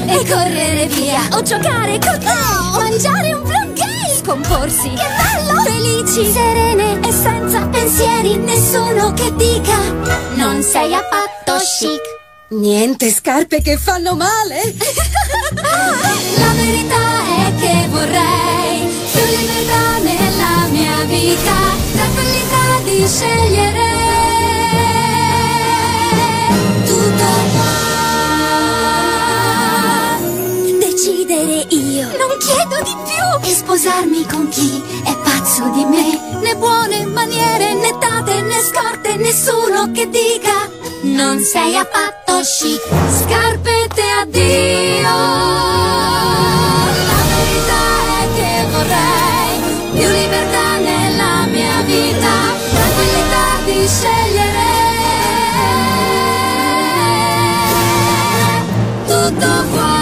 e 0.07 0.29
correre 0.29 0.87
via 0.87 1.21
o 1.33 1.43
giocare 1.43 1.99
con 1.99 2.17
te, 2.21 2.79
mangiare 2.79 3.35
un 3.35 3.43
blanket, 3.43 4.23
scomporsi, 4.23 4.91
che 4.91 5.07
bello, 5.17 5.61
felici, 5.63 6.33
serene 6.33 7.01
e 7.01 7.11
senza 7.11 7.67
pensieri, 7.67 8.37
nessuno 8.37 9.13
che 9.15 9.35
dica 9.35 9.77
non 10.37 10.63
sei 10.63 10.95
affatto 10.95 11.57
chic. 11.81 12.15
Niente 12.51 13.11
scarpe 13.11 13.61
che 13.61 13.77
fanno 13.77 14.15
male. 14.15 14.63
La 15.59 16.53
verità 16.55 17.49
è 17.49 17.55
che 17.57 17.89
vorrei 17.89 18.96
più 19.17 20.03
nella 20.03 20.67
mia 20.71 21.05
vita, 21.05 21.55
tranquillità 21.93 22.81
di 22.85 23.07
scegliere 23.07 23.89
tutto 26.85 27.29
qua. 27.53 27.75
Decidere 30.79 31.67
io, 31.69 32.07
non 32.07 32.37
chiedo 32.39 32.83
di 32.85 32.97
più, 33.05 33.51
e 33.51 33.55
sposarmi 33.55 34.27
con 34.27 34.49
chi 34.49 34.83
è 35.05 35.17
pazzo 35.17 35.69
di 35.71 35.85
me, 35.85 36.21
né 36.43 36.55
buone 36.57 37.07
maniere, 37.07 37.75
né 37.75 37.97
date, 37.99 38.41
né 38.43 38.61
scorte, 38.61 39.17
nessuno 39.17 39.91
che 39.93 40.09
dica 40.09 40.85
non 41.03 41.41
sei 41.41 41.77
affatto 41.77 42.41
chic, 42.41 42.81
scarpette 43.21 44.03
addio. 44.23 45.77
Di 53.87 53.93
scegliere 53.93 54.65
tutto 59.07 59.47
qua. 59.71 59.95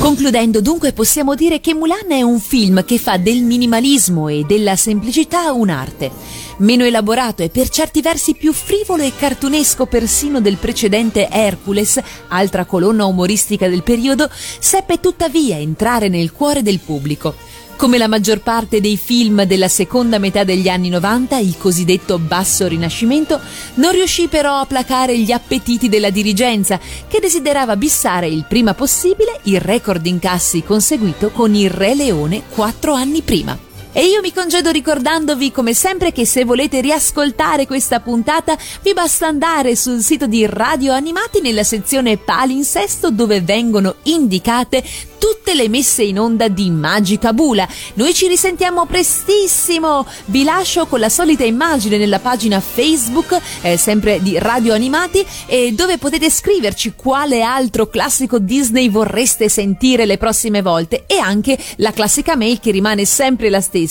Concludendo 0.00 0.60
dunque 0.60 0.92
possiamo 0.92 1.34
dire 1.34 1.60
che 1.60 1.74
Mulan 1.74 2.10
è 2.10 2.22
un 2.22 2.40
film 2.40 2.84
che 2.84 2.98
fa 2.98 3.18
del 3.18 3.42
minimalismo 3.42 4.28
e 4.28 4.44
della 4.46 4.76
semplicità 4.76 5.52
un'arte. 5.52 6.10
Meno 6.58 6.84
elaborato 6.84 7.42
e 7.42 7.50
per 7.50 7.68
certi 7.68 8.00
versi 8.00 8.34
più 8.34 8.52
frivolo 8.52 9.02
e 9.02 9.12
cartunesco 9.14 9.86
persino 9.86 10.40
del 10.40 10.56
precedente 10.56 11.28
Hercules, 11.28 12.00
altra 12.28 12.64
colonna 12.64 13.04
umoristica 13.04 13.68
del 13.68 13.82
periodo, 13.82 14.28
seppe 14.32 15.00
tuttavia 15.00 15.58
entrare 15.58 16.08
nel 16.08 16.32
cuore 16.32 16.62
del 16.62 16.80
pubblico. 16.80 17.51
Come 17.76 17.98
la 17.98 18.06
maggior 18.06 18.40
parte 18.40 18.80
dei 18.80 18.96
film 18.96 19.42
della 19.42 19.66
seconda 19.66 20.18
metà 20.18 20.44
degli 20.44 20.68
anni 20.68 20.88
90, 20.88 21.38
il 21.38 21.56
cosiddetto 21.58 22.18
basso 22.18 22.68
rinascimento 22.68 23.40
non 23.74 23.90
riuscì 23.90 24.28
però 24.28 24.60
a 24.60 24.66
placare 24.66 25.18
gli 25.18 25.32
appetiti 25.32 25.88
della 25.88 26.10
dirigenza, 26.10 26.78
che 27.08 27.18
desiderava 27.18 27.76
bissare 27.76 28.28
il 28.28 28.44
prima 28.48 28.74
possibile 28.74 29.40
il 29.44 29.60
record 29.60 30.06
incassi 30.06 30.62
conseguito 30.62 31.30
con 31.30 31.54
il 31.54 31.70
Re 31.70 31.96
Leone 31.96 32.44
quattro 32.48 32.92
anni 32.92 33.22
prima. 33.22 33.70
E 33.94 34.06
io 34.06 34.22
mi 34.22 34.32
congedo 34.32 34.70
ricordandovi 34.70 35.52
come 35.52 35.74
sempre 35.74 36.12
che 36.12 36.24
se 36.24 36.46
volete 36.46 36.80
riascoltare 36.80 37.66
questa 37.66 38.00
puntata 38.00 38.56
vi 38.80 38.94
basta 38.94 39.26
andare 39.26 39.76
sul 39.76 40.00
sito 40.00 40.26
di 40.26 40.46
Radio 40.46 40.94
Animati 40.94 41.42
nella 41.42 41.62
sezione 41.62 42.16
Palinsesto 42.16 43.10
dove 43.10 43.42
vengono 43.42 43.96
indicate 44.04 44.82
tutte 45.18 45.54
le 45.54 45.68
messe 45.68 46.02
in 46.02 46.18
onda 46.18 46.48
di 46.48 46.68
Magica 46.70 47.32
Bula. 47.32 47.68
Noi 47.94 48.12
ci 48.12 48.26
risentiamo 48.26 48.86
prestissimo. 48.86 50.04
Vi 50.24 50.42
lascio 50.42 50.86
con 50.86 50.98
la 50.98 51.08
solita 51.08 51.44
immagine 51.44 51.96
nella 51.96 52.18
pagina 52.18 52.58
Facebook, 52.58 53.38
eh, 53.60 53.76
sempre 53.76 54.20
di 54.20 54.36
Radio 54.38 54.74
Animati, 54.74 55.24
e 55.46 55.74
dove 55.74 55.98
potete 55.98 56.28
scriverci 56.28 56.94
quale 56.96 57.42
altro 57.42 57.86
classico 57.86 58.40
Disney 58.40 58.90
vorreste 58.90 59.48
sentire 59.48 60.06
le 60.06 60.18
prossime 60.18 60.60
volte 60.60 61.04
e 61.06 61.18
anche 61.18 61.56
la 61.76 61.92
classica 61.92 62.34
mail 62.34 62.58
che 62.58 62.72
rimane 62.72 63.04
sempre 63.04 63.48
la 63.48 63.60
stessa. 63.60 63.81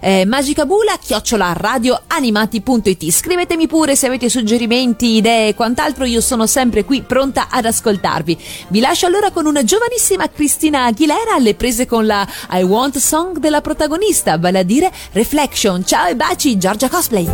Eh, 0.00 0.24
magicabula 0.26 0.96
chiocciola 0.98 1.52
radioanimati.it. 1.56 3.10
Scrivetemi 3.10 3.66
pure 3.66 3.96
se 3.96 4.06
avete 4.06 4.28
suggerimenti, 4.28 5.16
idee 5.16 5.48
e 5.48 5.54
quant'altro, 5.54 6.04
io 6.04 6.20
sono 6.20 6.46
sempre 6.46 6.84
qui 6.84 7.02
pronta 7.02 7.48
ad 7.50 7.64
ascoltarvi. 7.64 8.38
Vi 8.68 8.80
lascio 8.80 9.06
allora 9.06 9.30
con 9.30 9.46
una 9.46 9.64
giovanissima 9.64 10.28
Cristina 10.28 10.84
Aguilera 10.84 11.34
alle 11.34 11.54
prese 11.54 11.86
con 11.86 12.06
la 12.06 12.26
I 12.50 12.62
Want 12.62 12.98
Song 12.98 13.38
della 13.38 13.60
protagonista, 13.60 14.38
vale 14.38 14.58
a 14.60 14.62
dire 14.62 14.92
Reflection. 15.12 15.84
Ciao 15.84 16.06
e 16.06 16.16
baci, 16.16 16.56
Giorgia 16.58 16.88
Cosplay. 16.88 17.24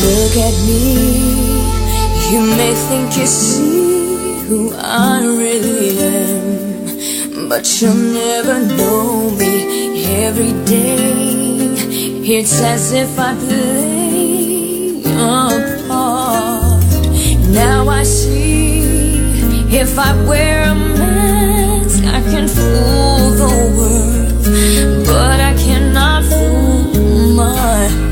Look 0.00 0.36
at 0.36 0.54
me, 0.66 1.07
You 2.30 2.42
may 2.42 2.74
think 2.74 3.16
you 3.16 3.24
see 3.24 4.40
who 4.46 4.74
I 4.76 5.24
really 5.24 5.98
am, 5.98 7.48
but 7.48 7.64
you'll 7.80 7.94
never 7.94 8.66
know 8.76 9.30
me 9.30 10.04
every 10.26 10.52
day. 10.66 11.72
It's 12.36 12.60
as 12.60 12.92
if 12.92 13.18
I 13.18 13.34
play 13.34 15.00
a 15.06 15.86
part. 15.88 16.84
Now 17.48 17.88
I 17.88 18.02
see 18.02 18.82
if 19.70 19.98
I 19.98 20.12
wear 20.28 20.64
a 20.64 20.74
mask, 20.74 22.04
I 22.04 22.20
can 22.30 22.46
fool 22.46 23.30
the 23.42 23.52
world, 23.78 25.06
but 25.06 25.40
I 25.40 25.54
cannot 25.56 26.24
fool 26.24 27.32
my 27.36 28.07